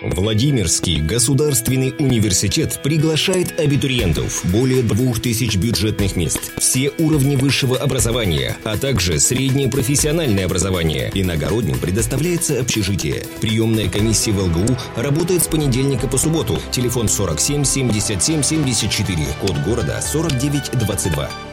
Владимирский 0.00 1.00
государственный 1.00 1.92
университет 1.98 2.78
приглашает 2.84 3.58
абитуриентов. 3.58 4.44
Более 4.44 4.82
двух 4.82 5.20
тысяч 5.20 5.56
бюджетных 5.56 6.14
мест. 6.14 6.52
Все 6.58 6.92
уровни 6.98 7.34
высшего 7.34 7.76
образования, 7.76 8.56
а 8.62 8.76
также 8.76 9.18
среднее 9.18 9.68
профессиональное 9.68 10.44
образование. 10.44 11.10
Иногородним 11.14 11.80
предоставляется 11.80 12.60
общежитие. 12.60 13.24
Приемная 13.40 13.88
комиссия 13.88 14.30
в 14.30 14.38
ЛГУ 14.38 14.76
работает 14.94 15.42
с 15.42 15.48
понедельника 15.48 16.06
по 16.06 16.16
субботу. 16.16 16.60
Телефон 16.70 17.08
47 17.08 17.64
77 17.64 18.42
74. 18.42 19.26
Код 19.40 19.56
города 19.66 20.00
4922. 20.00 21.47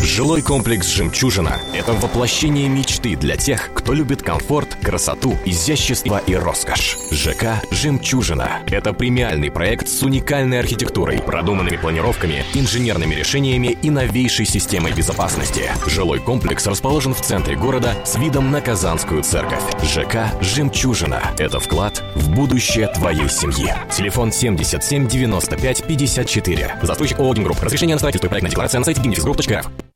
Жилой 0.00 0.42
комплекс 0.42 0.88
«Жемчужина»— 0.88 1.60
это 1.74 1.92
воплощение 1.92 2.68
мечты 2.68 3.16
для 3.16 3.36
тех, 3.36 3.70
кто 3.74 3.92
любит 3.92 4.22
комфорт, 4.22 4.76
красоту, 4.82 5.36
изящество 5.44 6.20
и 6.26 6.34
роскошь. 6.34 6.98
ЖК 7.10 7.62
«Жемчужина»— 7.70 8.60
это 8.66 8.92
премиальный 8.92 9.50
проект 9.50 9.88
с 9.88 10.02
уникальной 10.02 10.60
архитектурой, 10.60 11.18
продуманными 11.20 11.76
планировками, 11.76 12.44
инженерными 12.54 13.14
решениями 13.14 13.76
и 13.82 13.90
новейшей 13.90 14.46
системой 14.46 14.92
безопасности. 14.92 15.70
Жилой 15.86 16.20
комплекс 16.20 16.66
расположен 16.66 17.14
в 17.14 17.20
центре 17.20 17.56
города 17.56 17.94
с 18.04 18.16
видом 18.16 18.50
на 18.50 18.60
Казанскую 18.60 19.22
церковь. 19.22 19.62
ЖК 19.82 20.30
«Жемчужина»— 20.40 21.22
это 21.38 21.60
вклад 21.60 22.02
в 22.14 22.30
будущее 22.30 22.88
твоей 22.88 23.28
семьи. 23.28 23.74
Телефон 23.90 24.32
77 24.32 25.08
95 25.08 25.84
54. 25.84 26.76
Застройщик 26.82 27.18
ООО 27.18 27.34
«Гимгрупп». 27.34 27.62
Разрешение 27.62 27.94
на 27.94 27.98
строительство 27.98 28.26
и 28.26 28.30
проектная 28.30 28.50
декларация 28.50 28.78
на 28.78 28.84
сайте 28.84 29.00
gimnifsgroup.rf. 29.00 29.83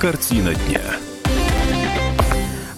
Картина 0.00 0.54
дня. 0.54 0.80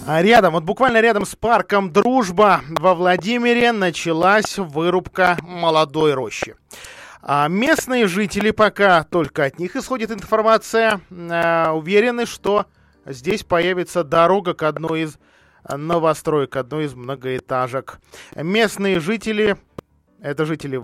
А 0.05 0.21
рядом, 0.21 0.55
вот 0.55 0.65
буквально 0.65 0.99
рядом 0.99 1.25
с 1.25 1.37
парком 1.37 1.89
Дружба 1.89 2.59
во 2.67 2.93
Владимире 2.95 3.71
началась 3.71 4.57
вырубка 4.57 5.37
молодой 5.41 6.15
рощи. 6.15 6.57
А 7.21 7.47
местные 7.47 8.07
жители, 8.07 8.51
пока 8.51 9.05
только 9.05 9.45
от 9.45 9.57
них 9.57 9.77
исходит 9.77 10.11
информация, 10.11 10.99
э, 11.09 11.69
уверены, 11.69 12.25
что 12.25 12.65
здесь 13.05 13.43
появится 13.43 14.03
дорога 14.03 14.53
к 14.53 14.63
одной 14.63 15.03
из 15.03 15.17
новостроек, 15.65 16.49
к 16.49 16.57
одной 16.57 16.87
из 16.87 16.93
многоэтажек. 16.93 17.99
Местные 18.35 18.99
жители, 18.99 19.55
это 20.19 20.45
жители 20.45 20.83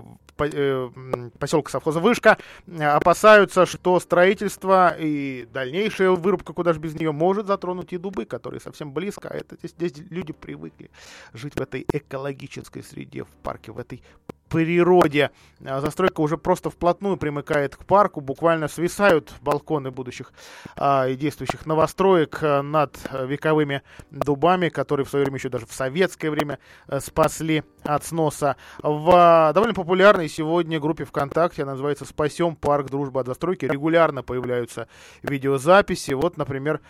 поселка 1.38 1.70
совхоза 1.70 2.00
Вышка, 2.00 2.38
опасаются, 2.78 3.66
что 3.66 4.00
строительство 4.00 4.96
и 4.98 5.46
дальнейшая 5.52 6.10
вырубка, 6.10 6.52
куда 6.52 6.72
же 6.72 6.80
без 6.80 6.94
нее, 6.94 7.12
может 7.12 7.46
затронуть 7.46 7.92
и 7.92 7.98
дубы, 7.98 8.24
которые 8.24 8.60
совсем 8.60 8.92
близко. 8.92 9.28
А 9.28 9.36
это 9.36 9.56
здесь, 9.56 9.72
здесь 9.72 10.06
люди 10.10 10.32
привыкли 10.32 10.90
жить 11.32 11.54
в 11.54 11.60
этой 11.60 11.84
экологической 11.92 12.82
среде, 12.82 13.24
в 13.24 13.30
парке, 13.42 13.72
в 13.72 13.78
этой 13.78 14.02
природе. 14.50 15.30
А 15.64 15.80
застройка 15.80 16.20
уже 16.20 16.36
просто 16.36 16.70
вплотную 16.70 17.16
примыкает 17.16 17.76
к 17.76 17.84
парку, 17.84 18.20
буквально 18.20 18.66
свисают 18.68 19.32
балконы 19.42 19.90
будущих 19.90 20.32
а, 20.76 21.06
и 21.06 21.16
действующих 21.16 21.66
новостроек 21.66 22.38
а, 22.42 22.62
над 22.62 22.98
вековыми 23.12 23.82
дубами, 24.10 24.68
которые 24.70 25.06
в 25.06 25.10
свое 25.10 25.24
время 25.24 25.38
еще 25.38 25.48
даже 25.48 25.66
в 25.66 25.72
советское 25.72 26.30
время 26.30 26.58
спасли 26.98 27.62
от 27.84 28.04
сноса. 28.04 28.56
В 28.82 29.52
довольно 29.54 29.74
популярной 29.74 30.28
сегодня 30.28 30.80
группе 30.80 31.04
ВКонтакте, 31.04 31.62
она 31.62 31.72
называется 31.72 32.04
«Спасем 32.04 32.56
парк 32.56 32.90
дружбы 32.90 33.20
от 33.20 33.26
застройки», 33.26 33.66
регулярно 33.66 34.22
появляются 34.22 34.88
видеозаписи. 35.22 36.12
Вот, 36.12 36.36
например, 36.36 36.80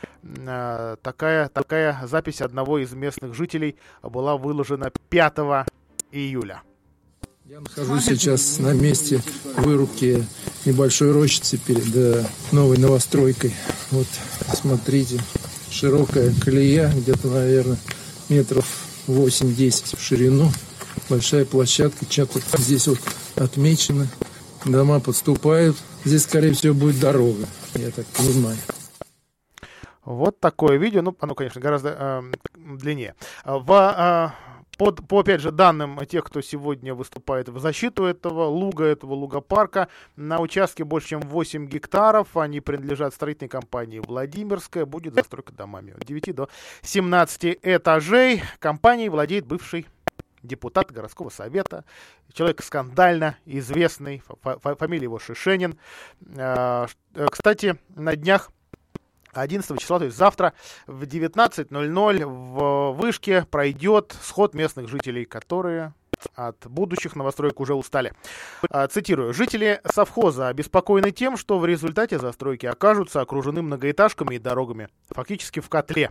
такая, 1.03 1.49
такая 1.49 1.99
запись 2.07 2.41
одного 2.41 2.79
из 2.79 2.93
местных 2.93 3.35
жителей 3.35 3.77
была 4.03 4.37
выложена 4.37 4.91
5 5.11 5.67
июля. 6.13 6.63
Я 7.51 7.59
нахожусь 7.59 8.05
сейчас 8.05 8.61
на 8.61 8.73
месте 8.75 9.21
вырубки 9.57 10.25
небольшой 10.65 11.11
рощицы 11.11 11.59
перед 11.59 11.97
э, 11.97 12.25
новой 12.53 12.79
новостройкой. 12.79 13.53
Вот, 13.91 14.07
смотрите, 14.55 15.21
широкая 15.69 16.33
колея, 16.41 16.93
где-то, 16.95 17.27
наверное, 17.27 17.77
метров 18.29 18.87
8-10 19.09 19.97
в 19.97 20.01
ширину. 20.01 20.53
Большая 21.09 21.45
площадка, 21.45 22.05
что-то 22.09 22.39
здесь 22.57 22.87
вот 22.87 23.01
отмечено. 23.35 24.07
Дома 24.65 25.01
подступают. 25.01 25.77
Здесь, 26.05 26.23
скорее 26.23 26.53
всего, 26.53 26.73
будет 26.73 27.01
дорога, 27.01 27.49
я 27.75 27.91
так 27.91 28.07
понимаю. 28.07 28.59
Вот 30.05 30.39
такое 30.39 30.79
видео, 30.79 31.03
ну, 31.03 31.17
оно, 31.19 31.35
конечно, 31.35 31.61
гораздо 31.61 31.97
э, 31.99 32.23
длиннее. 32.77 33.17
В 33.45 34.35
э, 34.39 34.51
под, 34.81 35.07
по, 35.07 35.21
опять 35.21 35.43
же, 35.43 35.51
данным 35.53 35.99
тех, 36.07 36.25
кто 36.25 36.41
сегодня 36.41 36.95
выступает 36.95 37.51
в 37.51 37.59
защиту 37.59 38.05
этого 38.05 38.45
луга, 38.45 38.87
этого 38.87 39.13
лугопарка, 39.13 39.89
на 40.17 40.41
участке 40.41 40.85
больше, 40.85 41.09
чем 41.09 41.21
8 41.21 41.67
гектаров. 41.67 42.35
Они 42.35 42.61
принадлежат 42.63 43.13
строительной 43.13 43.51
компании 43.51 43.99
«Владимирская». 43.99 44.87
Будет 44.87 45.13
застройка 45.13 45.53
домами 45.53 45.93
от 45.93 46.07
9 46.07 46.35
до 46.35 46.49
17 46.81 47.59
этажей. 47.61 48.43
Компанией 48.59 49.11
владеет 49.11 49.45
бывший 49.45 49.87
депутат 50.43 50.91
городского 50.91 51.29
совета, 51.29 51.85
человек 52.33 52.63
скандально 52.63 53.37
известный, 53.45 54.23
фамилия 54.79 55.03
его 55.05 55.19
Шишенин. 55.19 55.79
Кстати, 57.31 57.77
на 57.97 58.17
днях 58.17 58.51
11 59.33 59.79
числа, 59.81 59.99
то 59.99 60.05
есть 60.07 60.17
завтра 60.17 60.53
в 60.87 61.03
19.00 61.05 62.25
в 62.27 62.93
Вышке 62.93 63.47
пройдет 63.51 64.15
сход 64.23 64.55
местных 64.55 64.89
жителей, 64.89 65.25
которые 65.25 65.95
от 66.35 66.67
будущих 66.67 67.17
новостроек 67.17 67.61
уже 67.61 67.75
устали. 67.75 68.13
А, 68.69 68.87
цитирую. 68.89 69.33
«Жители 69.33 69.81
совхоза 69.85 70.49
обеспокоены 70.49 71.13
тем, 71.13 71.37
что 71.37 71.59
в 71.59 71.67
результате 71.67 72.19
застройки 72.19 72.67
окажутся 72.67 73.21
окружены 73.21 73.63
многоэтажками 73.63 74.35
и 74.35 74.39
дорогами, 74.39 74.89
фактически 75.09 75.61
в 75.61 75.69
котле. 75.69 76.11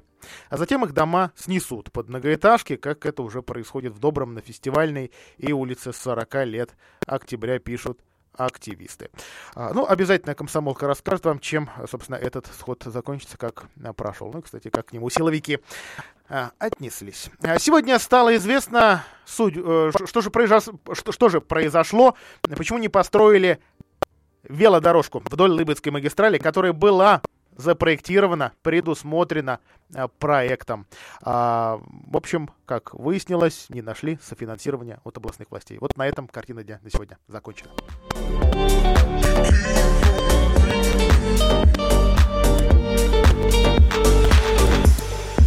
А 0.50 0.58
затем 0.58 0.84
их 0.84 0.94
дома 0.94 1.32
снесут 1.36 1.92
под 1.92 2.10
многоэтажки, 2.10 2.76
как 2.76 3.06
это 3.06 3.24
уже 3.24 3.42
происходит 3.42 3.94
в 3.94 4.00
Добром 4.00 4.34
на 4.34 4.42
фестивальной 4.42 5.12
и 5.38 5.54
улице 5.54 5.94
40 5.94 6.46
лет 6.46 6.76
октября, 7.06 7.60
пишут 7.60 8.00
активисты. 8.46 9.10
А, 9.56 9.74
ну, 9.74 9.86
обязательно 9.86 10.36
комсомолка 10.36 10.88
расскажет 10.88 11.26
вам, 11.26 11.40
чем, 11.40 11.70
собственно, 11.90 12.16
этот 12.16 12.48
сход 12.48 12.84
закончится, 12.86 13.38
как 13.38 13.66
а, 13.84 13.94
прошел. 13.94 14.32
Ну, 14.34 14.42
кстати, 14.42 14.70
как 14.70 14.88
к 14.88 14.94
нему 14.94 15.10
силовики 15.10 15.60
а, 16.30 16.52
отнеслись. 16.60 17.30
Сегодня 17.60 18.00
стало 18.00 18.36
известно, 18.36 19.04
э, 19.40 19.92
что, 20.06 20.22
же 20.22 20.30
произошло, 20.30 20.74
что 20.94 21.30
же 21.30 21.42
произошло, 21.42 22.16
почему 22.42 22.80
не 22.80 22.90
построили 22.90 23.60
велодорожку 24.44 25.20
вдоль 25.26 25.52
Лыбецкой 25.52 25.92
магистрали, 25.92 26.38
которая 26.38 26.74
была 26.74 27.22
запроектировано, 27.60 28.54
предусмотрено 28.62 29.60
а, 29.94 30.08
проектом. 30.08 30.88
А, 31.22 31.80
в 32.08 32.16
общем, 32.16 32.50
как 32.66 32.94
выяснилось, 32.94 33.66
не 33.70 33.82
нашли 33.82 34.18
софинансирования 34.24 35.00
от 35.04 35.18
областных 35.18 35.52
властей. 35.52 35.78
Вот 35.80 35.98
на 35.98 36.08
этом 36.08 36.28
картина 36.28 36.64
дня 36.64 36.80
на 36.82 36.90
сегодня 36.90 37.18
закончена. 37.28 37.72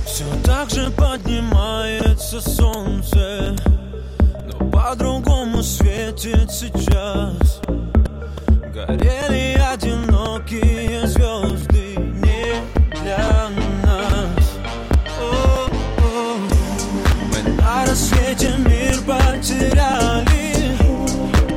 Все 0.04 0.26
так 0.44 0.68
же 0.68 0.90
поднимается 0.90 2.40
солнце, 2.42 3.56
но 4.52 4.70
по-другому 4.70 5.62
светит 5.62 6.50
сейчас. 6.50 7.62
Горели 8.74 9.58
одинокие 9.58 11.06
звезды 11.06 11.71
потеряли, 19.43 20.76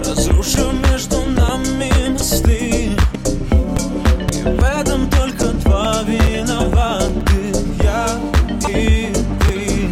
разрушив 0.06 0.74
между 0.90 1.22
нами 1.22 1.92
мосты. 2.10 2.96
И 4.32 4.44
в 4.44 4.64
этом 4.64 5.08
только 5.10 5.46
два 5.64 6.02
виноваты, 6.04 7.54
я 7.84 8.08
и 8.70 9.14
ты. 9.40 9.90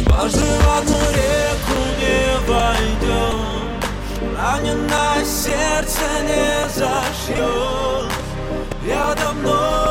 Дважды 0.00 0.40
в 0.40 0.78
одну 0.78 1.00
реку 1.14 1.78
не 2.00 2.18
войдем. 2.48 3.38
Раненое 4.36 5.24
сердце 5.24 6.02
не 6.24 6.68
зашьет 6.74 8.10
Я 8.84 9.14
давно 9.14 9.89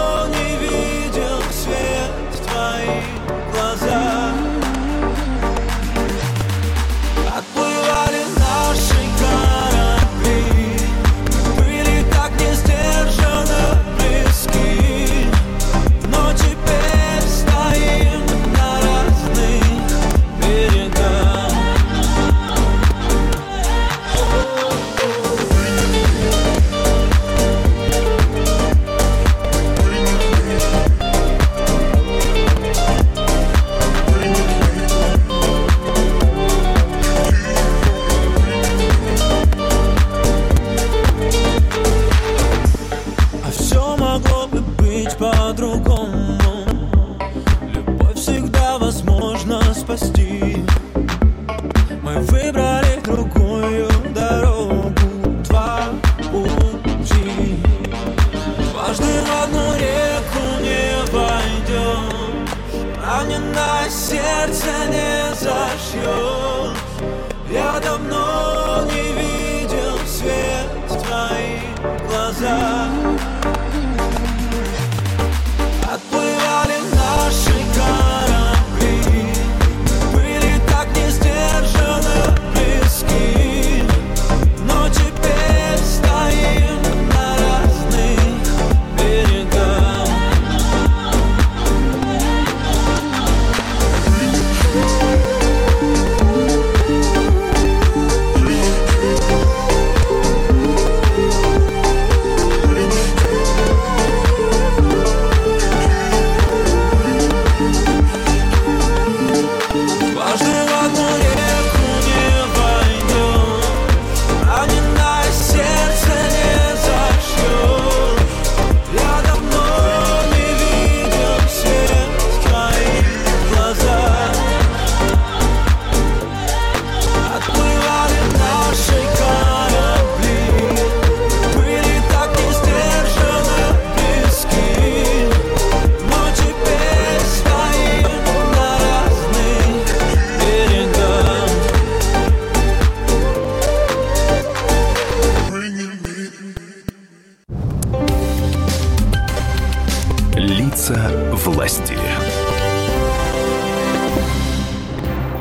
власти. 152.00 152.49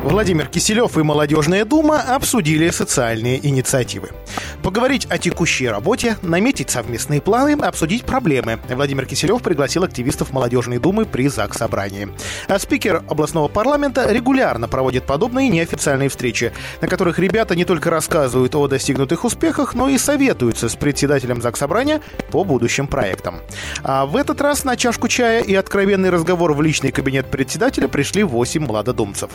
Владимир 0.09 0.47
Киселев 0.47 0.97
и 0.97 1.03
Молодежная 1.03 1.67
дума 1.67 2.01
обсудили 2.01 2.71
социальные 2.71 3.47
инициативы. 3.47 4.09
Поговорить 4.63 5.07
о 5.11 5.19
текущей 5.19 5.69
работе, 5.69 6.17
наметить 6.23 6.71
совместные 6.71 7.21
планы, 7.21 7.53
обсудить 7.61 8.05
проблемы. 8.05 8.59
Владимир 8.71 9.05
Киселев 9.05 9.43
пригласил 9.43 9.85
активистов 9.85 10.33
Молодежной 10.33 10.79
думы 10.79 11.05
при 11.05 11.29
ЗАГС 11.29 11.59
собрании. 11.59 12.09
А 12.49 12.59
спикер 12.59 13.03
областного 13.09 13.49
парламента 13.49 14.11
регулярно 14.11 14.67
проводит 14.67 15.05
подобные 15.05 15.51
неофициальные 15.51 16.09
встречи, 16.09 16.55
на 16.81 16.89
которых 16.89 17.19
ребята 17.19 17.55
не 17.55 17.67
только 17.67 17.91
рассказывают 17.91 18.55
о 18.55 18.67
достигнутых 18.67 19.27
успехах, 19.27 19.75
но 19.75 19.91
и 19.91 19.99
советуются 19.99 20.71
с 20.71 20.75
председателем 20.75 21.43
ЗАГС 21.43 21.59
собрания 21.59 22.01
по 22.31 22.45
будущим 22.45 22.87
проектам. 22.87 23.41
А 23.85 24.07
в 24.07 24.17
этот 24.17 24.41
раз 24.41 24.65
на 24.65 24.75
чашку 24.75 25.07
чая 25.07 25.43
и 25.43 25.55
откровенный 25.55 26.09
разговор 26.09 26.55
в 26.55 26.63
личный 26.63 26.93
кабинет 26.93 27.31
председателя 27.31 27.89
пришли 27.89 28.23
8 28.23 28.65
младодумцев. 28.65 29.31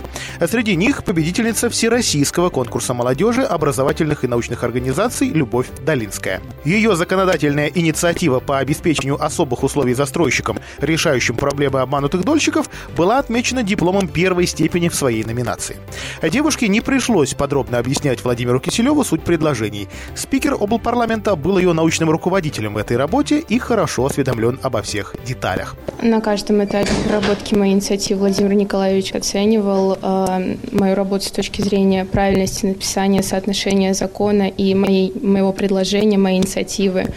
Среди 0.46 0.63
Среди 0.64 0.78
них 0.78 1.04
победительница 1.04 1.70
Всероссийского 1.70 2.50
конкурса 2.50 2.94
молодежи, 2.94 3.42
образовательных 3.42 4.24
и 4.24 4.28
научных 4.28 4.64
организаций 4.64 5.28
Любовь 5.28 5.68
Долинская. 5.86 6.40
Ее 6.64 6.96
законодательная 6.96 7.68
инициатива 7.68 8.40
по 8.40 8.60
обеспечению 8.60 9.22
особых 9.22 9.64
условий 9.64 9.94
застройщикам, 9.94 10.60
решающим 10.80 11.36
проблемы 11.36 11.82
обманутых 11.82 12.24
дольщиков, 12.24 12.70
была 12.96 13.20
отмечена 13.20 13.62
дипломом 13.62 14.08
первой 14.08 14.48
степени 14.48 14.88
в 14.88 14.96
своей 14.96 15.26
номинации. 15.26 15.76
Девушке 16.22 16.70
не 16.70 16.80
пришлось 16.80 17.34
подробно 17.34 17.78
объяснять 17.78 18.24
Владимиру 18.24 18.62
Киселеву 18.62 19.04
суть 19.04 19.24
предложений. 19.24 19.90
Спикер 20.16 20.54
облпарламента 20.54 21.36
был 21.36 21.58
ее 21.58 21.74
научным 21.74 22.10
руководителем 22.10 22.76
в 22.76 22.78
этой 22.78 22.96
работе 22.96 23.40
и 23.40 23.60
хорошо 23.60 24.06
осведомлен 24.06 24.58
обо 24.64 24.82
всех 24.82 25.14
деталях. 25.26 25.76
На 26.02 26.22
каждом 26.22 26.64
этапе 26.64 26.92
проработки 27.06 27.54
моей 27.54 27.74
инициативы 27.74 28.22
Владимир 28.22 28.54
Николаевич 28.54 29.14
оценивал 29.14 29.98
э, 30.02 30.53
мою 30.72 30.96
работу 30.96 31.26
с 31.26 31.32
точки 31.32 31.62
зрения 31.62 32.06
правильности 32.06 32.66
написания, 32.66 33.22
соотношения 33.22 33.94
закона 33.94 34.48
и 34.48 34.74
моей, 34.74 35.14
моего 35.22 35.54
предложения, 35.54 36.18
моей 36.18 36.38
инициативы. 36.38 37.08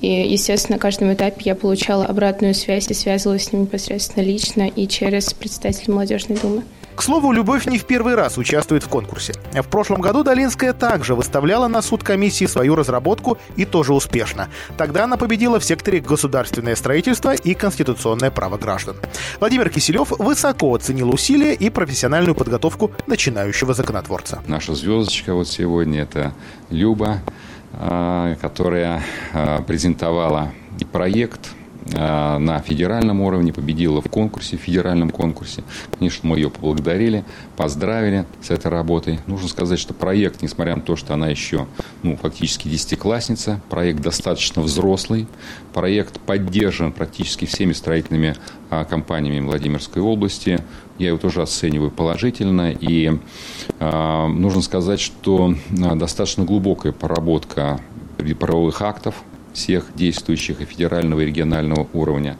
И, 0.00 0.08
естественно, 0.08 0.76
на 0.76 0.80
каждом 0.80 1.12
этапе 1.12 1.42
я 1.44 1.54
получала 1.54 2.06
обратную 2.06 2.54
связь 2.54 2.90
и 2.90 2.94
связывалась 2.94 3.44
с 3.44 3.52
ним 3.52 3.62
непосредственно 3.62 4.24
лично 4.24 4.68
и 4.68 4.86
через 4.88 5.32
представителей 5.34 5.92
молодежной 5.92 6.38
думы. 6.38 6.62
К 7.00 7.02
слову, 7.02 7.32
Любовь 7.32 7.64
не 7.64 7.78
в 7.78 7.86
первый 7.86 8.14
раз 8.14 8.36
участвует 8.36 8.82
в 8.82 8.88
конкурсе. 8.88 9.32
В 9.54 9.66
прошлом 9.68 10.02
году 10.02 10.22
Долинская 10.22 10.74
также 10.74 11.14
выставляла 11.14 11.66
на 11.66 11.80
суд 11.80 12.04
комиссии 12.04 12.44
свою 12.44 12.76
разработку 12.76 13.38
и 13.56 13.64
тоже 13.64 13.94
успешно. 13.94 14.50
Тогда 14.76 15.04
она 15.04 15.16
победила 15.16 15.58
в 15.58 15.64
секторе 15.64 16.00
«Государственное 16.00 16.76
строительство 16.76 17.32
и 17.32 17.54
конституционное 17.54 18.30
право 18.30 18.58
граждан». 18.58 18.96
Владимир 19.38 19.70
Киселев 19.70 20.10
высоко 20.18 20.74
оценил 20.74 21.08
усилия 21.08 21.54
и 21.54 21.70
профессиональную 21.70 22.34
подготовку 22.34 22.90
начинающего 23.06 23.72
законотворца. 23.72 24.42
Наша 24.46 24.74
звездочка 24.74 25.32
вот 25.32 25.48
сегодня– 25.48 26.02
это 26.02 26.34
Люба, 26.68 27.22
а, 27.72 28.34
которая 28.42 29.02
а, 29.32 29.62
презентовала 29.62 30.52
проект 30.92 31.54
на 31.86 32.60
федеральном 32.60 33.20
уровне, 33.20 33.52
победила 33.52 34.00
в 34.00 34.08
конкурсе, 34.08 34.56
в 34.56 34.60
федеральном 34.60 35.10
конкурсе. 35.10 35.62
Конечно, 35.98 36.28
мы 36.28 36.36
ее 36.36 36.50
поблагодарили, 36.50 37.24
поздравили 37.56 38.26
с 38.42 38.50
этой 38.50 38.70
работой. 38.70 39.20
Нужно 39.26 39.48
сказать, 39.48 39.78
что 39.78 39.94
проект, 39.94 40.42
несмотря 40.42 40.76
на 40.76 40.82
то, 40.82 40.96
что 40.96 41.14
она 41.14 41.28
еще 41.28 41.66
ну, 42.02 42.16
фактически 42.16 42.68
десятиклассница, 42.68 43.60
проект 43.70 44.00
достаточно 44.00 44.62
взрослый, 44.62 45.26
проект 45.72 46.20
поддержан 46.20 46.92
практически 46.92 47.44
всеми 47.44 47.72
строительными 47.72 48.34
а, 48.70 48.84
компаниями 48.84 49.44
Владимирской 49.44 50.02
области. 50.02 50.62
Я 50.98 51.08
его 51.08 51.18
тоже 51.18 51.42
оцениваю 51.42 51.90
положительно. 51.90 52.72
И 52.72 53.18
а, 53.78 54.28
нужно 54.28 54.62
сказать, 54.62 55.00
что 55.00 55.54
а, 55.82 55.96
достаточно 55.96 56.44
глубокая 56.44 56.92
проработка 56.92 57.80
правовых 58.38 58.82
актов, 58.82 59.14
всех 59.52 59.94
действующих 59.94 60.60
и 60.60 60.64
федерального, 60.64 61.20
и 61.20 61.26
регионального 61.26 61.88
уровня. 61.92 62.38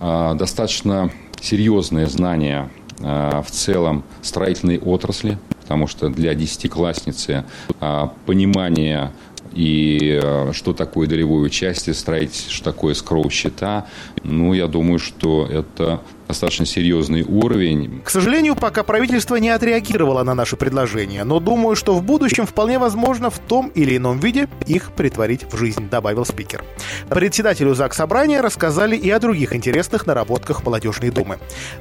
А, 0.00 0.34
достаточно 0.34 1.10
серьезные 1.40 2.06
знания 2.06 2.70
а, 3.00 3.42
в 3.42 3.50
целом 3.50 4.04
строительной 4.22 4.78
отрасли, 4.78 5.38
потому 5.62 5.86
что 5.86 6.08
для 6.08 6.34
десятиклассницы 6.34 7.44
а, 7.80 8.12
понимание 8.26 9.12
и 9.52 10.20
что 10.52 10.74
такое 10.74 11.08
долевое 11.08 11.40
участие, 11.40 11.94
строить, 11.94 12.46
что 12.50 12.64
такое 12.64 12.94
скроу-счета, 12.94 13.86
ну, 14.22 14.52
я 14.52 14.66
думаю, 14.66 14.98
что 14.98 15.46
это 15.50 16.02
достаточно 16.28 16.66
серьезный 16.66 17.22
уровень. 17.22 18.02
К 18.04 18.10
сожалению, 18.10 18.54
пока 18.54 18.82
правительство 18.82 19.36
не 19.36 19.48
отреагировало 19.48 20.22
на 20.22 20.34
наши 20.34 20.56
предложения, 20.56 21.24
но 21.24 21.40
думаю, 21.40 21.74
что 21.74 21.94
в 21.94 22.02
будущем 22.02 22.46
вполне 22.46 22.78
возможно 22.78 23.30
в 23.30 23.38
том 23.38 23.72
или 23.74 23.96
ином 23.96 24.20
виде 24.20 24.46
их 24.66 24.92
притворить 24.92 25.50
в 25.50 25.56
жизнь, 25.56 25.88
добавил 25.88 26.24
спикер. 26.24 26.62
Председателю 27.08 27.74
ЗАГС 27.74 27.96
Собрания 27.96 28.42
рассказали 28.42 28.94
и 28.94 29.10
о 29.10 29.18
других 29.18 29.54
интересных 29.54 30.06
наработках 30.06 30.64
Молодежной 30.64 31.10
Думы. 31.10 31.38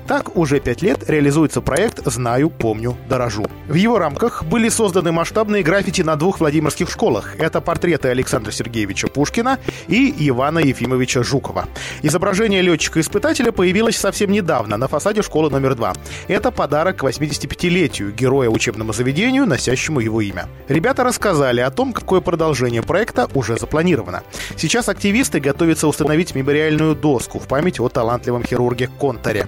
Так, 0.08 0.36
уже 0.38 0.60
пять 0.60 0.82
лет 0.82 1.10
реализуется 1.10 1.62
проект 1.62 2.02
«Знаю, 2.06 2.50
помню, 2.50 2.98
дорожу». 3.10 3.46
В 3.68 3.76
его 3.76 4.00
рамках 4.00 4.44
были 4.46 4.70
созданы 4.70 5.12
масштабные 5.12 5.62
граффити 5.62 6.02
на 6.02 6.16
двух 6.16 6.40
владимирских 6.40 6.90
школах. 6.90 7.36
Это 7.38 7.60
портреты 7.60 8.08
Александра 8.08 8.52
Сергеевича 8.52 9.10
Пушкина 9.10 9.60
и 9.88 10.14
Ивана 10.30 10.60
Ефимовича 10.60 11.22
Жукова. 11.22 11.68
Изображение 12.02 12.62
летчика-испытателя 12.62 13.52
появилось 13.52 13.98
совсем 13.98 14.32
недавно 14.38 14.78
на 14.78 14.88
фасаде 14.88 15.22
школы 15.22 15.50
номер 15.50 15.76
два. 15.76 15.94
Это 16.28 16.52
подарок 16.52 16.98
к 16.98 17.04
85-летию 17.04 18.12
героя 18.12 18.50
учебному 18.50 18.94
заведению, 18.94 19.46
носящему 19.46 20.00
его 20.00 20.22
имя. 20.22 20.48
Ребята 20.68 21.04
рассказали 21.04 21.62
о 21.62 21.72
том, 21.72 21.92
какое 21.92 22.22
продолжение 22.22 22.84
проекта 22.84 23.28
уже 23.34 23.58
запланировано. 23.58 24.22
Сейчас 24.56 24.90
активисты 24.90 25.40
готовятся 25.40 25.88
установить 25.88 26.36
мемориальную 26.36 26.96
доску 26.96 27.40
в 27.40 27.48
память 27.48 27.80
о 27.80 27.90
талантливом 27.90 28.44
хирурге 28.44 28.90
Конторе. 29.00 29.48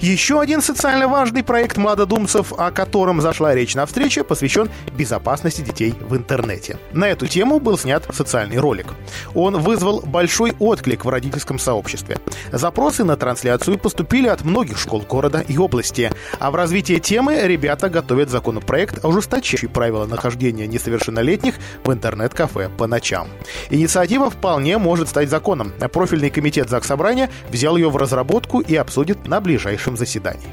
Еще 0.00 0.40
один 0.40 0.62
социально 0.62 1.08
важный 1.08 1.44
проект 1.44 1.76
младодумцев, 1.76 2.52
о 2.56 2.70
котором 2.70 3.20
зашла 3.20 3.54
речь 3.54 3.74
на 3.74 3.84
встрече, 3.86 4.24
посвящен 4.24 4.70
безопасности 4.96 5.60
детей 5.60 5.94
в 6.00 6.16
интернете. 6.16 6.78
На 6.92 7.08
эту 7.08 7.26
тему 7.26 7.60
был 7.60 7.76
снят 7.78 8.04
социальный 8.12 8.58
ролик. 8.58 8.86
Он 9.34 9.60
вызвал 9.60 10.00
большой 10.00 10.54
отклик 10.58 11.04
в 11.04 11.08
родительском 11.08 11.58
сообществе. 11.58 12.18
Запросы 12.50 13.04
на 13.04 13.16
трансляцию 13.16 13.78
поступили 13.78 14.21
от 14.28 14.44
многих 14.44 14.78
школ 14.78 15.04
города 15.08 15.40
и 15.40 15.58
области. 15.58 16.10
А 16.38 16.50
в 16.50 16.54
развитии 16.54 16.98
темы 16.98 17.40
ребята 17.42 17.88
готовят 17.88 18.30
законопроект, 18.30 19.04
ужесточающий 19.04 19.68
правила 19.68 20.06
нахождения 20.06 20.66
несовершеннолетних 20.66 21.54
в 21.84 21.92
интернет-кафе 21.92 22.68
по 22.68 22.86
ночам. 22.86 23.28
Инициатива 23.70 24.30
вполне 24.30 24.78
может 24.78 25.08
стать 25.08 25.28
законом. 25.28 25.72
Профильный 25.92 26.30
комитет 26.30 26.68
ЗАГС 26.68 26.86
Собрания 26.86 27.30
взял 27.50 27.76
ее 27.76 27.90
в 27.90 27.96
разработку 27.96 28.60
и 28.60 28.74
обсудит 28.74 29.26
на 29.26 29.40
ближайшем 29.40 29.96
заседании. 29.96 30.48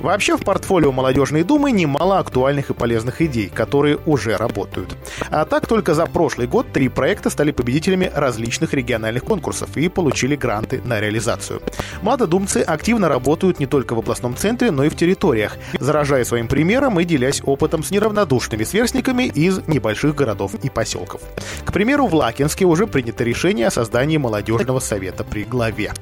Вообще 0.00 0.38
в 0.38 0.44
портфолио 0.44 0.92
Молодежной 0.92 1.42
Думы 1.42 1.72
немало 1.72 2.18
актуальных 2.18 2.70
и 2.70 2.74
полезных 2.74 3.20
идей, 3.20 3.48
которые 3.48 3.98
уже 4.06 4.36
работают. 4.36 4.96
А 5.30 5.44
так 5.44 5.66
только 5.66 5.94
за 5.94 6.06
прошлый 6.06 6.46
год 6.46 6.72
три 6.72 6.88
проекта 6.88 7.28
стали 7.28 7.52
победителями 7.52 8.10
различных 8.14 8.72
региональных 8.72 9.24
конкурсов 9.24 9.76
и 9.76 9.90
получили 9.90 10.36
гранты 10.36 10.80
на 10.84 11.00
реализацию. 11.00 11.60
Молододумцы 12.00 12.58
активно 12.58 13.10
работают 13.10 13.60
не 13.60 13.66
только 13.66 13.94
в 13.94 13.98
областном 13.98 14.36
центре, 14.36 14.70
но 14.70 14.84
и 14.84 14.88
в 14.88 14.96
территориях, 14.96 15.58
заражая 15.78 16.24
своим 16.24 16.48
примером 16.48 16.98
и 16.98 17.04
делясь 17.04 17.42
опытом 17.44 17.82
с 17.82 17.90
неравнодушными 17.90 18.64
сверстниками 18.64 19.24
из 19.24 19.58
небольших 19.66 20.14
городов 20.14 20.54
и 20.62 20.70
поселков. 20.70 21.20
К 21.66 21.72
примеру, 21.72 22.06
в 22.06 22.14
Лакинске 22.14 22.64
уже 22.64 22.86
принято 22.86 23.22
решение 23.22 23.66
о 23.66 23.70
создании 23.70 24.16
молодежного 24.16 24.80
совета 24.80 25.24
при 25.24 25.44
главе. 25.44 25.92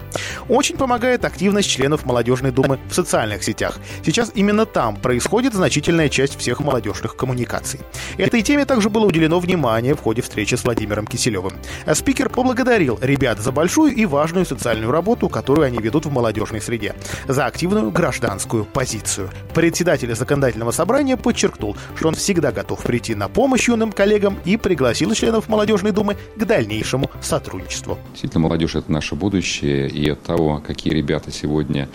Очень 0.48 0.76
помогает 0.76 1.24
активность 1.24 1.68
членов 1.68 2.06
Молодежной 2.06 2.52
Думы 2.52 2.78
в 2.88 2.94
социальных 2.94 3.42
сетях. 3.42 3.78
Сейчас 4.04 4.32
именно 4.34 4.66
там 4.66 4.96
происходит 4.96 5.54
значительная 5.54 6.08
часть 6.08 6.38
всех 6.38 6.60
молодежных 6.60 7.16
коммуникаций. 7.16 7.80
Этой 8.16 8.42
теме 8.42 8.64
также 8.64 8.90
было 8.90 9.06
уделено 9.06 9.38
внимание 9.40 9.94
в 9.94 10.00
ходе 10.00 10.22
встречи 10.22 10.54
с 10.54 10.64
Владимиром 10.64 11.06
Киселевым. 11.06 11.52
Спикер 11.92 12.28
поблагодарил 12.28 12.98
ребят 13.00 13.38
за 13.40 13.52
большую 13.52 13.94
и 13.94 14.04
важную 14.06 14.46
социальную 14.46 14.90
работу, 14.90 15.28
которую 15.28 15.66
они 15.66 15.78
ведут 15.78 16.06
в 16.06 16.12
молодежной 16.12 16.60
среде, 16.60 16.94
за 17.26 17.46
активную 17.46 17.90
гражданскую 17.90 18.64
позицию. 18.64 19.30
Председатель 19.54 20.14
законодательного 20.14 20.70
собрания 20.70 21.16
подчеркнул, 21.16 21.76
что 21.96 22.08
он 22.08 22.14
всегда 22.14 22.52
готов 22.52 22.82
прийти 22.82 23.14
на 23.14 23.28
помощь 23.28 23.68
юным 23.68 23.92
коллегам 23.92 24.38
и 24.44 24.56
пригласил 24.56 25.12
членов 25.14 25.48
Молодежной 25.48 25.92
Думы 25.92 26.16
к 26.36 26.44
дальнейшему 26.44 27.10
сотрудничеству. 27.20 27.98
Действительно, 28.10 28.44
молодежь– 28.44 28.74
это 28.74 28.90
наше 28.92 29.14
будущее, 29.14 29.88
и 29.88 30.08
от 30.10 30.22
того, 30.22 30.62
какие 30.64 30.92
ребята 30.92 31.30
сегодня 31.30 31.88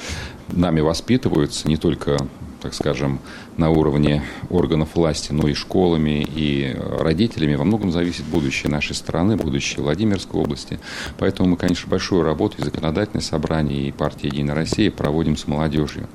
нами 0.50 0.82
воспитываются, 0.82 1.68
не 1.68 1.78
только 1.78 2.18
так 2.64 2.74
скажем, 2.74 3.20
на 3.58 3.70
уровне 3.70 4.24
органов 4.50 4.96
власти, 4.96 5.34
но 5.34 5.50
и 5.50 5.54
школами, 5.54 6.26
и 6.34 6.74
родителями, 7.00 7.56
во 7.56 7.66
многом 7.66 7.92
зависит 7.92 8.24
будущее 8.24 8.72
нашей 8.72 8.96
страны, 8.96 9.36
будущее 9.36 9.84
Владимирской 9.84 10.40
области. 10.40 10.80
Поэтому 11.18 11.50
мы, 11.50 11.58
конечно, 11.58 11.90
большую 11.90 12.24
работу 12.24 12.58
и 12.60 12.64
законодательное 12.64 13.22
собрание, 13.22 13.90
и 13.90 13.92
партия 13.92 14.30
«Единая 14.30 14.56
Россия» 14.56 14.90
проводим 14.90 15.36
с 15.36 15.46
молодежью. 15.46 16.08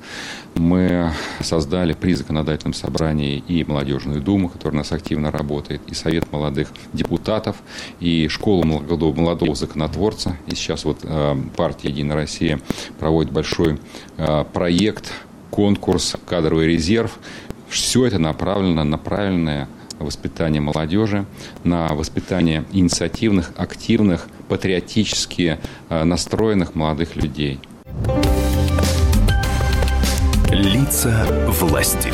Мы 0.55 1.11
создали 1.41 1.93
при 1.93 2.13
законодательном 2.13 2.73
собрании 2.73 3.43
и 3.47 3.63
молодежную 3.63 4.19
думу, 4.19 4.49
которая 4.49 4.73
у 4.73 4.77
нас 4.77 4.91
активно 4.91 5.29
работает, 5.29 5.81
и 5.87 5.93
Совет 5.93 6.31
молодых 6.31 6.69
депутатов, 6.93 7.57
и 7.99 8.27
школу 8.27 8.63
молодого, 8.63 9.13
молодого 9.13 9.53
законотворца. 9.53 10.35
И 10.47 10.55
сейчас 10.55 10.83
вот 10.83 10.97
э, 11.03 11.35
партия 11.55 11.89
«Единая 11.89 12.15
Россия» 12.15 12.59
проводит 12.97 13.31
большой 13.31 13.79
э, 14.17 14.45
проект 14.51 15.13
конкурс, 15.49 16.15
кадровый 16.25 16.67
резерв. 16.67 17.19
Все 17.67 18.05
это 18.05 18.19
направлено 18.19 18.83
на 18.83 18.97
правильное 18.97 19.67
воспитание 19.99 20.61
молодежи, 20.61 21.25
на 21.63 21.89
воспитание 21.89 22.63
инициативных, 22.71 23.51
активных, 23.57 24.27
патриотически 24.47 25.59
э, 25.89 26.03
настроенных 26.03 26.75
молодых 26.75 27.15
людей. 27.15 27.59
Лица 30.51 31.25
власти. 31.47 32.11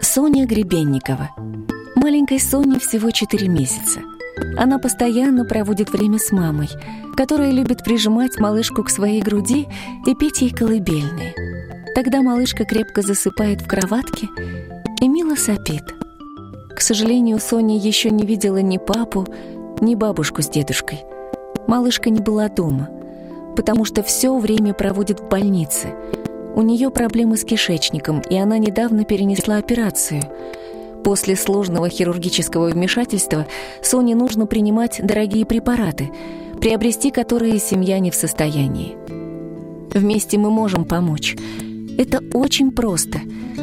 Соня 0.00 0.46
Гребенникова. 0.46 1.30
Маленькой 1.96 2.40
Соне 2.40 2.78
всего 2.78 3.10
4 3.10 3.48
месяца– 3.48 4.00
она 4.56 4.78
постоянно 4.78 5.44
проводит 5.44 5.90
время 5.90 6.18
с 6.18 6.32
мамой, 6.32 6.68
которая 7.16 7.50
любит 7.50 7.84
прижимать 7.84 8.38
малышку 8.38 8.82
к 8.82 8.90
своей 8.90 9.20
груди 9.22 9.68
и 10.06 10.14
петь 10.14 10.42
ей 10.42 10.50
колыбельные. 10.50 11.34
Тогда 11.94 12.22
малышка 12.22 12.64
крепко 12.64 13.02
засыпает 13.02 13.60
в 13.60 13.68
кроватке 13.68 14.28
и 15.00 15.08
мило 15.08 15.34
сопит. 15.36 15.84
К 16.74 16.80
сожалению, 16.80 17.38
Соня 17.38 17.76
еще 17.76 18.10
не 18.10 18.24
видела 18.24 18.58
ни 18.58 18.78
папу, 18.78 19.26
ни 19.80 19.94
бабушку 19.94 20.42
с 20.42 20.48
дедушкой. 20.48 21.04
Малышка 21.66 22.10
не 22.10 22.20
была 22.20 22.48
дома, 22.48 22.88
потому 23.56 23.84
что 23.84 24.02
все 24.02 24.36
время 24.36 24.74
проводит 24.74 25.20
в 25.20 25.28
больнице. 25.28 25.94
У 26.54 26.62
нее 26.62 26.90
проблемы 26.90 27.36
с 27.36 27.44
кишечником, 27.44 28.20
и 28.20 28.36
она 28.36 28.58
недавно 28.58 29.04
перенесла 29.04 29.56
операцию. 29.56 30.22
После 31.04 31.36
сложного 31.36 31.88
хирургического 31.88 32.68
вмешательства 32.68 33.46
Соне 33.82 34.14
нужно 34.14 34.46
принимать 34.46 35.00
дорогие 35.02 35.44
препараты, 35.44 36.10
приобрести 36.60 37.10
которые 37.10 37.58
семья 37.58 37.98
не 37.98 38.10
в 38.10 38.14
состоянии. 38.14 38.96
Вместе 39.92 40.38
мы 40.38 40.50
можем 40.50 40.84
помочь. 40.84 41.36
Это 41.98 42.22
очень 42.32 42.70
просто. 42.70 43.20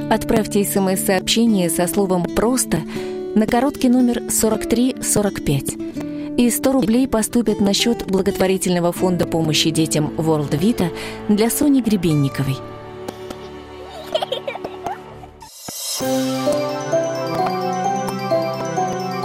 Отправьте 0.10 0.64
смс-сообщение 0.64 1.70
со 1.70 1.88
словом 1.88 2.24
«просто» 2.24 2.82
на 3.36 3.48
короткий 3.48 3.90
номер 3.90 4.24
4345. 4.30 5.78
И 6.38 6.50
100 6.50 6.72
рублей 6.72 7.08
поступят 7.08 7.60
на 7.60 7.74
счет 7.74 8.06
благотворительного 8.06 8.92
фонда 8.92 9.26
помощи 9.26 9.72
детям 9.72 10.14
World 10.18 10.52
Vita 10.52 10.90
для 11.28 11.50
Сони 11.50 11.82
Гребенниковой. 11.82 12.58